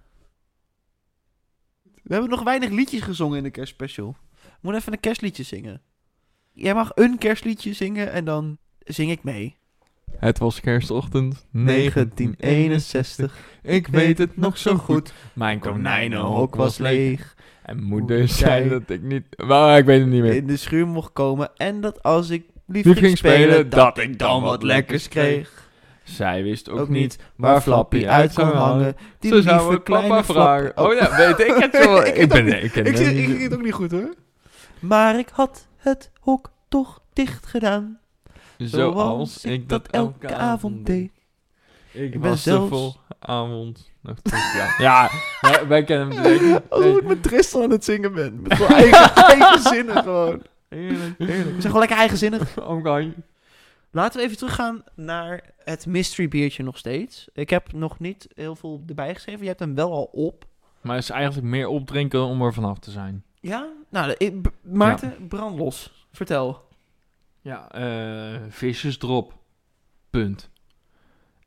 We 1.83 2.13
hebben 2.13 2.31
nog 2.31 2.43
weinig 2.43 2.71
liedjes 2.71 3.03
gezongen 3.03 3.37
in 3.37 3.43
de 3.43 3.51
kerstspecial. 3.51 4.17
We 4.43 4.49
moeten 4.61 4.81
even 4.81 4.93
een 4.93 5.01
kerstliedje 5.01 5.43
zingen. 5.43 5.83
Jij 6.53 6.75
mag 6.75 6.91
een 6.95 7.19
kerstliedje 7.19 7.73
zingen 7.73 8.13
en 8.13 8.25
dan 8.25 8.59
zing 8.87 9.11
ik 9.11 9.23
mee. 9.23 9.57
Het 10.19 10.39
was 10.39 10.61
kerstochtend 10.61 11.47
1961. 11.51 13.37
Ik 13.63 13.87
weet 13.87 14.19
het 14.19 14.37
nog 14.37 14.59
zo 14.59 14.75
goed. 14.77 15.13
Mijn 15.33 15.59
konijnenhok 15.59 16.55
was 16.55 16.79
leeg. 16.79 17.35
En 17.63 17.83
moeder 17.83 18.29
zei 18.29 18.69
dat 18.69 18.91
ik 18.91 19.03
niet... 19.03 19.25
Maar 19.47 19.79
ik 19.79 19.85
weet 19.85 20.01
het 20.01 20.09
niet 20.09 20.23
meer. 20.23 20.35
In 20.35 20.47
de 20.47 20.57
schuur 20.57 20.87
mocht 20.87 21.13
komen 21.13 21.51
en 21.57 21.81
dat 21.81 22.03
als 22.03 22.31
ik 22.31 22.45
lief, 22.67 22.85
Lief 22.85 22.99
ging 22.99 23.19
spelen, 23.19 23.71
dat 23.71 23.99
ik 23.99 24.19
dan 24.19 24.43
wat 24.43 24.63
lekkers 24.63 25.09
kreeg. 25.09 25.65
Zij 26.03 26.43
wist 26.43 26.71
ook, 26.71 26.79
Ook 26.79 26.89
niet 26.89 27.19
waar 27.37 27.53
waar 27.53 27.61
Flappy 27.61 28.07
uit 28.07 28.33
kon 28.35 28.49
hangen. 28.49 28.97
Die 29.19 29.43
zou 29.43 29.73
het 29.73 29.83
kleine 29.83 30.25
vragen. 30.25 30.73
Oh 30.77 30.95
ja, 30.95 31.17
weet 31.17 31.49
ik 31.49 31.55
het 31.57 31.77
zo. 31.83 32.01
Ik 32.01 32.17
ik, 32.17 32.29
ben... 32.29 32.45
niet. 32.45 32.55
Ik, 32.55 32.75
ik 32.75 33.41
het 33.41 33.55
ook 33.55 33.63
niet 33.63 33.73
goed 33.73 33.91
hoor. 33.91 34.15
Maar 34.79 35.19
ik 35.19 35.29
had 35.33 35.67
het 35.77 36.11
hok 36.21 36.51
toch 36.69 37.01
dicht 37.13 37.47
gedaan. 37.47 37.99
Zoals 38.59 39.45
ik 39.45 39.69
dat 39.69 39.87
elke 39.89 40.35
avond 40.35 40.87
deed. 40.87 41.11
Ik, 41.93 42.15
Ik 42.15 42.21
ben 42.21 42.39
zelfs- 42.39 42.69
vol 42.71 42.95
avond. 43.19 43.91
Ja, 44.55 44.75
ja 44.79 45.11
wij, 45.41 45.67
wij 45.67 45.85
kennen 45.85 46.17
hem 46.23 46.61
Alsof 46.69 46.97
ik 46.97 47.05
met 47.05 47.23
Tristan 47.23 47.63
aan 47.63 47.71
het 47.71 47.85
zingen 47.85 48.13
ben. 48.13 48.43
Met 48.43 48.55
gewoon 48.55 48.71
eigen, 48.73 49.15
eigenzinnig 49.33 50.03
gewoon. 50.03 50.43
Heerlijk, 50.69 51.19
We 51.19 51.25
heerlijk. 51.25 51.49
zijn 51.51 51.63
gewoon 51.63 51.79
lekker 51.79 51.97
eigenzinnig. 51.99 52.59
Oké. 52.61 53.13
Laten 53.91 54.19
we 54.21 54.25
even 54.25 54.37
teruggaan 54.39 54.83
naar 54.95 55.51
het 55.65 55.87
mystery 55.87 56.29
biertje 56.29 56.63
nog 56.63 56.79
steeds. 56.79 57.29
Ik 57.33 57.51
heb 57.51 57.73
nog 57.73 57.99
niet 57.99 58.29
heel 58.35 58.57
veel 58.57 58.83
erbij 58.89 59.15
geschreven. 59.15 59.41
Je 59.41 59.47
hebt 59.49 59.61
hem 59.61 59.75
wel 59.75 59.93
al 59.93 60.09
op. 60.13 60.45
Maar 60.81 60.95
het 60.95 61.05
is 61.05 61.11
eigenlijk 61.11 61.47
meer 61.47 61.69
opdrinken 61.69 62.25
om 62.25 62.43
er 62.43 62.53
vanaf 62.55 62.79
te 62.79 62.91
zijn. 62.91 63.25
Ja? 63.41 63.67
Nou, 63.91 64.15
ik- 64.19 64.35
Maarten, 64.63 65.27
brand 65.29 65.59
los. 65.59 66.07
Vertel. 66.13 66.65
Ja, 67.47 67.71
eh 67.71 68.41
visjesdrop. 68.49 69.39
Punt. 70.11 70.51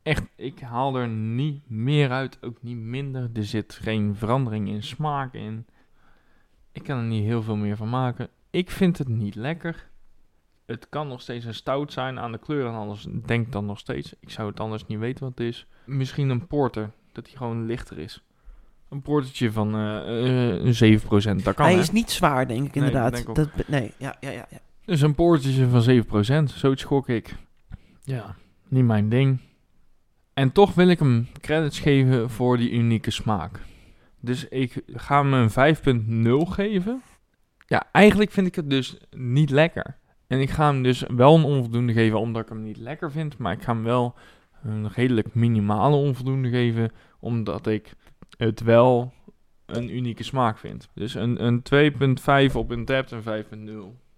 Echt, 0.02 0.22
ik 0.36 0.60
haal 0.60 0.96
er 0.96 1.08
niet 1.08 1.70
meer 1.70 2.10
uit, 2.10 2.38
ook 2.42 2.62
niet 2.62 2.76
minder. 2.76 3.30
Er 3.34 3.44
zit 3.44 3.78
geen 3.82 4.14
verandering 4.16 4.68
in 4.68 4.82
smaak 4.82 5.34
in. 5.34 5.66
Ik 6.72 6.82
kan 6.82 6.98
er 6.98 7.04
niet 7.04 7.24
heel 7.24 7.42
veel 7.42 7.56
meer 7.56 7.76
van 7.76 7.88
maken. 7.88 8.28
ik 8.50 8.70
vind 8.70 8.98
het 8.98 9.08
niet 9.08 9.34
lekker. 9.34 9.88
Het 10.66 10.88
kan 10.88 11.08
nog 11.08 11.20
steeds 11.20 11.44
een 11.44 11.54
stout 11.54 11.92
zijn 11.92 12.18
aan 12.18 12.32
de 12.32 12.38
kleur 12.38 12.66
en 12.66 12.74
alles. 12.74 13.06
Denk 13.26 13.52
dan 13.52 13.66
nog 13.66 13.78
steeds. 13.78 14.14
Ik 14.20 14.30
zou 14.30 14.48
het 14.48 14.60
anders 14.60 14.86
niet 14.86 14.98
weten 14.98 15.24
wat 15.24 15.38
het 15.38 15.46
is. 15.46 15.66
Misschien 15.84 16.28
een 16.28 16.46
porter. 16.46 16.90
Dat 17.12 17.26
hij 17.26 17.36
gewoon 17.36 17.66
lichter 17.66 17.98
is. 17.98 18.22
Een 18.88 19.02
portertje 19.02 19.52
van 19.52 19.74
eh, 19.74 19.98
eh, 19.98 20.64
een 20.64 20.74
7%. 20.74 21.42
Dat 21.44 21.54
kan 21.54 21.64
Hij 21.64 21.74
hè? 21.74 21.80
is 21.80 21.90
niet 21.90 22.10
zwaar, 22.10 22.46
denk 22.48 22.66
ik 22.66 22.74
Nee, 22.74 22.84
inderdaad. 22.84 23.12
denk 23.12 23.28
ik 23.28 23.34
dat, 23.34 23.68
nee, 23.68 23.92
ja, 23.98 24.16
ja, 24.20 24.30
ja, 24.30 24.46
ja. 24.50 24.58
Dus 24.90 25.00
een 25.00 25.14
poortje 25.14 25.68
van 25.68 26.04
7%. 26.48 26.54
Zoiets 26.54 26.84
gok 26.84 27.08
ik. 27.08 27.34
Ja, 28.02 28.36
niet 28.68 28.84
mijn 28.84 29.08
ding. 29.08 29.40
En 30.34 30.52
toch 30.52 30.74
wil 30.74 30.88
ik 30.88 30.98
hem 30.98 31.28
credits 31.40 31.78
geven 31.78 32.30
voor 32.30 32.56
die 32.56 32.70
unieke 32.70 33.10
smaak. 33.10 33.60
Dus 34.20 34.48
ik 34.48 34.82
ga 34.86 35.22
hem 35.22 35.32
een 35.32 36.44
5.0 36.46 36.50
geven. 36.50 37.02
Ja, 37.66 37.86
eigenlijk 37.92 38.30
vind 38.30 38.46
ik 38.46 38.54
het 38.54 38.70
dus 38.70 38.98
niet 39.10 39.50
lekker. 39.50 39.96
En 40.26 40.40
ik 40.40 40.50
ga 40.50 40.66
hem 40.66 40.82
dus 40.82 41.04
wel 41.16 41.34
een 41.34 41.44
onvoldoende 41.44 41.92
geven 41.92 42.18
omdat 42.18 42.42
ik 42.42 42.48
hem 42.48 42.62
niet 42.62 42.78
lekker 42.78 43.10
vind. 43.10 43.38
Maar 43.38 43.52
ik 43.52 43.62
ga 43.62 43.72
hem 43.72 43.84
wel 43.84 44.14
een 44.62 44.88
redelijk 44.88 45.34
minimale 45.34 45.96
onvoldoende 45.96 46.48
geven. 46.48 46.92
Omdat 47.20 47.66
ik 47.66 47.94
het 48.36 48.60
wel 48.60 49.12
een 49.66 49.96
unieke 49.96 50.22
smaak 50.22 50.58
vind. 50.58 50.88
Dus 50.94 51.14
een, 51.14 51.44
een 51.44 51.62
2.5 52.50 52.54
op 52.54 52.70
een 52.70 52.84
tap 52.84 53.06
en 53.06 53.44
5.0. 53.94 54.08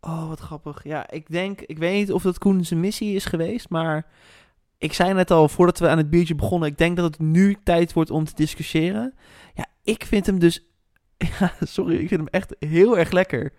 Oh, 0.00 0.28
wat 0.28 0.40
grappig. 0.40 0.84
Ja, 0.84 1.10
ik 1.10 1.30
denk, 1.30 1.60
ik 1.60 1.78
weet 1.78 1.94
niet 1.94 2.12
of 2.12 2.22
dat 2.22 2.38
Koen 2.38 2.64
zijn 2.64 2.80
missie 2.80 3.14
is 3.14 3.24
geweest, 3.24 3.68
maar 3.68 4.06
ik 4.78 4.92
zei 4.92 5.14
net 5.14 5.30
al 5.30 5.48
voordat 5.48 5.78
we 5.78 5.88
aan 5.88 5.98
het 5.98 6.10
biertje 6.10 6.34
begonnen, 6.34 6.68
ik 6.68 6.78
denk 6.78 6.96
dat 6.96 7.04
het 7.04 7.18
nu 7.18 7.56
tijd 7.64 7.92
wordt 7.92 8.10
om 8.10 8.24
te 8.24 8.34
discussiëren. 8.34 9.14
Ja, 9.54 9.66
ik 9.82 10.04
vind 10.04 10.26
hem 10.26 10.38
dus, 10.38 10.64
ja, 11.38 11.52
sorry, 11.60 11.94
ik 11.94 12.08
vind 12.08 12.20
hem 12.20 12.28
echt 12.28 12.56
heel 12.58 12.98
erg 12.98 13.10
lekker. 13.10 13.52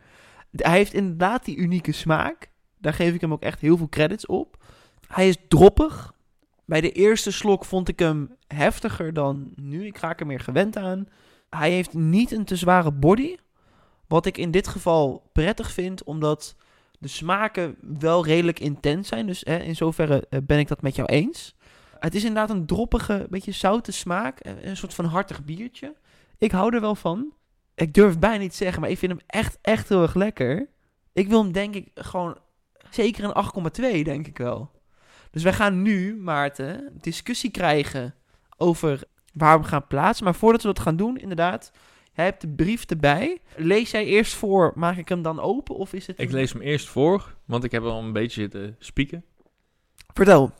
Hij 0.51 0.77
heeft 0.77 0.93
inderdaad 0.93 1.45
die 1.45 1.57
unieke 1.57 1.91
smaak. 1.91 2.51
Daar 2.77 2.93
geef 2.93 3.13
ik 3.13 3.21
hem 3.21 3.33
ook 3.33 3.41
echt 3.41 3.59
heel 3.59 3.77
veel 3.77 3.89
credits 3.89 4.25
op. 4.25 4.63
Hij 5.07 5.27
is 5.27 5.37
droppig. 5.47 6.13
Bij 6.65 6.81
de 6.81 6.91
eerste 6.91 7.31
slok 7.31 7.65
vond 7.65 7.87
ik 7.87 7.99
hem 7.99 8.35
heftiger 8.47 9.13
dan 9.13 9.51
nu. 9.55 9.85
Ik 9.85 9.97
raak 9.97 10.19
er 10.19 10.25
meer 10.25 10.39
gewend 10.39 10.77
aan. 10.77 11.07
Hij 11.49 11.71
heeft 11.71 11.93
niet 11.93 12.31
een 12.31 12.45
te 12.45 12.55
zware 12.55 12.91
body. 12.91 13.35
Wat 14.09 14.25
ik 14.25 14.37
in 14.37 14.51
dit 14.51 14.67
geval 14.67 15.29
prettig 15.31 15.71
vind, 15.71 16.03
omdat 16.03 16.55
de 16.99 17.07
smaken 17.07 17.75
wel 17.99 18.25
redelijk 18.25 18.59
intens 18.59 19.07
zijn. 19.07 19.25
Dus 19.27 19.41
hè, 19.45 19.57
in 19.57 19.75
zoverre 19.75 20.27
eh, 20.29 20.39
ben 20.43 20.59
ik 20.59 20.67
dat 20.67 20.81
met 20.81 20.95
jou 20.95 21.07
eens. 21.07 21.55
Het 21.99 22.15
is 22.15 22.23
inderdaad 22.23 22.49
een 22.57 22.65
droppige, 22.65 23.27
beetje 23.29 23.51
zoute 23.51 23.91
smaak. 23.91 24.39
eh, 24.39 24.63
Een 24.63 24.77
soort 24.77 24.93
van 24.93 25.05
hartig 25.05 25.43
biertje. 25.43 25.95
Ik 26.37 26.51
hou 26.51 26.75
er 26.75 26.81
wel 26.81 26.95
van. 26.95 27.33
Ik 27.75 27.93
durf 27.93 28.19
bijna 28.19 28.37
niet 28.37 28.51
te 28.51 28.57
zeggen, 28.57 28.81
maar 28.81 28.89
ik 28.89 28.97
vind 28.97 29.11
hem 29.11 29.21
echt, 29.27 29.57
echt 29.61 29.89
heel 29.89 30.01
erg 30.01 30.13
lekker. 30.15 30.69
Ik 31.13 31.27
wil 31.27 31.43
hem 31.43 31.51
denk 31.51 31.75
ik 31.75 31.89
gewoon 31.95 32.37
zeker 32.89 33.23
een 33.23 33.45
8,2 33.99 34.03
denk 34.03 34.27
ik 34.27 34.37
wel. 34.37 34.71
Dus 35.31 35.43
wij 35.43 35.53
gaan 35.53 35.81
nu, 35.81 36.15
Maarten, 36.15 36.89
discussie 37.01 37.51
krijgen 37.51 38.15
over 38.57 39.03
waar 39.33 39.61
we 39.61 39.67
gaan 39.67 39.87
plaatsen. 39.87 40.23
Maar 40.25 40.35
voordat 40.35 40.61
we 40.61 40.67
dat 40.67 40.79
gaan 40.79 40.95
doen, 40.95 41.17
inderdaad, 41.17 41.71
jij 42.13 42.25
hebt 42.25 42.41
de 42.41 42.47
brief 42.47 42.85
erbij. 42.85 43.41
Lees 43.55 43.91
jij 43.91 44.05
eerst 44.05 44.33
voor, 44.33 44.71
maak 44.75 44.97
ik 44.97 45.09
hem 45.09 45.21
dan 45.21 45.39
open 45.39 45.75
of 45.75 45.93
is 45.93 46.07
het... 46.07 46.19
Ik 46.19 46.31
lees 46.31 46.53
hem 46.53 46.61
eerst 46.61 46.87
voor, 46.87 47.35
want 47.45 47.63
ik 47.63 47.71
heb 47.71 47.83
al 47.83 48.03
een 48.03 48.13
beetje 48.13 48.41
zitten 48.41 48.75
spieken. 48.79 49.23
Vertel. 50.13 50.53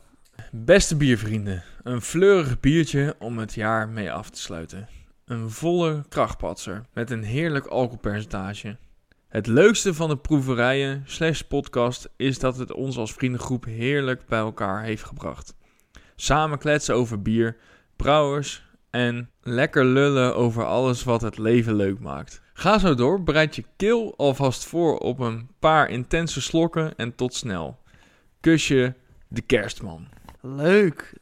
Beste 0.52 0.96
biervrienden, 0.96 1.64
een 1.82 2.00
fleurig 2.00 2.60
biertje 2.60 3.14
om 3.18 3.38
het 3.38 3.54
jaar 3.54 3.88
mee 3.88 4.12
af 4.12 4.30
te 4.30 4.40
sluiten. 4.40 4.88
Een 5.24 5.50
volle 5.50 6.04
krachtpatser 6.08 6.86
met 6.92 7.10
een 7.10 7.22
heerlijk 7.22 7.66
alcoholpercentage. 7.66 8.76
Het 9.28 9.46
leukste 9.46 9.94
van 9.94 10.08
de 10.08 10.16
proeverijen 10.16 11.02
slash 11.06 11.40
podcast 11.40 12.08
is 12.16 12.38
dat 12.38 12.56
het 12.56 12.72
ons 12.72 12.96
als 12.96 13.12
vriendengroep 13.12 13.64
heerlijk 13.64 14.26
bij 14.26 14.38
elkaar 14.38 14.82
heeft 14.82 15.02
gebracht. 15.02 15.54
Samen 16.16 16.58
kletsen 16.58 16.94
over 16.94 17.22
bier, 17.22 17.56
brouwers 17.96 18.68
en 18.90 19.29
lekker 19.50 19.84
lullen 19.84 20.36
over 20.36 20.64
alles 20.64 21.04
wat 21.04 21.20
het 21.20 21.38
leven 21.38 21.74
leuk 21.74 22.00
maakt. 22.00 22.42
Ga 22.52 22.78
zo 22.78 22.94
door, 22.94 23.22
bereid 23.22 23.56
je 23.56 23.64
keel 23.76 24.14
alvast 24.16 24.64
voor 24.64 24.98
op 24.98 25.18
een 25.18 25.48
paar 25.58 25.90
intense 25.90 26.40
slokken 26.40 26.96
en 26.96 27.14
tot 27.14 27.34
snel. 27.34 27.78
Kusje, 28.40 28.94
de 29.28 29.40
kerstman. 29.40 30.08
Leuk. 30.40 31.12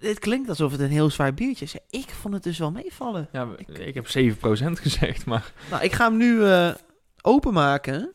Dit 0.00 0.18
klinkt 0.18 0.48
alsof 0.48 0.72
het 0.72 0.80
een 0.80 0.90
heel 0.90 1.10
zwaar 1.10 1.34
biertje 1.34 1.64
is. 1.64 1.76
Ik 1.90 2.08
vond 2.08 2.34
het 2.34 2.42
dus 2.42 2.58
wel 2.58 2.70
meevallen. 2.70 3.28
Ja, 3.32 3.48
ik 3.66 3.94
heb 3.94 4.06
7% 4.06 4.40
gezegd, 4.72 5.26
maar 5.26 5.52
Nou, 5.70 5.82
ik 5.82 5.92
ga 5.92 6.08
hem 6.08 6.16
nu 6.16 6.44
eh, 6.44 6.74
openmaken. 7.22 8.12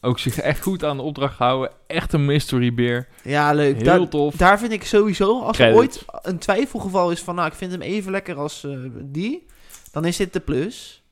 Ook 0.00 0.18
zich 0.18 0.38
echt 0.38 0.62
goed 0.62 0.84
aan 0.84 0.96
de 0.96 1.02
opdracht 1.02 1.38
houden. 1.38 1.70
Echt 1.86 2.12
een 2.12 2.24
mystery 2.24 2.74
beer. 2.74 3.08
Ja, 3.22 3.52
leuk. 3.52 3.74
Heel 3.76 3.84
Daar, 3.84 4.08
tof. 4.08 4.34
daar 4.34 4.58
vind 4.58 4.72
ik 4.72 4.84
sowieso, 4.84 5.42
als 5.42 5.58
er 5.58 5.74
ooit 5.74 6.04
een 6.22 6.38
twijfelgeval 6.38 7.10
is 7.10 7.20
van, 7.20 7.34
nou, 7.34 7.48
ik 7.48 7.54
vind 7.54 7.72
hem 7.72 7.82
even 7.82 8.10
lekker 8.10 8.36
als 8.36 8.64
eh, 8.64 8.78
die, 9.00 9.46
dan 9.92 10.04
is 10.04 10.16
dit 10.16 10.32
de 10.32 10.40
plus. 10.40 11.02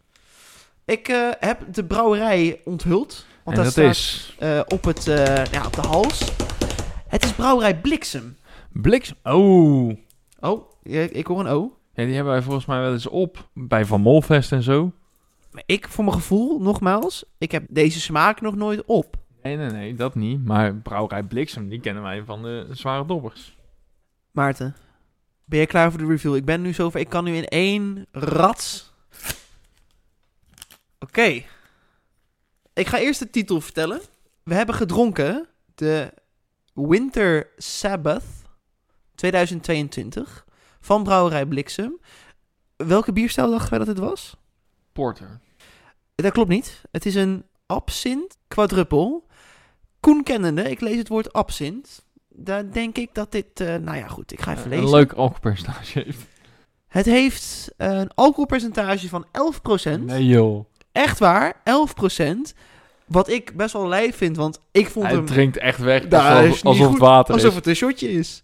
Ik 0.85 1.09
eh, 1.09 1.29
heb 1.39 1.61
de 1.73 1.85
brouwerij 1.85 2.61
onthuld. 2.65 3.27
Want 3.43 3.57
en 3.57 3.63
dat 3.63 3.73
staat 3.73 3.91
is 3.91 4.35
eh, 4.39 4.61
op, 4.67 4.85
het, 4.85 5.05
ja, 5.51 5.67
op 5.67 5.73
de 5.73 5.87
hals. 5.89 6.33
Het 7.09 7.25
is 7.25 7.33
brouwerij 7.33 7.77
Bliksem. 7.81 8.37
Bliksem. 8.73 9.17
Oh. 9.23 9.93
Oh, 10.41 10.71
ik 11.13 11.27
hoor 11.27 11.41
een 11.41 11.47
O. 11.47 11.77
Ja, 11.95 12.05
die 12.05 12.15
hebben 12.15 12.33
wij 12.33 12.43
volgens 12.43 12.67
mij 12.67 12.81
wel 12.81 12.93
eens 12.93 13.07
op. 13.07 13.49
Bij 13.53 13.85
Van 13.85 14.01
Molfest 14.01 14.53
en 14.53 14.63
zo. 14.63 14.93
Ik, 15.67 15.89
voor 15.89 16.05
mijn 16.05 16.17
gevoel, 16.17 16.61
nogmaals, 16.61 17.25
ik 17.39 17.53
heb 17.53 17.65
deze 17.69 18.01
smaak 18.01 18.41
nog 18.41 18.55
nooit 18.55 18.85
op. 18.85 19.17
Nee, 19.43 19.57
nee, 19.57 19.71
nee, 19.71 19.95
dat 19.95 20.15
niet. 20.15 20.45
Maar 20.45 20.75
Brouwerij 20.75 21.23
Bliksem, 21.23 21.69
die 21.69 21.81
kennen 21.81 22.03
wij 22.03 22.25
van 22.25 22.43
de 22.43 22.67
zware 22.71 23.07
dobbers. 23.07 23.57
Maarten, 24.31 24.77
ben 25.45 25.59
je 25.59 25.67
klaar 25.67 25.91
voor 25.91 26.01
de 26.01 26.07
review? 26.07 26.35
Ik 26.35 26.45
ben 26.45 26.63
nu 26.63 26.73
zover, 26.73 27.01
ik 27.01 27.09
kan 27.09 27.25
nu 27.25 27.37
in 27.37 27.45
één 27.45 28.07
rats. 28.13 28.93
Oké. 30.99 31.43
Ik 32.73 32.87
ga 32.87 32.99
eerst 32.99 33.19
de 33.19 33.31
titel 33.31 33.61
vertellen. 33.61 34.01
We 34.43 34.55
hebben 34.55 34.75
gedronken 34.75 35.47
de 35.75 36.13
Winter 36.75 37.49
Sabbath 37.57 38.25
2022 39.15 40.45
van 40.81 41.03
Brouwerij 41.03 41.47
Bliksem. 41.47 42.01
Welke 42.77 43.13
bierstijl 43.13 43.51
dachten 43.51 43.71
wij 43.71 43.79
dat 43.79 43.89
het 43.89 43.99
was? 43.99 44.37
Porter. 44.93 45.41
Dat 46.23 46.33
klopt 46.33 46.49
niet. 46.49 46.83
Het 46.91 47.07
is 47.07 47.15
een 47.15 47.45
absint 47.67 48.37
quadruppel. 48.49 49.27
Koen 50.01 50.23
kennende, 50.23 50.71
ik 50.71 50.81
lees 50.81 50.97
het 50.97 51.09
woord 51.09 51.33
absint. 51.33 52.05
Daar 52.29 52.73
denk 52.73 52.97
ik 52.97 53.09
dat 53.13 53.33
dit, 53.33 53.61
eh, 53.61 53.75
nou 53.75 53.97
ja 53.97 54.09
goed, 54.09 54.33
ik 54.33 54.41
ga 54.41 54.53
even 54.53 54.65
een 54.65 54.71
lezen. 54.71 54.91
leuk 54.91 55.13
alcoholpercentage 55.13 55.99
heeft. 56.01 56.19
Het 56.87 57.07
heeft 57.07 57.73
een 57.77 58.11
alcoholpercentage 58.15 59.09
van 59.09 59.27
11%. 59.33 60.05
Nee 60.05 60.27
joh. 60.27 60.65
Echt 60.93 61.19
waar, 61.19 61.61
11%. 61.65 62.55
Wat 63.07 63.29
ik 63.29 63.57
best 63.57 63.73
wel 63.73 63.89
lijf 63.89 64.17
vind, 64.17 64.37
want 64.37 64.61
ik 64.71 64.89
vond 64.89 65.07
Hij 65.07 65.15
hem 65.15 65.27
drinkt 65.27 65.57
echt 65.59 65.79
weg 65.79 66.09
Nou, 66.09 66.47
alsof, 66.47 66.65
alsof 66.65 66.89
het 66.91 66.99
water 66.99 67.35
alsof 67.35 67.51
is. 67.51 67.57
het 67.57 67.67
een 67.67 67.77
shotje 67.77 68.13
is. 68.13 68.43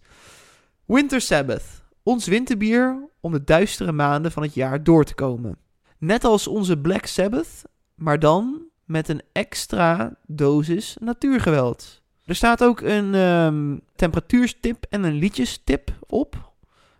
Winter 0.84 1.20
Sabbath. 1.20 1.64
Ons 2.02 2.26
winterbier 2.26 3.08
om 3.20 3.32
de 3.32 3.44
duistere 3.44 3.92
maanden 3.92 4.32
van 4.32 4.42
het 4.42 4.54
jaar 4.54 4.82
door 4.84 5.04
te 5.04 5.14
komen. 5.14 5.58
Net 6.02 6.24
als 6.24 6.46
onze 6.46 6.78
Black 6.78 7.06
Sabbath, 7.06 7.62
maar 7.94 8.18
dan 8.18 8.62
met 8.84 9.08
een 9.08 9.22
extra 9.32 10.16
dosis 10.26 10.96
natuurgeweld. 11.00 12.02
Er 12.24 12.34
staat 12.34 12.64
ook 12.64 12.80
een 12.80 13.14
ehm, 13.14 13.78
temperatuurstip 13.96 14.86
en 14.88 15.02
een 15.02 15.14
liedjestip 15.14 15.92
op. 16.06 16.52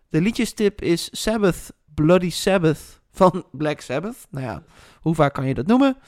De 0.09 0.21
liedjestip 0.21 0.83
is 0.83 1.09
Sabbath, 1.13 1.73
Bloody 1.95 2.31
Sabbath 2.31 3.01
van 3.11 3.47
Black 3.53 3.81
Sabbath. 3.81 4.27
Nou 4.31 4.47
ja, 4.47 4.63
hoe 5.01 5.15
vaak 5.15 5.35
kan 5.35 5.47
je 5.47 5.55
dat 5.55 5.67
noemen? 5.67 5.97
11%. 5.97 6.03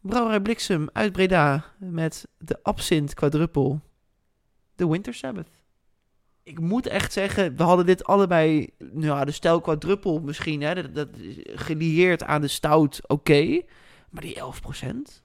Brouwerij 0.00 0.40
Bliksem 0.40 0.88
uit 0.92 1.12
Breda 1.12 1.64
met 1.78 2.28
de 2.38 2.58
Absint 2.62 3.14
quadruppel. 3.14 3.80
De 4.74 4.88
Winter 4.88 5.14
Sabbath. 5.14 5.63
Ik 6.44 6.60
moet 6.60 6.86
echt 6.86 7.12
zeggen, 7.12 7.56
we 7.56 7.62
hadden 7.62 7.86
dit 7.86 8.04
allebei, 8.04 8.68
nou 8.78 9.06
ja, 9.06 9.24
de 9.24 9.32
stijl 9.32 9.60
quadruppel 9.60 10.20
misschien, 10.20 10.62
hè, 10.62 10.74
dat, 10.74 10.94
dat 10.94 11.08
gelieerd 11.54 12.24
aan 12.24 12.40
de 12.40 12.48
stout, 12.48 13.08
oké. 13.08 13.62
maar 14.10 14.22
die 14.22 14.40
11%. 14.40 15.22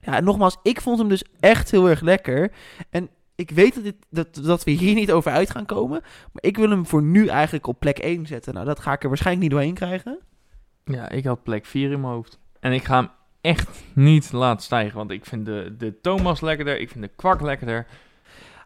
Ja, 0.00 0.20
nogmaals, 0.20 0.56
ik 0.62 0.80
vond 0.80 0.98
hem 0.98 1.08
dus 1.08 1.24
echt 1.40 1.70
heel 1.70 1.88
erg 1.88 2.00
lekker. 2.00 2.52
En 2.90 3.08
ik 3.34 3.50
weet 3.50 3.74
dat, 3.74 3.84
dit, 3.84 3.96
dat, 4.10 4.34
dat 4.34 4.64
we 4.64 4.70
hier 4.70 4.94
niet 4.94 5.12
over 5.12 5.32
uit 5.32 5.50
gaan 5.50 5.66
komen, 5.66 6.00
maar 6.32 6.42
ik 6.42 6.56
wil 6.56 6.70
hem 6.70 6.86
voor 6.86 7.02
nu 7.02 7.26
eigenlijk 7.26 7.66
op 7.66 7.80
plek 7.80 7.98
1 7.98 8.26
zetten. 8.26 8.54
Nou, 8.54 8.66
dat 8.66 8.80
ga 8.80 8.92
ik 8.92 9.02
er 9.02 9.08
waarschijnlijk 9.08 9.46
niet 9.46 9.54
doorheen 9.54 9.74
krijgen. 9.74 10.18
Ja, 10.84 11.08
ik 11.08 11.24
had 11.24 11.42
plek 11.42 11.66
4 11.66 11.90
in 11.90 12.00
mijn 12.00 12.12
hoofd. 12.12 12.38
En 12.60 12.72
ik 12.72 12.84
ga 12.84 12.96
hem 12.96 13.10
echt 13.40 13.84
niet 13.92 14.32
laten 14.32 14.64
stijgen. 14.64 14.96
Want 14.96 15.10
ik 15.10 15.24
vind 15.24 15.46
de, 15.46 15.74
de 15.78 16.00
Thomas 16.00 16.40
lekkerder. 16.40 16.80
Ik 16.80 16.90
vind 16.90 17.04
de 17.04 17.10
kwak 17.16 17.40
lekkerder. 17.40 17.86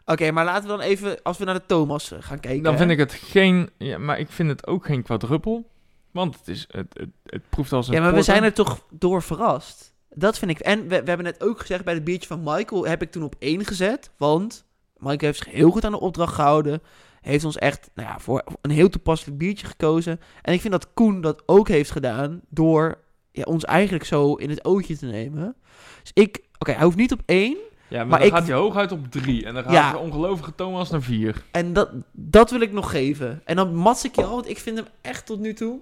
Oké, 0.05 0.31
maar 0.31 0.45
laten 0.45 0.63
we 0.63 0.69
dan 0.69 0.79
even, 0.79 1.21
als 1.23 1.37
we 1.37 1.45
naar 1.45 1.53
de 1.53 1.65
Thomas 1.65 2.11
eh, 2.11 2.17
gaan 2.21 2.39
kijken. 2.39 2.63
Dan 2.63 2.71
hè? 2.71 2.79
vind 2.79 2.91
ik 2.91 2.97
het 2.97 3.13
geen... 3.13 3.69
Ja, 3.77 3.97
maar 3.97 4.19
ik 4.19 4.29
vind 4.29 4.49
het 4.49 4.67
ook 4.67 4.85
geen 4.85 5.03
quadruppel. 5.03 5.69
Want 6.11 6.37
het, 6.37 6.47
is, 6.47 6.65
het, 6.69 6.87
het, 6.93 7.09
het 7.25 7.49
proeft 7.49 7.71
als 7.71 7.87
een 7.87 7.93
Ja, 7.93 8.01
maar 8.01 8.13
we 8.13 8.21
zijn 8.21 8.43
er 8.43 8.53
toch 8.53 8.85
door 8.89 9.21
verrast. 9.21 9.93
Dat 10.09 10.37
vind 10.37 10.51
ik. 10.51 10.59
En 10.59 10.81
we, 10.81 10.87
we 10.87 10.95
hebben 10.95 11.23
net 11.23 11.43
ook 11.43 11.59
gezegd, 11.59 11.83
bij 11.83 11.93
het 11.93 12.03
biertje 12.03 12.27
van 12.27 12.43
Michael 12.43 12.87
heb 12.87 13.01
ik 13.01 13.11
toen 13.11 13.23
op 13.23 13.35
één 13.39 13.65
gezet. 13.65 14.11
Want 14.17 14.65
Michael 14.97 15.17
heeft 15.19 15.37
zich 15.37 15.53
heel 15.53 15.71
goed 15.71 15.85
aan 15.85 15.91
de 15.91 15.99
opdracht 15.99 16.33
gehouden. 16.33 16.81
Heeft 17.21 17.45
ons 17.45 17.57
echt 17.57 17.89
nou 17.93 18.09
ja, 18.09 18.19
voor 18.19 18.43
een 18.61 18.71
heel 18.71 18.89
toepasselijk 18.89 19.37
biertje 19.37 19.67
gekozen. 19.67 20.19
En 20.41 20.53
ik 20.53 20.61
vind 20.61 20.73
dat 20.73 20.93
Koen 20.93 21.21
dat 21.21 21.43
ook 21.45 21.67
heeft 21.67 21.91
gedaan 21.91 22.41
door 22.49 22.97
ja, 23.31 23.43
ons 23.43 23.65
eigenlijk 23.65 24.03
zo 24.03 24.33
in 24.33 24.49
het 24.49 24.65
ootje 24.65 24.97
te 24.97 25.05
nemen. 25.05 25.55
Dus 26.01 26.11
ik, 26.13 26.43
oké, 26.57 26.71
hij 26.71 26.83
hoeft 26.83 26.97
niet 26.97 27.11
op 27.11 27.21
één. 27.25 27.57
Ja, 27.91 27.97
maar, 27.97 28.07
maar 28.07 28.17
dan 28.19 28.27
ik- 28.27 28.33
gaat 28.33 28.47
hij 28.47 28.55
hooguit 28.55 28.91
op 28.91 29.11
drie. 29.11 29.45
En 29.45 29.53
dan 29.53 29.63
gaat 29.63 29.71
Ja. 29.71 29.91
de 29.91 29.97
ongelofelijke 29.97 30.55
Thomas 30.55 30.89
naar 30.89 31.01
vier. 31.01 31.43
En 31.51 31.73
dat, 31.73 31.89
dat 32.11 32.51
wil 32.51 32.61
ik 32.61 32.71
nog 32.71 32.91
geven. 32.91 33.41
En 33.45 33.55
dan 33.55 33.75
mats 33.75 34.03
ik 34.05 34.15
je 34.15 34.23
al, 34.23 34.29
want 34.35 34.49
ik 34.49 34.57
vind 34.57 34.77
hem 34.77 34.87
echt 35.01 35.25
tot 35.25 35.39
nu 35.39 35.53
toe. 35.53 35.79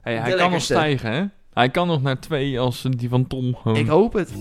Hey, 0.00 0.16
hij 0.16 0.34
kan 0.34 0.50
nog 0.50 0.62
stijgen, 0.62 1.12
hè? 1.12 1.24
Hij 1.52 1.68
kan 1.70 1.86
nog 1.86 2.02
naar 2.02 2.20
twee 2.20 2.60
als 2.60 2.82
die 2.90 3.08
van 3.08 3.26
Tom 3.26 3.54
gewoon. 3.56 3.76
Ik 3.76 3.86
hoop 3.86 4.12
het. 4.12 4.32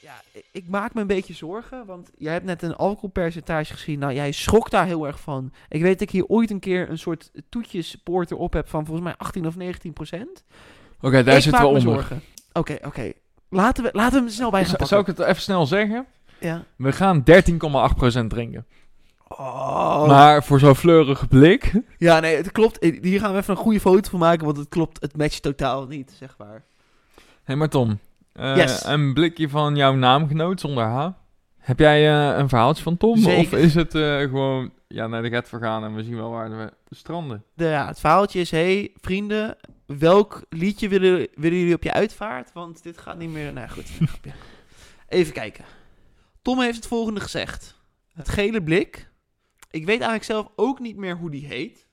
Ja, 0.00 0.20
ik- 0.52 0.68
maak 0.68 0.94
me 0.94 1.00
een 1.00 1.06
beetje 1.06 1.34
zorgen, 1.34 1.86
want 1.86 2.10
jij 2.18 2.32
hebt 2.32 2.44
net 2.44 2.62
een 2.62 2.76
alcoholpercentage 2.76 3.72
gezien. 3.72 3.98
Nou, 3.98 4.12
jij 4.14 4.32
schrok 4.32 4.70
daar 4.70 4.86
heel 4.86 5.06
erg 5.06 5.20
van. 5.20 5.52
Ik 5.68 5.82
weet 5.82 5.92
dat 5.92 6.00
ik 6.08 6.10
hier 6.10 6.26
ooit 6.26 6.50
een 6.50 6.60
keer 6.60 6.90
een 6.90 6.98
soort 6.98 7.30
toetjesporter 7.48 8.36
op 8.36 8.52
heb 8.52 8.68
van 8.68 8.84
volgens 8.84 9.06
mij 9.06 9.14
18 9.16 9.46
of 9.46 9.56
19 9.56 9.92
procent. 9.92 10.44
Oké, 11.00 11.22
daar 11.22 11.36
ik 11.36 11.42
zitten 11.42 11.62
we 11.62 11.66
onder. 11.68 12.06
Oké, 12.52 12.78
oké. 12.84 13.12
Laten 13.48 13.84
we, 13.84 13.90
laten 13.92 14.12
we 14.12 14.18
hem 14.24 14.28
snel 14.28 14.50
bij 14.50 14.60
gaan 14.60 14.70
pakken. 14.70 14.86
Zou 14.88 15.00
ik 15.00 15.06
het 15.06 15.18
even 15.18 15.42
snel 15.42 15.66
zeggen? 15.66 16.06
Ja. 16.40 16.64
We 16.76 16.92
gaan 16.92 17.24
13,8% 18.22 18.26
drinken. 18.28 18.66
Oh. 19.28 20.06
Maar 20.06 20.44
voor 20.44 20.58
zo'n 20.58 20.74
fleurige 20.74 21.26
blik... 21.26 21.72
Ja, 21.98 22.20
nee, 22.20 22.36
het 22.36 22.52
klopt. 22.52 22.84
Hier 23.02 23.20
gaan 23.20 23.32
we 23.32 23.38
even 23.38 23.54
een 23.56 23.60
goede 23.60 23.80
foto 23.80 24.10
van 24.10 24.18
maken, 24.18 24.44
want 24.44 24.56
het 24.56 24.68
klopt. 24.68 25.00
Het 25.00 25.16
matcht 25.16 25.42
totaal 25.42 25.86
niet, 25.86 26.12
zeg 26.18 26.34
maar. 26.38 26.62
Hé, 27.44 27.56
maar 27.56 27.68
Tom. 27.68 27.98
eh, 28.32 28.56
Yes. 28.56 28.84
Een 28.84 29.14
blikje 29.14 29.48
van 29.48 29.76
jouw 29.76 29.94
naamgenoot 29.94 30.60
zonder 30.60 30.84
H. 30.84 31.08
Heb 31.58 31.78
jij 31.78 32.08
eh, 32.30 32.38
een 32.38 32.48
verhaaltje 32.48 32.82
van 32.82 32.96
Tom? 32.96 33.12
Of 33.12 33.18
Zeker. 33.18 33.58
is 33.58 33.74
het 33.74 33.94
eh, 33.94 34.18
gewoon... 34.18 34.70
Ja, 34.88 35.06
naar 35.06 35.22
de 35.22 35.30
get 35.30 35.48
vergaan 35.48 35.84
en 35.84 35.94
we 35.94 36.04
zien 36.04 36.16
wel 36.16 36.30
waar 36.30 36.56
we 36.56 36.72
stranden. 36.90 37.44
de, 37.54 37.64
ja, 37.64 37.86
het 37.86 38.00
verhaaltje 38.00 38.40
is: 38.40 38.50
hey, 38.50 38.92
vrienden, 39.00 39.56
welk 39.86 40.44
liedje 40.48 40.88
willen, 40.88 41.28
willen 41.34 41.58
jullie 41.58 41.74
op 41.74 41.82
je 41.82 41.92
uitvaart? 41.92 42.52
Want 42.52 42.82
dit 42.82 42.98
gaat 42.98 43.18
niet 43.18 43.30
meer. 43.30 43.52
Nou 43.52 43.68
goed, 43.68 43.90
grapje. 44.08 44.32
even 45.08 45.32
kijken. 45.32 45.64
Tom 46.42 46.60
heeft 46.60 46.76
het 46.76 46.86
volgende 46.86 47.20
gezegd: 47.20 47.80
Het 48.12 48.28
gele 48.28 48.62
blik. 48.62 49.10
Ik 49.70 49.84
weet 49.84 50.00
eigenlijk 50.00 50.24
zelf 50.24 50.48
ook 50.56 50.80
niet 50.80 50.96
meer 50.96 51.16
hoe 51.16 51.30
die 51.30 51.46
heet. 51.46 51.86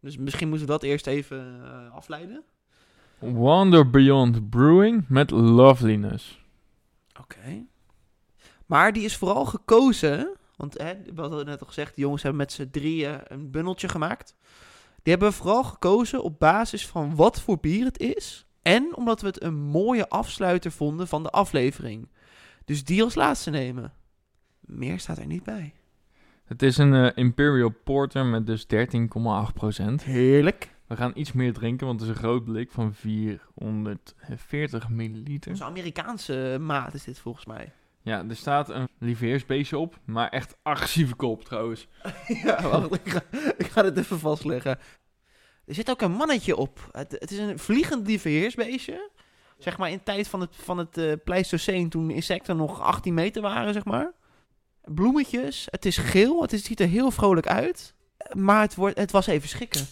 Dus 0.00 0.16
misschien 0.16 0.48
moeten 0.48 0.66
we 0.66 0.72
dat 0.72 0.82
eerst 0.82 1.06
even 1.06 1.60
eh, 1.64 1.94
afleiden. 1.94 2.44
Wander 3.18 3.90
Beyond 3.90 4.50
Brewing 4.50 5.04
met 5.08 5.30
Loveliness. 5.30 6.44
Oké. 7.20 7.64
Maar 8.66 8.92
die 8.92 9.04
is 9.04 9.16
vooral 9.16 9.44
gekozen. 9.44 10.37
Want 10.58 10.78
hè, 10.78 10.94
we 11.14 11.20
hadden 11.20 11.46
net 11.46 11.60
al 11.60 11.66
gezegd, 11.66 11.94
de 11.94 12.00
jongens 12.00 12.22
hebben 12.22 12.40
met 12.40 12.52
z'n 12.52 12.68
drieën 12.70 13.20
een 13.24 13.50
bundeltje 13.50 13.88
gemaakt. 13.88 14.34
Die 15.02 15.12
hebben 15.12 15.32
vooral 15.32 15.64
gekozen 15.64 16.22
op 16.22 16.38
basis 16.38 16.86
van 16.86 17.14
wat 17.14 17.40
voor 17.40 17.58
bier 17.58 17.84
het 17.84 17.98
is. 17.98 18.46
En 18.62 18.96
omdat 18.96 19.20
we 19.20 19.26
het 19.26 19.42
een 19.42 19.54
mooie 19.54 20.08
afsluiter 20.08 20.70
vonden 20.70 21.08
van 21.08 21.22
de 21.22 21.30
aflevering. 21.30 22.08
Dus 22.64 22.84
die 22.84 23.02
als 23.02 23.14
laatste 23.14 23.50
nemen. 23.50 23.92
Meer 24.60 24.98
staat 24.98 25.18
er 25.18 25.26
niet 25.26 25.42
bij. 25.42 25.74
Het 26.44 26.62
is 26.62 26.78
een 26.78 26.94
eh, 26.94 27.10
Imperial 27.14 27.74
Porter 27.84 28.24
met 28.24 28.46
dus 28.46 28.66
13,8%. 28.74 28.74
Heerlijk. 30.02 30.76
We 30.86 30.96
gaan 30.96 31.12
iets 31.14 31.32
meer 31.32 31.52
drinken, 31.52 31.86
want 31.86 32.00
het 32.00 32.08
is 32.08 32.14
een 32.16 32.22
groot 32.22 32.44
blik 32.44 32.70
van 32.70 32.94
440 32.94 34.88
milliliter. 34.88 35.50
Onze 35.50 35.64
Amerikaanse 35.64 36.58
maat 36.60 36.94
is 36.94 37.04
dit 37.04 37.18
volgens 37.18 37.46
mij. 37.46 37.72
Ja, 38.08 38.24
er 38.28 38.36
staat 38.36 38.68
een 38.68 38.88
lieveheersbeestje 38.98 39.78
op, 39.78 39.98
maar 40.04 40.28
echt 40.28 40.56
agressieve 40.62 41.14
kop 41.14 41.44
trouwens. 41.44 41.86
ja, 42.44 42.62
wacht, 42.62 42.94
ik 42.94 43.08
ga, 43.08 43.22
ik 43.56 43.66
ga 43.66 43.84
even 43.84 44.18
vastleggen. 44.18 44.78
Er 45.64 45.74
zit 45.74 45.90
ook 45.90 46.00
een 46.00 46.12
mannetje 46.12 46.56
op. 46.56 46.88
Het, 46.92 47.16
het 47.18 47.30
is 47.30 47.38
een 47.38 47.58
vliegend 47.58 48.06
lieveheersbeestje. 48.06 49.10
Zeg 49.58 49.78
maar 49.78 49.90
in 49.90 50.02
tijd 50.02 50.28
van 50.28 50.40
het, 50.40 50.56
van 50.56 50.78
het 50.78 50.98
eh, 50.98 51.12
Pleistocene, 51.24 51.88
toen 51.88 52.10
insecten 52.10 52.56
nog 52.56 52.80
18 52.80 53.14
meter 53.14 53.42
waren, 53.42 53.72
zeg 53.72 53.84
maar. 53.84 54.12
Bloemetjes, 54.84 55.66
het 55.70 55.84
is 55.84 55.96
geel, 55.96 56.42
het, 56.42 56.52
is, 56.52 56.58
het 56.58 56.68
ziet 56.68 56.80
er 56.80 56.88
heel 56.88 57.10
vrolijk 57.10 57.46
uit. 57.46 57.94
Maar 58.32 58.60
het, 58.60 58.74
wordt, 58.74 58.98
het 58.98 59.10
was 59.10 59.26
even 59.26 59.48
schikken. 59.48 59.86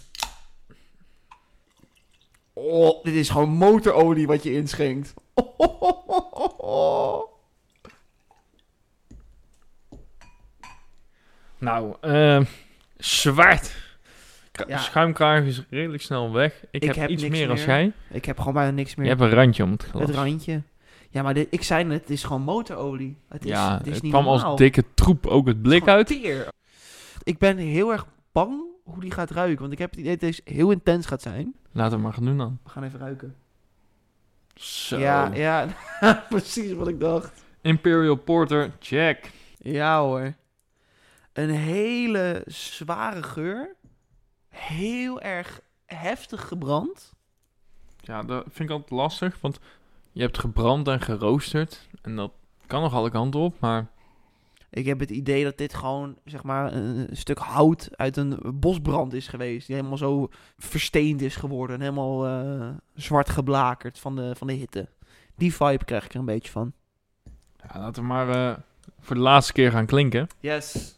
Oh, 2.53 3.05
dit 3.05 3.15
is 3.15 3.31
gewoon 3.31 3.51
motorolie 3.51 4.27
wat 4.27 4.43
je 4.43 4.53
inschenkt. 4.53 5.15
Nou, 11.59 11.95
eh, 12.01 12.41
zwart. 12.97 13.75
Ja. 14.67 14.79
Schuimkraag 14.79 15.45
is 15.45 15.63
redelijk 15.71 16.03
snel 16.03 16.33
weg. 16.33 16.63
Ik, 16.71 16.83
Ik 16.83 16.83
heb, 16.83 16.95
heb 16.97 17.09
iets 17.11 17.23
niks 17.23 17.39
meer, 17.39 17.51
als 17.51 17.59
meer. 17.67 17.69
jij. 17.77 17.93
Ik 18.11 18.25
heb 18.25 18.39
gewoon 18.39 18.55
bijna 18.55 18.71
niks 18.71 18.91
Je 18.95 19.01
meer. 19.01 19.09
hebt 19.09 19.21
een 19.21 19.31
randje 19.31 19.63
om 19.65 19.71
het 19.71 19.83
glas. 19.85 20.03
Het 20.07 20.15
randje. 20.15 20.63
Ja, 21.11 21.23
maar 21.23 21.35
dit, 21.35 21.47
ik 21.51 21.63
zei 21.63 21.85
net, 21.85 22.01
het 22.01 22.11
is 22.11 22.25
gewoon 22.25 22.43
motorolie. 22.43 23.19
Het 23.29 23.45
is, 23.45 23.51
ja, 23.51 23.77
het 23.79 23.87
is 23.87 23.95
het 23.95 24.03
niet 24.03 24.13
kwam 24.13 24.25
normaal. 24.25 24.45
als 24.45 24.59
dikke 24.59 24.85
troep 24.95 25.27
ook 25.27 25.47
het 25.47 25.63
blik 25.63 25.89
uit. 25.89 26.07
teer. 26.07 26.49
Ik 27.23 27.39
ben 27.39 27.57
heel 27.57 27.93
erg 27.93 28.07
bang 28.33 28.61
hoe 28.85 29.01
die 29.01 29.11
gaat 29.11 29.31
ruiken. 29.31 29.61
Want 29.61 29.73
ik 29.73 29.79
heb 29.79 29.91
het 29.91 29.99
idee 29.99 30.11
dat 30.11 30.21
deze 30.21 30.41
heel 30.45 30.71
intens 30.71 31.07
gaat 31.07 31.23
zijn. 31.23 31.55
Laten 31.73 31.97
we 31.97 32.03
maar 32.03 32.13
gaan 32.13 32.25
doen 32.25 32.39
dan. 32.39 32.59
We 32.65 32.71
gaan 32.71 32.83
even 32.85 32.99
ruiken. 32.99 33.35
Zo. 34.55 34.99
Ja, 34.99 35.31
ja 35.35 35.67
precies 36.29 36.73
wat 36.73 36.89
ik 36.89 37.01
dacht. 37.01 37.45
Imperial 37.63 38.15
Porter, 38.17 38.71
check. 38.81 39.31
Ja 39.59 40.01
hoor. 40.01 40.35
Een 41.37 41.51
hele 41.51 42.43
zware 42.47 43.23
geur. 43.23 43.77
Heel 44.49 45.21
erg 45.21 45.61
heftig 45.87 46.49
gebrand. 46.49 47.13
Ja, 48.01 48.23
dat 48.23 48.45
vind 48.51 48.69
ik 48.69 48.71
altijd 48.71 48.91
lastig, 48.91 49.41
want 49.41 49.59
je 50.13 50.23
hebt 50.23 50.39
gebrand 50.39 50.89
en 50.89 51.01
geroosterd. 51.01 51.89
En 52.03 52.17
dat 52.17 52.33
kan 52.67 52.83
nog 52.83 52.95
alle 52.95 53.11
kanten 53.11 53.41
op, 53.41 53.61
maar 53.61 53.87
Ik 54.71 54.87
heb 54.87 55.01
het 55.01 55.11
idee 55.11 55.45
dat 55.45 55.59
dit 55.59 55.75
gewoon, 55.75 56.19
zeg 56.25 56.43
maar, 56.43 56.73
een 56.73 57.09
stuk 57.17 57.39
hout 57.39 57.89
uit 57.93 58.17
een 58.17 58.39
bosbrand 58.55 59.13
is 59.13 59.29
geweest. 59.29 59.67
Die 59.67 59.77
helemaal 59.77 59.99
zo 59.99 60.29
versteend 60.59 61.21
is 61.21 61.37
geworden. 61.37 61.77
En 61.77 61.83
helemaal 61.83 62.27
eh, 62.27 62.69
zwart 62.95 63.31
geblakerd 63.31 63.99
van 63.99 64.17
de, 64.17 64.35
van 64.37 64.47
de 64.47 64.53
hitte. 64.53 64.89
Die 65.35 65.55
vibe 65.55 65.85
krijg 65.85 66.05
ik 66.05 66.13
er 66.13 66.19
een 66.19 66.25
beetje 66.25 66.53
van. 66.53 66.73
ja, 67.57 67.79
laten 67.81 68.03
we 68.03 68.09
maar 68.09 68.29
eh, 68.29 68.57
voor 69.01 69.17
de 69.17 69.23
laatste 69.23 69.53
keer 69.53 69.71
gaan 69.71 69.87
klinken. 69.87 70.27
Yes. 70.41 70.96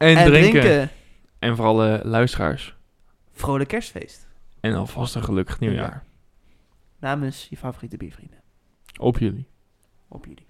En, 0.00 0.16
En 0.16 0.24
drinken. 0.26 0.60
drinken. 0.60 0.90
En 1.38 1.56
voor 1.56 1.64
alle 1.64 2.00
luisteraars. 2.04 2.76
Vrolijk 3.32 3.68
kerstfeest. 3.68 4.28
En 4.60 4.74
alvast 4.74 5.14
een 5.14 5.22
gelukkig 5.24 5.58
nieuwjaar. 5.60 6.04
Namens 6.98 7.46
je 7.50 7.56
favoriete 7.56 7.96
biervrienden. 7.96 8.38
Op 8.98 9.18
jullie. 9.18 9.46
Op 10.08 10.24
jullie. 10.26 10.46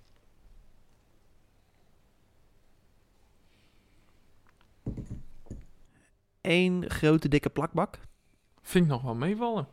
Eén 6.40 6.84
grote 6.90 7.28
dikke 7.28 7.50
plakbak. 7.50 7.98
Vind 8.62 8.84
ik 8.84 8.90
nog 8.90 9.02
wel 9.02 9.14
meevallen. 9.14 9.68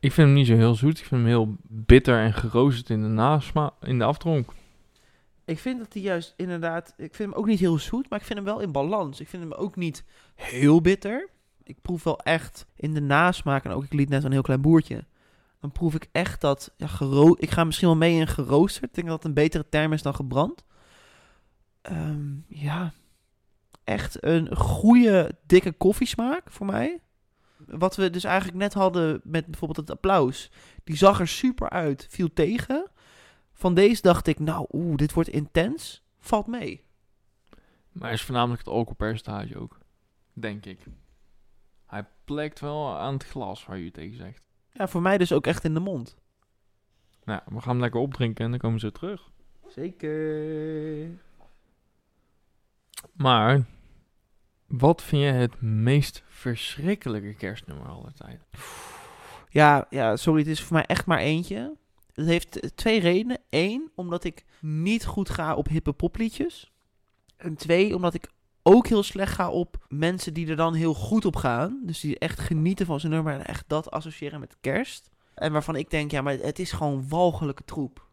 Ik 0.00 0.12
vind 0.12 0.26
hem 0.26 0.36
niet 0.36 0.46
zo 0.46 0.54
heel 0.54 0.74
zoet. 0.74 0.98
Ik 0.98 1.04
vind 1.04 1.20
hem 1.20 1.30
heel 1.30 1.56
bitter 1.62 2.18
en 2.18 2.32
geroosterd 2.34 2.90
in 2.90 3.02
de 3.02 3.08
nasma 3.08 3.72
in 3.80 3.98
de 3.98 4.04
aftronk. 4.04 4.52
Ik 5.50 5.58
vind 5.58 5.78
dat 5.78 5.92
hij 5.92 6.02
juist 6.02 6.34
inderdaad... 6.36 6.94
Ik 6.96 7.14
vind 7.14 7.30
hem 7.30 7.38
ook 7.38 7.46
niet 7.46 7.58
heel 7.58 7.78
zoet, 7.78 8.10
maar 8.10 8.18
ik 8.18 8.24
vind 8.24 8.38
hem 8.38 8.48
wel 8.48 8.60
in 8.60 8.72
balans. 8.72 9.20
Ik 9.20 9.28
vind 9.28 9.42
hem 9.42 9.52
ook 9.52 9.76
niet 9.76 10.04
heel 10.34 10.80
bitter. 10.80 11.28
Ik 11.62 11.80
proef 11.82 12.02
wel 12.02 12.18
echt 12.18 12.66
in 12.76 12.94
de 12.94 13.00
nasmaak, 13.00 13.64
en 13.64 13.70
ook 13.70 13.84
ik 13.84 13.92
liet 13.92 14.08
net 14.08 14.24
een 14.24 14.32
heel 14.32 14.42
klein 14.42 14.60
boertje. 14.60 15.04
Dan 15.60 15.72
proef 15.72 15.94
ik 15.94 16.08
echt 16.12 16.40
dat... 16.40 16.74
Ja, 16.76 16.86
gero 16.86 17.34
ik 17.38 17.50
ga 17.50 17.64
misschien 17.64 17.88
wel 17.88 17.96
mee 17.96 18.18
in 18.18 18.26
geroosterd. 18.26 18.88
Ik 18.88 18.94
denk 18.94 19.06
dat 19.06 19.16
het 19.16 19.26
een 19.26 19.34
betere 19.34 19.68
term 19.68 19.92
is 19.92 20.02
dan 20.02 20.14
gebrand. 20.14 20.64
Ehm, 21.82 22.34
ja, 22.46 22.92
echt 23.84 24.24
een 24.24 24.56
goede 24.56 25.38
dikke 25.46 25.72
koffiesmaak 25.72 26.50
voor 26.50 26.66
mij. 26.66 27.00
Wat 27.66 27.96
we 27.96 28.10
dus 28.10 28.24
eigenlijk 28.24 28.58
net 28.58 28.74
hadden 28.74 29.20
met 29.24 29.46
bijvoorbeeld 29.46 29.88
het 29.88 29.96
applaus. 29.96 30.50
Die 30.84 30.96
zag 30.96 31.20
er 31.20 31.28
super 31.28 31.70
uit, 31.70 32.06
viel 32.10 32.32
tegen. 32.32 32.89
Van 33.60 33.74
deze 33.74 34.02
dacht 34.02 34.26
ik, 34.26 34.38
nou, 34.38 34.66
oeh, 34.72 34.96
dit 34.96 35.12
wordt 35.12 35.28
intens. 35.28 36.02
Valt 36.18 36.46
mee. 36.46 36.84
Maar 37.92 38.12
is 38.12 38.22
voornamelijk 38.22 38.58
het 38.58 38.68
alcoholpercentage 38.68 39.58
ook. 39.58 39.78
Denk 40.32 40.66
ik. 40.66 40.78
Hij 41.86 42.04
plekt 42.24 42.60
wel 42.60 42.98
aan 42.98 43.12
het 43.12 43.24
glas 43.24 43.66
waar 43.66 43.78
je 43.78 43.90
tegen 43.90 44.16
zegt. 44.16 44.42
Ja, 44.72 44.88
voor 44.88 45.02
mij 45.02 45.18
dus 45.18 45.32
ook 45.32 45.46
echt 45.46 45.64
in 45.64 45.74
de 45.74 45.80
mond. 45.80 46.16
Nou, 47.24 47.40
we 47.46 47.60
gaan 47.60 47.70
hem 47.70 47.80
lekker 47.80 48.00
opdrinken 48.00 48.44
en 48.44 48.50
dan 48.50 48.60
komen 48.60 48.80
ze 48.80 48.92
terug. 48.92 49.30
Zeker. 49.68 51.08
Maar, 53.12 53.64
wat 54.66 55.02
vind 55.02 55.22
je 55.22 55.28
het 55.28 55.60
meest 55.60 56.22
verschrikkelijke 56.26 57.34
kerstnummer 57.34 57.88
aller 57.88 58.12
tijden? 58.12 58.42
Ja, 59.48 59.86
ja, 59.90 60.16
sorry, 60.16 60.40
het 60.40 60.50
is 60.50 60.62
voor 60.62 60.76
mij 60.76 60.86
echt 60.86 61.06
maar 61.06 61.18
eentje. 61.18 61.78
Het 62.20 62.28
heeft 62.28 62.76
twee 62.76 63.00
redenen. 63.00 63.38
Eén, 63.50 63.90
omdat 63.94 64.24
ik 64.24 64.44
niet 64.60 65.06
goed 65.06 65.30
ga 65.30 65.54
op 65.54 65.68
hippe 65.68 65.92
popliedjes. 65.92 66.72
En 67.36 67.56
twee, 67.56 67.94
omdat 67.94 68.14
ik 68.14 68.30
ook 68.62 68.86
heel 68.86 69.02
slecht 69.02 69.34
ga 69.34 69.50
op 69.50 69.86
mensen 69.88 70.34
die 70.34 70.48
er 70.48 70.56
dan 70.56 70.74
heel 70.74 70.94
goed 70.94 71.24
op 71.24 71.36
gaan. 71.36 71.80
Dus 71.82 72.00
die 72.00 72.18
echt 72.18 72.40
genieten 72.40 72.86
van 72.86 73.00
zijn 73.00 73.12
nummer 73.12 73.32
en 73.32 73.46
echt 73.46 73.64
dat 73.66 73.90
associëren 73.90 74.40
met 74.40 74.56
kerst. 74.60 75.10
En 75.34 75.52
waarvan 75.52 75.76
ik 75.76 75.90
denk, 75.90 76.10
ja, 76.10 76.22
maar 76.22 76.38
het 76.38 76.58
is 76.58 76.72
gewoon 76.72 77.08
walgelijke 77.08 77.64
troep. 77.64 78.08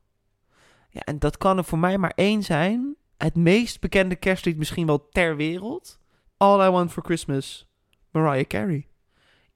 Ja, 0.90 1.02
en 1.02 1.20
dat 1.20 1.38
kan 1.38 1.58
er 1.58 1.64
voor 1.64 1.80
mij 1.80 1.98
maar 1.98 2.14
één 2.16 2.44
zijn. 2.44 2.96
Het 3.18 3.36
meest 3.36 3.80
bekende 3.80 4.16
kerstlied 4.16 4.58
misschien 4.58 4.86
wel 4.86 5.10
ter 5.10 5.36
wereld. 5.36 6.00
All 6.38 6.68
I 6.68 6.70
Want 6.70 6.92
For 6.92 7.04
Christmas, 7.04 7.68
Mariah 8.12 8.48
Carey. 8.48 8.88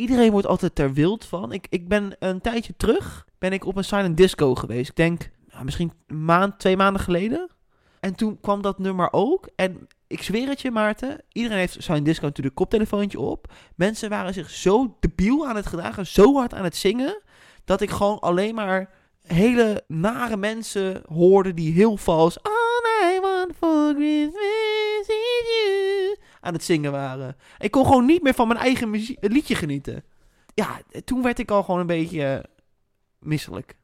Iedereen 0.02 0.32
wordt 0.32 0.48
altijd 0.48 0.76
ter 0.76 0.94
wild 0.94 1.26
van. 1.26 1.52
Ik, 1.52 1.68
ik 1.70 1.88
ben 1.88 2.16
een 2.20 2.42
tijdje 2.42 2.74
terug, 2.78 3.26
ben 3.40 3.54
ik 3.54 3.66
op 3.66 3.78
een 3.78 3.84
silent 3.84 4.18
disco 4.18 4.56
geweest. 4.56 4.90
Ik 4.90 4.96
denk, 4.96 5.30
nou, 5.52 5.64
misschien 5.66 5.92
een 6.08 6.26
maand, 6.26 6.60
twee 6.60 6.78
maanden 6.78 7.02
geleden. 7.02 7.50
En 8.00 8.16
toen 8.16 8.40
kwam 8.40 8.62
dat 8.62 8.80
nummer 8.80 9.08
ook. 9.12 9.50
En 9.56 9.88
ik 10.08 10.24
zweer 10.24 10.48
het 10.48 10.62
je, 10.62 10.72
Maarten. 10.72 11.22
Iedereen 11.32 11.58
heeft 11.58 11.84
silent 11.84 12.06
disco 12.06 12.26
natuurlijk 12.26 12.56
koptelefoontje 12.56 13.20
op. 13.20 13.54
Mensen 13.76 14.10
waren 14.10 14.34
zich 14.34 14.50
zo 14.50 14.98
debiel 15.00 15.48
aan 15.48 15.56
het 15.56 15.66
gedragen, 15.66 16.08
zo 16.08 16.34
hard 16.34 16.54
aan 16.54 16.64
het 16.64 16.76
zingen, 16.76 17.22
dat 17.66 17.82
ik 17.82 17.90
gewoon 17.90 18.20
alleen 18.20 18.56
maar 18.56 18.90
hele 19.22 19.84
nare 19.88 20.38
mensen 20.38 21.02
hoorde 21.08 21.54
die 21.54 21.74
heel 21.74 21.98
vals 21.98 22.44
All 22.44 23.16
I 23.16 23.20
want 23.20 23.52
for 23.58 23.94
Christmas 23.94 24.61
aan 26.42 26.54
het 26.54 26.64
zingen 26.64 26.92
waren. 26.92 27.36
Ik 27.60 27.72
kon 27.72 27.86
gewoon 27.86 28.06
niet 28.06 28.24
meer 28.24 28.34
van 28.34 28.48
mijn 28.48 28.60
eigen 28.60 28.90
muzie- 28.90 29.18
liedje 29.20 29.56
genieten. 29.56 30.04
Ja, 30.54 30.82
toen 31.06 31.22
werd 31.22 31.40
ik 31.40 31.52
al 31.52 31.64
gewoon 31.64 31.80
een 31.80 31.86
beetje 31.88 32.24
eh, 32.26 32.44
misselijk. 33.20 33.76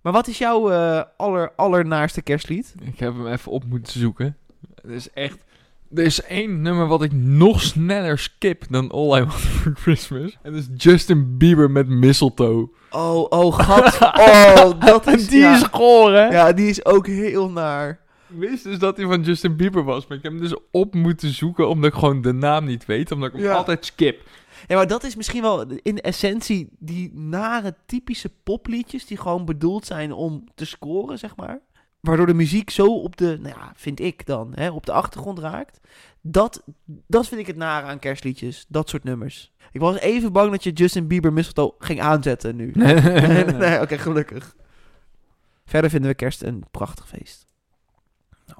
Maar 0.00 0.12
wat 0.12 0.26
is 0.26 0.38
jouw 0.38 0.70
eh, 0.70 1.02
aller, 1.16 1.52
allernaarste 1.56 2.22
kerstlied? 2.22 2.74
Ik 2.82 2.98
heb 2.98 3.12
hem 3.14 3.26
even 3.26 3.52
op 3.52 3.64
moeten 3.64 4.00
zoeken. 4.00 4.36
Het 4.82 4.90
is 4.90 5.10
echt... 5.12 5.38
Er 5.94 6.04
is 6.04 6.22
één 6.22 6.62
nummer 6.62 6.86
wat 6.86 7.02
ik 7.02 7.12
nog 7.12 7.60
sneller 7.62 8.18
skip 8.18 8.64
dan 8.70 8.90
All 8.90 9.18
I 9.18 9.20
Want 9.24 9.32
For 9.60 9.72
Christmas. 9.74 10.38
En 10.42 10.52
dat 10.52 10.62
is 10.62 10.68
Justin 10.84 11.36
Bieber 11.38 11.70
met 11.70 11.88
Mistletoe. 11.88 12.68
Oh, 12.90 13.26
oh, 13.28 13.58
gat. 13.58 13.98
Oh, 14.18 14.80
dat 14.80 15.06
En 15.06 15.14
is... 15.14 15.28
die 15.28 15.40
ja. 15.40 15.54
is 15.56 15.62
goor, 15.62 16.12
hè? 16.12 16.26
Ja, 16.28 16.52
die 16.52 16.68
is 16.68 16.84
ook 16.84 17.06
heel 17.06 17.50
naar. 17.50 18.00
Ik 18.32 18.38
wist 18.38 18.64
dus 18.64 18.78
dat 18.78 18.96
hij 18.96 19.06
van 19.06 19.22
Justin 19.22 19.56
Bieber 19.56 19.84
was, 19.84 20.06
maar 20.06 20.16
ik 20.16 20.22
heb 20.22 20.32
hem 20.32 20.40
dus 20.40 20.54
op 20.70 20.94
moeten 20.94 21.28
zoeken 21.34 21.68
omdat 21.68 21.92
ik 21.92 21.98
gewoon 21.98 22.22
de 22.22 22.32
naam 22.32 22.64
niet 22.64 22.86
weet, 22.86 23.10
omdat 23.12 23.28
ik 23.28 23.34
hem 23.34 23.44
Ja. 23.44 23.54
altijd 23.54 23.84
skip. 23.84 24.28
Ja, 24.68 24.76
maar 24.76 24.86
dat 24.86 25.04
is 25.04 25.16
misschien 25.16 25.42
wel 25.42 25.66
in 25.82 25.98
essentie 26.00 26.68
die 26.78 27.10
nare 27.14 27.74
typische 27.86 28.30
popliedjes 28.42 29.06
die 29.06 29.16
gewoon 29.16 29.44
bedoeld 29.44 29.86
zijn 29.86 30.12
om 30.12 30.44
te 30.54 30.64
scoren, 30.64 31.18
zeg 31.18 31.36
maar. 31.36 31.60
Waardoor 32.00 32.26
de 32.26 32.34
muziek 32.34 32.70
zo 32.70 32.86
op 32.96 33.16
de, 33.16 33.38
nou 33.40 33.54
ja, 33.58 33.72
vind 33.76 34.00
ik 34.00 34.26
dan, 34.26 34.52
hè, 34.54 34.70
op 34.70 34.86
de 34.86 34.92
achtergrond 34.92 35.38
raakt. 35.38 35.80
Dat, 36.20 36.62
dat 37.06 37.28
vind 37.28 37.40
ik 37.40 37.46
het 37.46 37.56
nare 37.56 37.86
aan 37.86 37.98
kerstliedjes, 37.98 38.64
dat 38.68 38.88
soort 38.88 39.04
nummers. 39.04 39.52
Ik 39.72 39.80
was 39.80 39.98
even 39.98 40.32
bang 40.32 40.50
dat 40.50 40.64
je 40.64 40.72
Justin 40.72 41.06
Bieber 41.06 41.32
Mistletoe 41.32 41.74
ging 41.78 42.00
aanzetten 42.00 42.56
nu. 42.56 42.70
nee, 42.74 42.94
nee, 43.00 43.44
nee, 43.64 43.80
oké, 43.80 43.98
gelukkig. 43.98 44.56
Verder 45.64 45.90
vinden 45.90 46.10
we 46.10 46.16
kerst 46.16 46.42
een 46.42 46.64
prachtig 46.70 47.08
feest. 47.08 47.46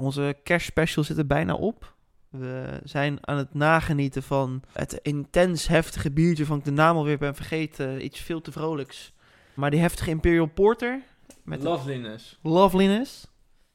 Onze 0.00 0.36
kerstspecial 0.42 1.04
zit 1.04 1.18
er 1.18 1.26
bijna 1.26 1.54
op. 1.54 1.94
We 2.28 2.80
zijn 2.84 3.18
aan 3.20 3.36
het 3.36 3.54
nagenieten 3.54 4.22
van 4.22 4.62
het 4.72 4.92
intens 5.02 5.66
heftige 5.66 6.10
biertje 6.10 6.46
van 6.46 6.58
ik 6.58 6.64
de 6.64 6.70
naam 6.70 6.96
alweer 6.96 7.18
ben 7.18 7.34
vergeten. 7.34 8.04
Iets 8.04 8.20
veel 8.20 8.40
te 8.40 8.52
vrolijks. 8.52 9.12
Maar 9.54 9.70
die 9.70 9.80
heftige 9.80 10.10
Imperial 10.10 10.46
Porter. 10.46 11.02
Met 11.44 11.62
Loveliness. 11.62 12.38
Loveliness. 12.42 13.26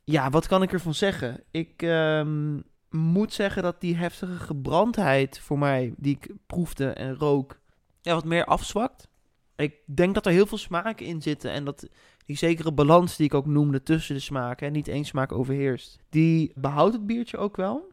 Ja, 0.03 0.29
wat 0.29 0.47
kan 0.47 0.61
ik 0.61 0.73
ervan 0.73 0.93
zeggen? 0.93 1.43
Ik 1.51 1.81
ehm, 1.81 2.59
moet 2.89 3.33
zeggen 3.33 3.63
dat 3.63 3.81
die 3.81 3.95
heftige 3.95 4.37
gebrandheid 4.37 5.39
voor 5.39 5.59
mij, 5.59 5.93
die 5.97 6.15
ik 6.15 6.33
proefde 6.47 6.89
en 6.89 7.15
rook, 7.15 7.59
ja, 8.01 8.13
wat 8.13 8.25
meer 8.25 8.45
afzwakt. 8.45 9.07
Ik 9.55 9.75
denk 9.85 10.13
dat 10.13 10.25
er 10.25 10.31
heel 10.31 10.45
veel 10.45 10.57
smaken 10.57 11.05
in 11.05 11.21
zitten 11.21 11.51
en 11.51 11.65
dat 11.65 11.89
die 12.25 12.37
zekere 12.37 12.71
balans 12.71 13.15
die 13.15 13.25
ik 13.25 13.33
ook 13.33 13.45
noemde 13.45 13.83
tussen 13.83 14.15
de 14.15 14.21
smaken 14.21 14.67
en 14.67 14.73
niet 14.73 14.87
één 14.87 15.05
smaak 15.05 15.31
overheerst, 15.31 15.99
die 16.09 16.51
behoudt 16.55 16.93
het 16.93 17.05
biertje 17.05 17.37
ook 17.37 17.55
wel. 17.55 17.91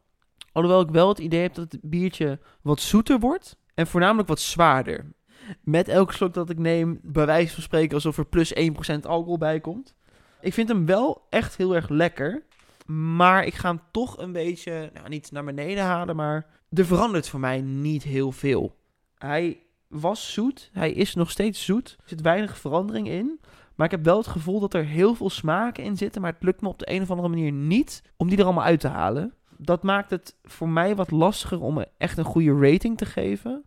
Alhoewel 0.53 0.81
ik 0.81 0.91
wel 0.91 1.09
het 1.09 1.19
idee 1.19 1.41
heb 1.43 1.55
dat 1.55 1.73
het 1.73 1.81
biertje 1.83 2.39
wat 2.63 2.81
zoeter 2.81 3.19
wordt 3.19 3.57
en 3.75 3.87
voornamelijk 3.87 4.29
wat 4.29 4.41
zwaarder. 4.41 5.13
Met 5.61 5.89
elke 5.89 6.13
slok 6.13 6.35
dat 6.35 6.51
ik 6.51 6.59
neem, 6.59 7.01
bij 7.03 7.27
wijze 7.27 7.55
van 7.55 7.63
spreken 7.63 7.95
alsof 7.95 8.19
er 8.19 8.27
plus 8.27 8.55
1% 8.55 8.61
alcohol 9.03 9.39
bij 9.39 9.61
komt. 9.61 9.95
Ik 10.41 10.53
vind 10.53 10.69
hem 10.69 10.87
wel 10.87 11.27
echt 11.31 11.57
heel 11.57 11.75
erg 11.75 11.89
lekker. 11.89 12.43
Maar 12.87 13.45
ik 13.45 13.55
ga 13.55 13.69
hem 13.69 13.81
toch 13.91 14.19
een 14.19 14.33
beetje, 14.33 14.91
nou 14.95 15.09
niet 15.09 15.33
naar 15.33 15.45
beneden 15.45 15.85
halen, 15.85 16.17
maar 16.17 16.47
er 16.71 16.87
verandert 16.87 17.29
voor 17.29 17.41
mij 17.41 17.61
niet 17.61 18.03
heel 18.03 18.33
veel. 18.33 18.77
Hij 19.19 19.63
was 19.89 20.33
zoet, 20.33 20.71
hij 20.73 20.93
is 20.93 21.15
nog 21.15 21.31
steeds 21.31 21.65
zoet. 21.65 21.97
Er 21.99 22.09
zit 22.09 22.21
weinig 22.21 22.59
verandering 22.59 23.09
in. 23.09 23.41
Maar 23.75 23.87
ik 23.87 23.93
heb 23.93 24.05
wel 24.05 24.17
het 24.17 24.27
gevoel 24.27 24.61
dat 24.61 24.75
er 24.75 24.85
heel 24.85 25.15
veel 25.15 25.31
smaken 25.31 25.85
in 25.85 25.97
zitten. 25.97 26.23
Maar 26.23 26.33
het 26.33 26.43
lukt 26.43 26.61
me 26.61 26.69
op 26.69 26.79
de 26.79 26.91
een 26.93 27.03
of 27.03 27.11
andere 27.11 27.29
manier 27.29 27.53
niet 27.53 28.03
om 28.17 28.29
die 28.29 28.39
er 28.39 28.45
allemaal 28.45 28.65
uit 28.65 28.81
te 28.81 28.89
halen. 28.89 29.35
Dat 29.57 29.83
maakt 29.83 30.11
het 30.11 30.37
voor 30.43 30.69
mij 30.69 30.97
wat 30.97 31.11
lastiger 31.11 31.61
om 31.61 31.85
echt 31.99 32.19
een 32.19 32.25
goede 32.25 32.71
rating 32.71 32.99
te 32.99 33.07
geven. 33.07 33.65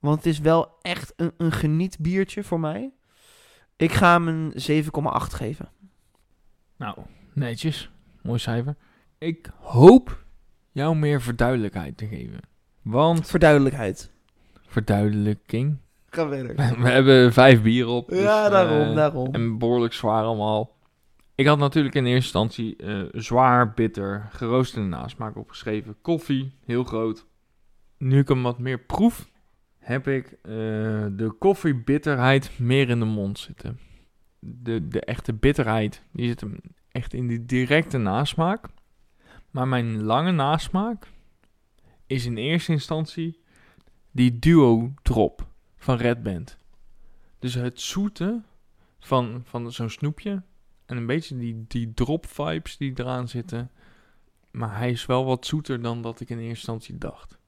Want 0.00 0.16
het 0.16 0.26
is 0.26 0.38
wel 0.38 0.78
echt 0.80 1.12
een, 1.16 1.32
een 1.36 1.52
genietbiertje 1.52 2.44
voor 2.44 2.60
mij. 2.60 2.92
Ik 3.76 3.92
ga 3.92 4.12
hem 4.12 4.28
een 4.28 4.52
7,8 4.84 4.90
geven. 5.34 5.68
Nou, 6.76 6.98
netjes. 7.32 7.90
Mooi 8.22 8.38
cijfer. 8.38 8.76
Ik 9.18 9.50
hoop 9.58 10.24
jou 10.70 10.96
meer 10.96 11.20
verduidelijkheid 11.20 11.96
te 11.96 12.06
geven. 12.06 12.40
Want, 12.82 13.26
Verduidelijkheid. 13.26 14.10
verduidelijking. 14.66 15.78
Ga 16.12 16.28
verder. 16.28 16.56
We 16.82 16.88
hebben 16.88 17.32
vijf 17.32 17.62
bieren 17.62 17.92
op. 17.92 18.08
dus, 18.08 18.20
Ja, 18.20 18.48
daarom, 18.48 18.88
eh, 18.88 18.94
daarom. 18.94 19.34
En 19.34 19.58
behoorlijk 19.58 19.92
zwaar 19.92 20.24
allemaal. 20.24 20.76
Ik 21.34 21.46
had 21.46 21.58
natuurlijk 21.58 21.94
in 21.94 22.04
eerste 22.06 22.22
instantie 22.22 22.76
eh, 22.76 23.02
zwaar, 23.12 23.72
bitter, 23.72 24.28
geroosterde 24.30 24.88
nasmaak 24.88 25.36
opgeschreven. 25.36 25.96
Koffie, 26.02 26.52
heel 26.64 26.84
groot. 26.84 27.26
Nu 27.98 28.18
ik 28.18 28.28
hem 28.28 28.42
wat 28.42 28.58
meer 28.58 28.78
proef, 28.78 29.30
heb 29.78 30.08
ik 30.08 30.26
eh, 30.26 30.52
de 31.12 31.34
koffiebitterheid 31.38 32.58
meer 32.58 32.88
in 32.88 32.98
de 32.98 33.04
mond 33.04 33.38
zitten. 33.38 33.78
De, 34.38 34.88
de 34.88 35.00
echte 35.00 35.32
bitterheid, 35.32 36.02
die 36.12 36.26
zit 36.26 36.40
hem 36.40 36.60
echt 36.90 37.14
in 37.14 37.26
die 37.26 37.44
directe 37.44 37.98
nasmaak. 37.98 38.66
Maar 39.50 39.68
mijn 39.68 40.02
lange 40.02 40.32
nasmaak 40.32 41.08
is 42.06 42.26
in 42.26 42.36
eerste 42.36 42.72
instantie 42.72 43.40
die 44.10 44.38
duo 44.38 44.92
drop 45.02 45.50
van 45.82 45.96
Red 45.96 46.22
Band. 46.22 46.58
Dus 47.38 47.54
het 47.54 47.80
zoete 47.80 48.42
van, 48.98 49.42
van 49.44 49.72
zo'n 49.72 49.90
snoepje. 49.90 50.42
En 50.86 50.96
een 50.96 51.06
beetje 51.06 51.36
die, 51.36 51.64
die 51.68 51.94
drop 51.94 52.26
vibes 52.26 52.76
die 52.76 52.92
eraan 52.94 53.28
zitten. 53.28 53.70
Maar 54.50 54.76
hij 54.76 54.90
is 54.90 55.06
wel 55.06 55.24
wat 55.24 55.46
zoeter 55.46 55.82
dan 55.82 56.02
dat 56.02 56.20
ik 56.20 56.28
in 56.28 56.36
eerste 56.36 56.48
instantie 56.48 56.98
dacht. 56.98 57.38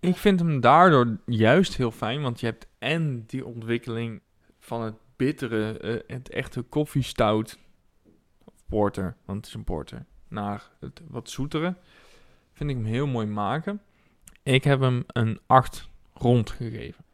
Ik 0.00 0.16
vind 0.16 0.40
hem 0.40 0.60
daardoor 0.60 1.18
juist 1.26 1.76
heel 1.76 1.90
fijn. 1.90 2.22
Want 2.22 2.40
je 2.40 2.46
hebt 2.46 2.66
en 2.78 3.24
die 3.26 3.46
ontwikkeling 3.46 4.20
van 4.58 4.82
het 4.82 4.94
bittere, 5.16 5.78
eh, 5.78 6.16
het 6.16 6.28
echte 6.28 6.62
koffiestout. 6.62 7.58
Of 8.44 8.54
porter, 8.68 9.16
want 9.24 9.38
het 9.38 9.46
is 9.46 9.54
een 9.54 9.64
porter. 9.64 10.06
Naar 10.28 10.70
het 10.80 11.00
wat 11.08 11.30
zoetere. 11.30 11.76
Vind 12.52 12.70
ik 12.70 12.76
hem 12.76 12.84
heel 12.84 13.06
mooi 13.06 13.26
maken. 13.26 13.82
Ik 14.42 14.64
heb 14.64 14.80
hem 14.80 15.04
een 15.06 15.40
8 15.46 15.88
rond 16.14 16.50
gegeven. 16.50 17.04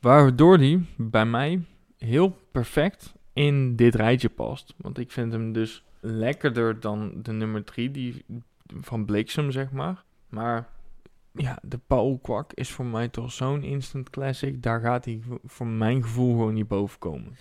Waardoor 0.00 0.58
die 0.58 0.86
bij 0.96 1.26
mij 1.26 1.62
heel 1.98 2.38
perfect 2.52 3.14
in 3.32 3.76
dit 3.76 3.94
rijtje 3.94 4.28
past. 4.28 4.74
Want 4.76 4.98
ik 4.98 5.12
vind 5.12 5.32
hem 5.32 5.52
dus 5.52 5.84
lekkerder 6.00 6.80
dan 6.80 7.12
de 7.22 7.32
nummer 7.32 7.64
3 7.64 7.90
die 7.90 8.24
van 8.80 9.04
Bliksem, 9.04 9.50
zeg 9.50 9.70
maar. 9.70 10.04
Maar 10.28 10.68
ja, 11.32 11.58
de 11.62 11.78
Paul 11.86 12.18
Kwak 12.18 12.52
is 12.52 12.70
voor 12.70 12.84
mij 12.84 13.08
toch 13.08 13.32
zo'n 13.32 13.62
instant 13.62 14.10
classic. 14.10 14.62
Daar 14.62 14.80
gaat 14.80 15.04
hij 15.04 15.22
voor 15.44 15.66
mijn 15.66 16.02
gevoel 16.02 16.30
gewoon 16.30 16.54
niet 16.54 16.68
boven 16.68 16.98
komen. 16.98 17.36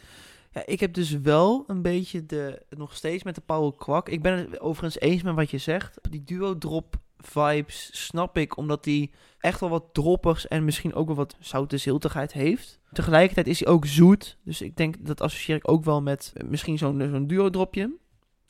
Ja, 0.51 0.66
ik 0.66 0.80
heb 0.80 0.93
dus 0.93 1.12
wel 1.12 1.64
een 1.68 1.82
beetje 1.82 2.26
de, 2.26 2.62
nog 2.70 2.95
steeds 2.95 3.24
met 3.24 3.36
de 3.36 3.41
Paul 3.45 3.72
Kwak. 3.72 4.10
Ik 4.10 4.22
ben 4.22 4.38
het 4.38 4.60
overigens 4.60 4.99
eens 4.99 5.24
met 5.24 5.36
wat 5.36 5.51
je 5.51 5.58
zegt. 5.58 5.99
Die 6.10 6.24
duo 6.24 6.58
drop 6.58 6.95
vibes 7.28 8.05
snap 8.05 8.38
ik, 8.38 8.57
omdat 8.57 8.84
die 8.84 9.11
echt 9.39 9.59
wel 9.59 9.69
wat 9.69 9.93
droppigs 9.93 10.47
en 10.47 10.65
misschien 10.65 10.93
ook 10.93 11.07
wel 11.07 11.15
wat 11.15 11.36
zoute 11.39 11.78
ziltigheid 11.78 12.34
heeft. 12.34 12.80
Tegelijkertijd 12.93 13.47
is 13.47 13.59
hij 13.59 13.73
ook 13.73 13.86
zoet, 13.86 14.38
dus 14.43 14.61
ik 14.61 14.76
denk 14.76 15.05
dat 15.05 15.21
associeer 15.21 15.55
ik 15.55 15.71
ook 15.71 15.84
wel 15.84 16.01
met 16.01 16.32
eh, 16.36 16.47
misschien 16.47 16.78
zo'n 16.78 17.09
zo'n 17.11 17.28
duo-dropje. 17.28 17.97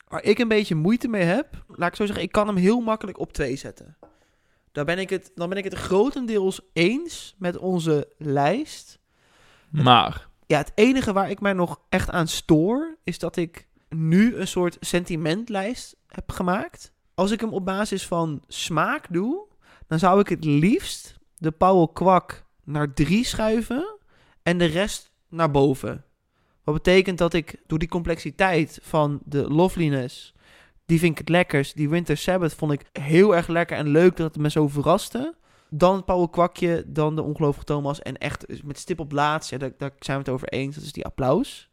Waar 0.08 0.22
ik 0.22 0.38
een 0.38 0.48
beetje 0.48 0.74
moeite 0.74 1.08
mee 1.08 1.22
heb, 1.22 1.64
laat 1.68 1.88
ik 1.88 1.96
zo 1.96 2.06
zeggen, 2.06 2.24
ik 2.24 2.32
kan 2.32 2.46
hem 2.46 2.56
heel 2.56 2.80
makkelijk 2.80 3.18
op 3.18 3.32
2 3.32 3.56
zetten. 3.56 3.96
Daar 4.72 4.84
ben 4.84 4.98
ik 4.98 5.10
het, 5.10 5.32
dan 5.34 5.48
ben 5.48 5.58
ik 5.58 5.64
het 5.64 5.74
grotendeels 5.74 6.60
eens 6.72 7.34
met 7.38 7.56
onze 7.56 8.12
lijst. 8.18 8.98
Maar, 9.70 10.28
Ja, 10.46 10.58
het 10.58 10.72
enige 10.74 11.12
waar 11.12 11.30
ik 11.30 11.40
mij 11.40 11.52
nog 11.52 11.80
echt 11.88 12.10
aan 12.10 12.28
stoor, 12.28 12.96
is 13.04 13.18
dat 13.18 13.36
ik 13.36 13.68
nu 13.88 14.36
een 14.36 14.48
soort 14.48 14.76
sentimentlijst 14.80 15.96
heb 16.06 16.30
gemaakt. 16.30 16.92
Als 17.16 17.30
ik 17.30 17.40
hem 17.40 17.52
op 17.52 17.64
basis 17.64 18.06
van 18.06 18.42
smaak 18.46 19.06
doe, 19.12 19.46
dan 19.86 19.98
zou 19.98 20.20
ik 20.20 20.28
het 20.28 20.44
liefst 20.44 21.18
de 21.36 21.50
Powell 21.50 21.88
Kwak 21.92 22.44
naar 22.64 22.94
3 22.94 23.24
schuiven 23.24 23.98
en 24.42 24.58
de 24.58 24.64
rest 24.64 25.10
naar 25.28 25.50
boven. 25.50 26.04
Wat 26.64 26.74
betekent 26.74 27.18
dat 27.18 27.32
ik 27.32 27.62
door 27.66 27.78
die 27.78 27.88
complexiteit 27.88 28.78
van 28.82 29.20
de 29.24 29.50
loveliness, 29.50 30.34
die 30.84 30.98
vind 30.98 31.12
ik 31.12 31.18
het 31.18 31.28
lekkers. 31.28 31.72
Die 31.72 31.88
Winter 31.88 32.16
Sabbath 32.16 32.54
vond 32.54 32.72
ik 32.72 32.84
heel 32.92 33.36
erg 33.36 33.46
lekker 33.46 33.76
en 33.76 33.88
leuk 33.88 34.16
dat 34.16 34.34
het 34.34 34.42
me 34.42 34.50
zo 34.50 34.68
verraste. 34.68 35.34
Dan 35.70 35.96
het 35.96 36.04
Paul 36.04 36.28
Kwakje, 36.28 36.84
dan 36.86 37.16
de 37.16 37.22
Ongelooflijke 37.22 37.72
Thomas. 37.72 38.00
En 38.00 38.18
echt 38.18 38.64
met 38.64 38.78
stip 38.78 39.00
op 39.00 39.12
laatst, 39.12 39.58
daar, 39.58 39.72
daar 39.78 39.92
zijn 39.98 40.18
we 40.18 40.22
het 40.24 40.32
over 40.32 40.48
eens. 40.48 40.74
Dat 40.74 40.84
is 40.84 40.92
die 40.92 41.04
applaus. 41.04 41.70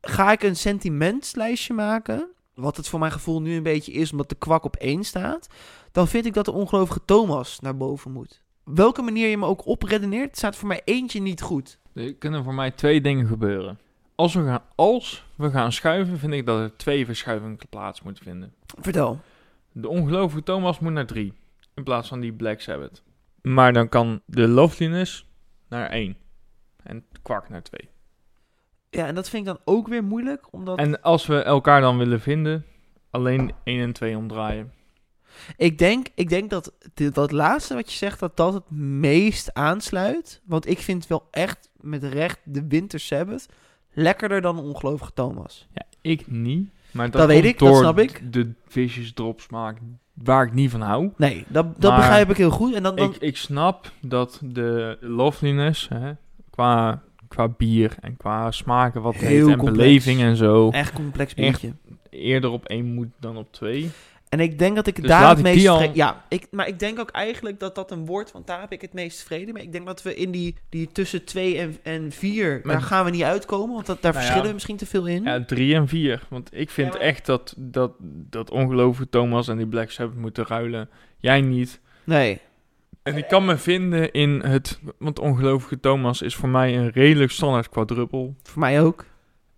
Ga 0.00 0.32
ik 0.32 0.42
een 0.42 0.56
sentimentslijstje 0.56 1.74
maken, 1.74 2.28
wat 2.54 2.76
het 2.76 2.88
voor 2.88 2.98
mijn 2.98 3.12
gevoel 3.12 3.42
nu 3.42 3.56
een 3.56 3.62
beetje 3.62 3.92
is, 3.92 4.10
omdat 4.10 4.28
de 4.28 4.34
kwak 4.34 4.64
op 4.64 4.76
één 4.76 5.04
staat. 5.04 5.48
Dan 5.92 6.08
vind 6.08 6.26
ik 6.26 6.34
dat 6.34 6.44
de 6.44 6.52
Ongelooflijke 6.52 7.04
Thomas 7.04 7.60
naar 7.60 7.76
boven 7.76 8.12
moet. 8.12 8.42
Welke 8.64 9.02
manier 9.02 9.28
je 9.28 9.38
me 9.38 9.46
ook 9.46 9.66
opredeneert, 9.66 10.36
staat 10.36 10.56
voor 10.56 10.68
mij 10.68 10.80
eentje 10.84 11.20
niet 11.20 11.42
goed. 11.42 11.78
er 11.94 12.14
kunnen 12.14 12.44
voor 12.44 12.54
mij 12.54 12.70
twee 12.70 13.00
dingen 13.00 13.26
gebeuren. 13.26 13.78
Als 14.14 14.34
we 14.34 14.44
gaan, 14.44 14.62
als 14.74 15.24
we 15.34 15.50
gaan 15.50 15.72
schuiven, 15.72 16.18
vind 16.18 16.32
ik 16.32 16.46
dat 16.46 16.60
er 16.60 16.76
twee 16.76 17.06
verschuivingen 17.06 17.58
plaats 17.70 18.02
moeten 18.02 18.24
vinden. 18.24 18.54
Vertel. 18.80 19.20
De 19.72 19.88
ongelooflijke 19.88 20.52
Thomas 20.52 20.78
moet 20.78 20.92
naar 20.92 21.06
3. 21.06 21.32
In 21.74 21.84
plaats 21.84 22.08
van 22.08 22.20
die 22.20 22.32
Black 22.32 22.60
Sabbath. 22.60 23.02
Maar 23.42 23.72
dan 23.72 23.88
kan 23.88 24.20
de 24.26 24.48
Loveliness 24.48 25.26
naar 25.68 25.90
1. 25.90 26.16
En 26.82 27.04
Kwak 27.22 27.48
naar 27.48 27.62
2. 27.62 27.88
Ja, 28.94 29.06
en 29.06 29.14
dat 29.14 29.28
vind 29.28 29.46
ik 29.46 29.52
dan 29.54 29.60
ook 29.64 29.88
weer 29.88 30.04
moeilijk, 30.04 30.46
omdat... 30.50 30.78
En 30.78 31.02
als 31.02 31.26
we 31.26 31.42
elkaar 31.42 31.80
dan 31.80 31.98
willen 31.98 32.20
vinden, 32.20 32.64
alleen 33.10 33.52
1 33.64 33.80
en 33.80 33.92
2 33.92 34.16
omdraaien. 34.16 34.72
Ik 35.56 35.78
denk, 35.78 36.06
ik 36.14 36.28
denk 36.28 36.50
dat 36.50 36.72
dit- 36.94 37.14
dat 37.14 37.30
laatste 37.32 37.74
wat 37.74 37.90
je 37.92 37.96
zegt, 37.98 38.20
dat 38.20 38.36
dat 38.36 38.52
het 38.54 38.70
meest 38.80 39.54
aansluit. 39.54 40.40
Want 40.44 40.68
ik 40.68 40.78
vind 40.78 41.06
wel 41.06 41.28
echt 41.30 41.70
met 41.80 42.04
recht 42.04 42.38
de 42.44 42.64
Winter 42.68 43.00
Sabbath 43.00 43.46
lekkerder 43.92 44.40
dan 44.40 44.56
de 44.56 44.62
Ongelooflijke 44.62 45.14
Thomas. 45.14 45.68
Ja, 45.74 45.82
ik 46.00 46.26
niet. 46.30 46.70
Maar 46.90 47.10
dat, 47.10 47.20
Dat 47.20 47.26
weet 47.30 47.44
ik, 47.44 47.58
dat 47.58 47.68
door 47.68 47.78
snap 47.78 47.98
ik. 47.98 48.32
de 48.32 48.52
vicious 48.66 49.12
drop 49.12 49.40
smaak 49.40 49.78
waar 50.14 50.44
ik 50.46 50.52
niet 50.52 50.70
van 50.70 50.80
hou. 50.80 51.10
Nee, 51.16 51.44
dat, 51.48 51.66
dat 51.80 51.90
Maar 51.90 52.00
begrijp 52.00 52.30
ik 52.30 52.36
heel 52.36 52.50
goed. 52.50 52.74
En 52.74 52.82
dan, 52.82 52.96
dan, 52.96 53.10
Ik, 53.14 53.16
ik 53.20 53.36
snap 53.36 53.90
dat 54.00 54.40
de 54.44 54.96
loveliness, 55.00 55.88
hè, 55.88 56.12
qua, 56.50 57.02
qua 57.32 57.48
bier 57.48 57.94
en 58.00 58.16
qua 58.16 58.50
smaken 58.50 59.02
wat 59.02 59.14
Heel 59.14 59.48
en 59.50 59.56
complex. 59.56 59.76
beleving 59.78 60.20
en 60.20 60.36
zo, 60.36 60.70
echt 60.70 60.92
complex 60.92 61.34
echt 61.34 61.60
biertje. 61.60 61.76
eerder 62.10 62.50
op 62.50 62.64
1 62.66 62.94
moet 62.94 63.08
dan 63.20 63.36
op 63.36 63.52
2. 63.52 63.90
En 64.28 64.40
ik 64.40 64.58
denk 64.58 64.76
dat 64.76 64.86
ik 64.86 64.96
Dus 64.96 65.06
daar 65.06 65.28
het 65.28 65.42
meest... 65.42 65.66
al- 65.68 65.90
Ja, 65.94 66.24
ik, 66.28 66.46
maar 66.50 66.68
ik 66.68 66.78
denk 66.78 66.98
ook 66.98 67.10
eigenlijk 67.10 67.60
dat 67.60 67.74
dat 67.74 67.90
een 67.90 68.06
wordt, 68.06 68.32
want 68.32 68.46
daar 68.46 68.60
heb 68.60 68.72
ik 68.72 68.80
het 68.80 68.92
meest 68.92 69.22
vrede 69.22 69.52
mee. 69.52 69.62
Ik 69.62 69.72
denk 69.72 69.86
dat 69.86 70.02
we 70.02 70.14
in 70.14 70.30
die, 70.30 70.56
die 70.68 70.88
tussen 70.92 71.24
2 71.24 71.58
en, 71.58 71.76
en 71.82 72.12
4, 72.12 72.60
Maar- 72.62 72.72
daar 72.74 72.82
gaan 72.82 73.04
we 73.04 73.10
niet 73.10 73.22
uitkomen. 73.22 73.74
Want 73.74 73.86
dat, 73.86 74.02
daar 74.02 74.12
Nou 74.12 74.14
ja. 74.14 74.20
verschillen 74.20 74.46
we 74.48 74.54
misschien 74.54 74.76
te 74.76 74.86
veel 74.86 75.06
in. 75.06 75.22
Ja, 75.22 75.44
3 75.44 75.74
en 75.74 75.88
4. 75.88 76.22
Want 76.28 76.48
ik 76.52 76.70
vind 76.70 76.92
Ja, 76.92 76.98
maar- 76.98 77.06
echt 77.06 77.26
dat, 77.26 77.54
dat, 77.58 77.92
dat 78.30 78.50
ongelooflijk 78.50 79.10
Thomas 79.10 79.48
en 79.48 79.56
die 79.56 79.66
Black 79.66 79.90
Sabbath 79.90 80.16
moeten 80.18 80.46
ruilen. 80.46 80.88
Jij 81.18 81.40
niet. 81.40 81.80
Nee. 82.04 82.40
En 83.02 83.16
ik 83.16 83.28
kan 83.28 83.44
me 83.44 83.56
vinden 83.56 84.12
in 84.12 84.40
het... 84.40 84.80
Want 84.98 85.18
ongelooflijke 85.18 85.80
Thomas 85.80 86.22
is 86.22 86.34
voor 86.34 86.48
mij 86.48 86.76
een 86.78 86.90
redelijk 86.90 87.30
standaard 87.30 87.68
quadruppel. 87.68 88.34
Voor 88.42 88.60
mij 88.60 88.82
ook. 88.82 89.04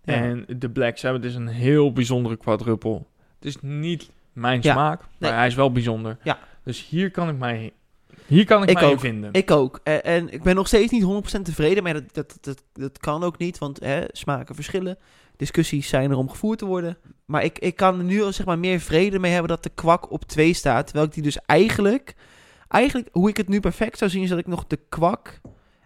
Ja. 0.03 0.13
En 0.13 0.45
de 0.57 0.69
Black 0.69 0.97
Sabbath 0.97 1.23
is 1.23 1.35
een 1.35 1.47
heel 1.47 1.91
bijzondere 1.93 2.37
quadruppel. 2.37 3.07
Het 3.35 3.45
is 3.45 3.57
niet 3.61 4.09
mijn 4.33 4.59
Ja. 4.61 4.71
smaak, 4.73 4.99
maar 4.99 5.09
Nee. 5.17 5.31
hij 5.31 5.47
is 5.47 5.55
wel 5.55 5.71
bijzonder. 5.71 6.17
Ja. 6.23 6.39
Dus 6.63 6.87
hier 6.87 7.11
kan 7.11 7.29
ik 7.29 7.37
mij, 7.37 7.73
hier 8.25 8.45
kan 8.45 8.63
ik 8.63 8.69
Ik 8.69 8.75
mij 8.75 8.85
ook. 8.85 8.99
vinden. 8.99 9.29
Ik 9.33 9.51
ook. 9.51 9.79
En, 9.83 10.03
en 10.03 10.33
ik 10.33 10.43
ben 10.43 10.55
nog 10.55 10.67
steeds 10.67 10.91
niet 10.91 11.03
100% 11.03 11.41
tevreden, 11.45 11.83
maar 11.83 11.93
dat, 11.93 12.13
dat, 12.13 12.37
dat, 12.41 12.63
dat 12.73 12.97
kan 12.97 13.23
ook 13.23 13.37
niet, 13.37 13.57
want 13.57 13.79
hè, 13.79 14.03
smaken 14.07 14.55
verschillen. 14.55 14.97
Discussies 15.37 15.87
zijn 15.87 16.11
er 16.11 16.17
om 16.17 16.29
gevoerd 16.29 16.57
te 16.59 16.65
worden. 16.65 16.97
Maar 17.25 17.43
ik, 17.43 17.59
ik 17.59 17.75
kan 17.75 17.97
er 17.97 18.03
nu 18.05 18.23
al 18.23 18.31
zeg 18.33 18.45
maar 18.45 18.59
meer 18.59 18.79
vrede 18.79 19.19
mee 19.19 19.31
hebben 19.31 19.49
dat 19.49 19.63
de 19.63 19.71
kwak 19.75 20.11
op 20.11 20.23
2 20.23 20.53
staat. 20.53 20.85
Terwijl 20.85 21.05
ik 21.07 21.13
die 21.13 21.23
dus 21.23 21.37
eigenlijk, 21.45 22.15
eigenlijk, 22.67 23.09
hoe 23.11 23.29
ik 23.29 23.37
het 23.37 23.47
nu 23.47 23.59
perfect 23.59 23.97
zou 23.97 24.11
zien, 24.11 24.23
is 24.23 24.29
dat 24.29 24.37
ik 24.39 24.47
nog 24.47 24.67
de 24.67 24.79
kwak 24.89 25.41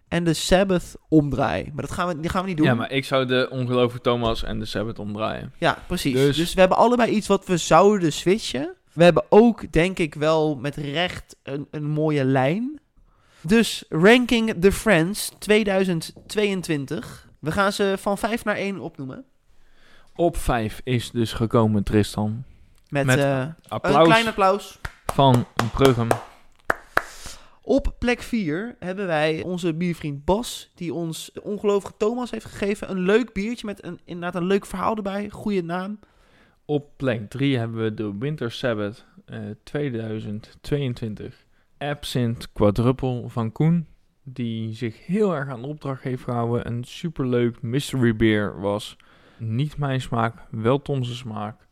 en 0.07 0.23
de 0.23 0.34
Sabbath 0.34 0.95
omdraai. 1.09 1.63
Maar 1.73 1.82
dat 1.86 1.91
gaan 1.91 2.07
we, 2.07 2.19
die 2.19 2.30
gaan 2.30 2.41
we 2.41 2.47
niet 2.47 2.57
doen. 2.57 2.65
Ja, 2.65 2.73
maar 2.73 2.91
ik 2.91 3.05
zou 3.05 3.25
de 3.25 3.47
ongelooflijke 3.51 4.09
Thomas 4.09 4.43
en 4.43 4.59
de 4.59 4.65
Sabbath 4.65 4.99
omdraaien. 4.99 5.53
Ja, 5.57 5.77
precies. 5.88 6.13
Dus, 6.13 6.36
Dus- 6.38 6.53
we 6.53 6.59
hebben 6.59 6.77
allebei 6.77 7.11
iets 7.11 7.27
wat 7.27 7.45
we 7.45 7.57
zouden 7.57 8.13
switchen. 8.13 8.73
We 8.93 9.03
hebben 9.03 9.23
ook, 9.30 9.71
denk 9.71 9.99
ik, 9.99 10.15
wel 10.15 10.55
met 10.55 10.75
recht 10.75 11.36
een, 11.43 11.67
een 11.71 11.84
mooie 11.86 12.23
lijn. 12.23 12.80
Dus 13.41 13.84
ranking 13.89 14.53
the 14.61 14.71
Friends 14.71 15.32
2022. 15.39 17.27
We 17.39 17.51
gaan 17.51 17.71
ze 17.73 17.95
van 17.99 18.17
5 18.17 18.43
naar 18.43 18.55
1 18.55 18.80
opnoemen. 18.80 19.25
Op 20.15 20.38
5 20.38 20.82
is 20.84 21.11
dus 21.11 21.34
gekomen 21.34 21.84
Tristan. 21.84 22.43
Met, 22.89 23.05
Met 23.05 23.19
eh, 23.19 23.45
een 23.67 24.03
klein 24.03 24.27
applaus. 24.27 24.80
van 25.05 25.45
Bruggen. 25.73 26.07
Op 27.70 27.95
plek 27.99 28.22
4 28.22 28.76
hebben 28.80 29.07
wij 29.07 29.43
onze 29.43 29.74
biervriend 29.74 30.26
Bas, 30.26 30.72
die 30.76 30.93
ons 30.93 31.30
de 31.34 31.43
ongelooflijke 31.43 31.97
Thomas 31.97 32.32
heeft 32.32 32.45
gegeven. 32.45 32.89
Een 32.89 32.99
leuk 32.99 33.34
biertje 33.34 33.65
met 33.65 33.84
een, 33.84 33.99
inderdaad 34.05 34.41
een 34.41 34.47
leuk 34.47 34.65
verhaal 34.65 34.95
erbij. 34.95 35.30
Goede 35.30 35.63
naam. 35.63 35.99
Op 36.65 36.89
plek 36.97 37.30
3 37.30 37.57
hebben 37.57 37.84
we 37.84 37.93
de 37.93 38.17
Winter 38.20 38.51
Sabbath 38.51 39.05
eh, 39.26 39.39
2022 39.63 41.45
Absinthe 41.78 42.47
Quadruple 42.53 43.24
van 43.28 43.51
Koen. 43.51 43.88
Die 44.24 44.74
zich 44.76 45.05
heel 45.05 45.36
erg 45.36 45.49
aan 45.49 45.61
de 45.61 45.67
opdracht 45.67 46.03
heeft 46.03 46.24
gehouden. 46.24 46.67
Een 46.67 46.84
superleuk 46.84 47.61
mystery 47.61 48.15
beer 48.15 48.59
was. 48.59 48.97
Niet 49.38 49.78
mijn 49.78 50.01
smaak, 50.01 50.36
wel 50.51 50.82
Tom's 50.82 51.17
smaak. 51.17 51.67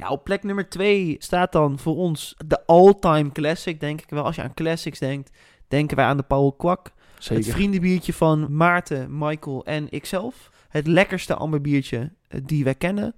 Ja, 0.00 0.08
op 0.08 0.24
plek 0.24 0.42
nummer 0.42 0.68
2 0.68 1.16
staat 1.18 1.52
dan 1.52 1.78
voor 1.78 1.96
ons 1.96 2.34
de 2.46 2.66
all-time 2.66 3.32
classic, 3.32 3.80
denk 3.80 4.00
ik 4.00 4.10
wel. 4.10 4.24
Als 4.24 4.36
je 4.36 4.42
aan 4.42 4.54
classics 4.54 4.98
denkt, 4.98 5.30
denken 5.68 5.96
wij 5.96 6.04
aan 6.04 6.16
de 6.16 6.22
Paul 6.22 6.52
Kwak. 6.52 6.92
Het 7.24 7.48
vriendenbiertje 7.48 8.12
van 8.12 8.56
Maarten, 8.56 9.18
Michael 9.18 9.64
en 9.64 9.86
ikzelf. 9.90 10.50
Het 10.68 10.86
lekkerste 10.86 11.34
amberbiertje 11.34 12.12
eh, 12.28 12.40
die 12.44 12.64
wij 12.64 12.74
kennen. 12.74 13.14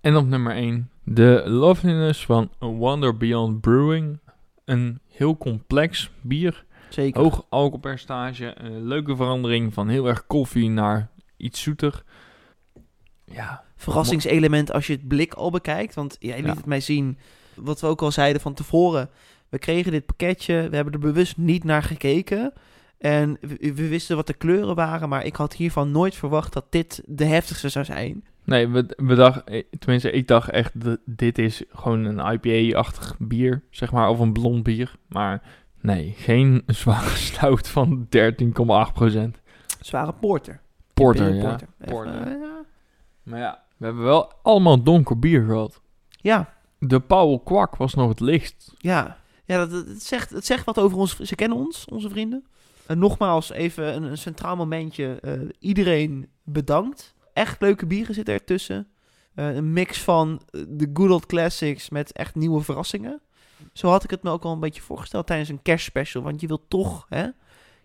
En 0.00 0.16
op 0.16 0.26
nummer 0.26 0.54
1 0.54 0.90
de 1.04 1.42
Loveliness 1.46 2.26
van 2.26 2.50
A 2.62 2.66
Wonder 2.66 3.16
Beyond 3.16 3.60
Brewing. 3.60 4.18
Een 4.64 5.00
heel 5.08 5.36
complex 5.36 6.10
bier. 6.20 6.64
Zeker. 6.88 7.20
Hoog 7.20 7.46
alcoholpercentage. 7.48 8.54
Een 8.58 8.86
leuke 8.86 9.16
verandering 9.16 9.74
van 9.74 9.88
heel 9.88 10.06
erg 10.06 10.26
koffie 10.26 10.70
naar 10.70 11.08
iets 11.36 11.62
zoeter. 11.62 12.02
Ja, 13.30 13.62
Verrassingselement 13.76 14.72
als 14.72 14.86
je 14.86 14.92
het 14.92 15.08
blik 15.08 15.34
al 15.34 15.50
bekijkt. 15.50 15.94
Want 15.94 16.16
jij 16.20 16.36
liet 16.36 16.46
Ja. 16.46 16.54
het 16.54 16.66
mij 16.66 16.80
zien, 16.80 17.18
wat 17.54 17.80
we 17.80 17.86
ook 17.86 18.02
al 18.02 18.10
zeiden 18.12 18.40
van 18.42 18.54
tevoren. 18.54 19.08
We 19.48 19.58
kregen 19.58 19.92
dit 19.92 20.06
pakketje, 20.06 20.68
we 20.68 20.74
hebben 20.76 20.92
er 20.94 20.98
bewust 20.98 21.36
niet 21.36 21.64
naar 21.64 21.82
gekeken. 21.82 22.52
En 22.98 23.36
we, 23.40 23.72
we 23.74 23.88
wisten 23.88 24.16
wat 24.16 24.26
de 24.26 24.32
kleuren 24.34 24.74
waren, 24.74 25.08
maar 25.08 25.24
ik 25.24 25.36
had 25.36 25.54
hiervan 25.54 25.90
nooit 25.90 26.14
verwacht 26.14 26.52
dat 26.52 26.64
dit 26.70 27.02
de 27.06 27.24
heftigste 27.24 27.68
zou 27.68 27.84
zijn. 27.84 28.24
Nee, 28.44 28.68
we, 28.68 28.94
we 28.96 29.14
dachten, 29.14 29.44
eh, 29.46 29.62
tenminste, 29.78 30.10
ik 30.10 30.28
dacht 30.28 30.50
echt, 30.50 30.80
dat 30.80 30.98
dit 31.04 31.38
is 31.38 31.62
gewoon 31.72 32.04
een 32.04 32.32
IPA-achtig 32.40 33.16
bier, 33.18 33.62
zeg 33.70 33.92
maar, 33.92 34.08
of 34.08 34.18
een 34.18 34.32
blond 34.32 34.62
bier. 34.62 34.94
Maar 35.08 35.42
nee, 35.80 36.14
geen 36.16 36.62
zware 36.66 37.08
stout 37.16 37.68
van 37.68 38.06
13,8%. 38.16 39.40
Zware 39.80 40.12
porter. 40.12 40.60
Porter, 40.94 41.34
ja. 41.34 41.40
porter. 41.40 41.68
Even, 41.80 41.92
Porter. 41.94 42.14
eh, 42.14 42.40
ja. 42.40 42.59
Maar 43.22 43.38
ja, 43.38 43.62
we 43.76 43.84
hebben 43.84 44.04
wel 44.04 44.32
allemaal 44.42 44.82
donker 44.82 45.18
bier 45.18 45.44
gehad. 45.44 45.80
Ja, 46.10 46.54
De 46.78 47.00
Paul 47.00 47.40
Kwak 47.40 47.76
was 47.76 47.94
nog 47.94 48.08
het 48.08 48.20
licht. 48.20 48.74
ja. 48.78 49.18
Ja, 49.44 49.58
dat, 49.58 49.70
dat- 49.70 49.86
het, 49.86 50.02
zegt, 50.02 50.30
het 50.30 50.46
zegt 50.46 50.64
wat 50.64 50.78
over 50.78 50.98
ons. 50.98 51.18
Ze 51.20 51.34
kennen 51.34 51.58
ons, 51.58 51.84
onze 51.84 52.08
vrienden. 52.08 52.44
En 52.86 52.98
nogmaals, 52.98 53.50
even 53.50 53.94
een, 53.96 54.02
een 54.02 54.18
centraal 54.18 54.56
momentje. 54.56 55.18
eh, 55.20 55.32
iedereen 55.58 56.28
bedankt. 56.44 57.14
Echt 57.32 57.60
leuke 57.60 57.86
bieren 57.86 58.14
zitten 58.14 58.34
ertussen. 58.34 58.88
Eh, 59.34 59.54
een 59.54 59.72
mix 59.72 60.02
van 60.02 60.40
eh, 60.50 60.62
de 60.68 60.90
good 60.94 61.10
old 61.10 61.26
classics 61.26 61.88
met 61.90 62.12
echt 62.12 62.34
nieuwe 62.34 62.60
verrassingen. 62.60 63.20
Zo 63.72 63.88
had 63.88 64.04
ik 64.04 64.10
het 64.10 64.22
me 64.22 64.30
ook 64.30 64.44
al 64.44 64.52
een 64.52 64.60
beetje 64.60 64.82
voorgesteld 64.82 65.26
tijdens 65.26 65.48
een 65.48 65.62
kerstspecial. 65.62 66.22
Want 66.22 66.40
je 66.40 66.46
wil 66.46 66.64
toch, 66.68 67.06
hè? 67.08 67.26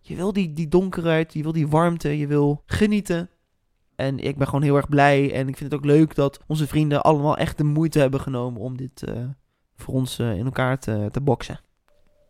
Je 0.02 0.16
wil 0.16 0.34
die, 0.34 0.54
die 0.54 0.68
donkerheid, 0.68 1.34
je 1.34 1.44
wil 1.44 1.52
die 1.52 1.68
warmte, 1.68 2.18
je 2.18 2.28
wil 2.28 2.64
genieten. 2.66 3.30
En 3.96 4.20
ik 4.20 4.38
ben 4.38 4.48
gewoon 4.48 4.62
heel 4.62 4.76
erg 4.76 4.90
blij. 4.90 5.34
En 5.34 5.48
ik 5.48 5.58
vind 5.58 5.72
het 5.72 5.80
ook 5.80 5.86
leuk 5.86 6.16
dat 6.16 6.40
onze 6.48 6.68
vrienden 6.68 7.02
allemaal 7.02 7.38
echt 7.38 7.58
de 7.58 7.64
moeite 7.64 8.00
hebben 8.00 8.20
genomen 8.22 8.62
om 8.62 8.78
dit 8.78 9.04
eh, 9.04 9.24
voor 9.76 9.94
ons 9.94 10.20
eh, 10.20 10.38
in 10.38 10.46
elkaar 10.46 10.80
te, 10.80 11.08
te 11.12 11.22
boksen. 11.22 11.60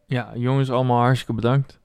Ja, 0.07 0.32
jongens, 0.36 0.70
allemaal 0.70 0.99
hartstikke 0.99 1.34
bedankt. 1.34 1.80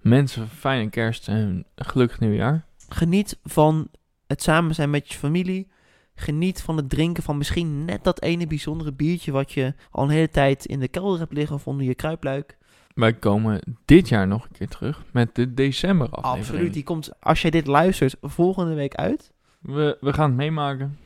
Mensen, 0.00 0.48
fijne 0.48 0.90
kerst 0.90 1.28
en 1.28 1.66
gelukkig 1.74 2.20
nieuwjaar. 2.20 2.64
Geniet 2.88 3.38
van 3.42 3.88
het 4.26 4.42
samen 4.42 4.74
zijn 4.74 4.90
met 4.90 5.12
je 5.12 5.18
familie. 5.18 5.72
Geniet 6.14 6.62
van 6.62 6.76
het 6.76 6.90
drinken 6.90 7.22
van 7.22 7.38
misschien 7.38 7.84
net 7.84 8.04
dat 8.04 8.22
ene 8.22 8.46
bijzondere 8.46 8.92
biertje 8.92 9.32
wat 9.32 9.52
je 9.52 9.74
al 9.90 10.04
een 10.04 10.10
hele 10.10 10.30
tijd 10.30 10.64
in 10.64 10.80
de 10.80 10.88
kelder 10.88 11.18
hebt 11.18 11.32
liggen 11.32 11.56
of 11.56 11.66
onder 11.66 11.86
je 11.86 11.94
kruipluik. 11.94 12.58
Wij 12.94 13.14
komen 13.14 13.76
dit 13.84 14.08
jaar 14.08 14.26
nog 14.26 14.44
een 14.44 14.52
keer 14.52 14.68
terug 14.68 15.04
met 15.12 15.34
de 15.34 15.54
december 15.54 16.08
aflevering. 16.08 16.46
Absoluut, 16.46 16.72
die 16.72 16.82
komt 16.82 17.10
als 17.20 17.42
jij 17.42 17.50
dit 17.50 17.66
luistert 17.66 18.16
volgende 18.20 18.74
week 18.74 18.94
uit. 18.94 19.32
We, 19.60 19.96
we 20.00 20.12
gaan 20.12 20.28
het 20.28 20.36
meemaken. 20.36 20.98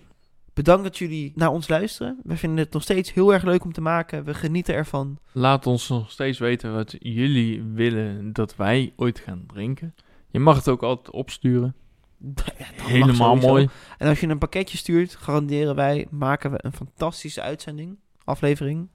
Bedankt 0.54 0.82
dat 0.82 0.98
jullie 0.98 1.32
naar 1.34 1.50
ons 1.50 1.68
luisteren. 1.68 2.20
We 2.22 2.36
vinden 2.36 2.58
het 2.64 2.72
nog 2.72 2.82
steeds 2.82 3.12
heel 3.12 3.32
erg 3.32 3.42
leuk 3.42 3.64
om 3.64 3.72
te 3.72 3.80
maken. 3.80 4.24
We 4.24 4.34
genieten 4.34 4.74
ervan. 4.74 5.18
Laat 5.32 5.66
ons 5.66 5.88
nog 5.88 6.10
steeds 6.10 6.38
weten 6.38 6.74
wat 6.74 6.96
jullie 6.98 7.62
willen 7.62 8.32
dat 8.32 8.56
wij 8.56 8.92
ooit 8.96 9.18
gaan 9.18 9.44
drinken. 9.46 9.94
Je 10.30 10.38
mag 10.38 10.56
het 10.56 10.68
ook 10.68 10.82
altijd 10.82 11.14
opsturen. 11.14 11.74
Ja, 12.58 12.84
Helemaal 12.84 13.36
mooi. 13.36 13.68
En 13.98 14.08
als 14.08 14.20
je 14.20 14.26
een 14.26 14.38
pakketje 14.38 14.76
stuurt, 14.76 15.14
garanderen 15.14 15.74
wij, 15.74 16.06
maken 16.10 16.50
we 16.50 16.58
een 16.60 16.72
fantastische 16.72 17.40
uitzending, 17.40 17.98
aflevering. 18.24 18.88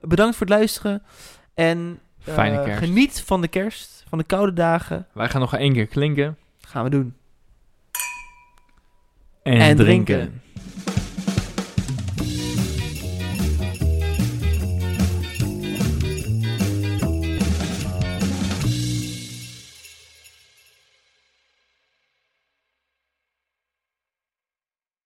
Bedankt 0.00 0.36
voor 0.36 0.46
het 0.46 0.56
luisteren. 0.56 1.02
En 1.54 1.98
Fijne 2.20 2.64
kerst. 2.64 2.78
geniet 2.78 3.22
van 3.26 3.40
de 3.40 3.48
kerst, 3.48 4.04
van 4.08 4.18
de 4.18 4.24
koude 4.24 4.52
dagen. 4.52 5.06
Wij 5.12 5.28
gaan 5.28 5.40
nog 5.40 5.56
één 5.56 5.72
keer 5.72 5.86
klinken. 5.86 6.36
Gaan 6.60 6.84
we 6.84 6.90
doen. 6.90 7.14
En, 9.42 9.52
En 9.60 9.76
drinken. 9.76 10.16
drinken. 10.16 10.42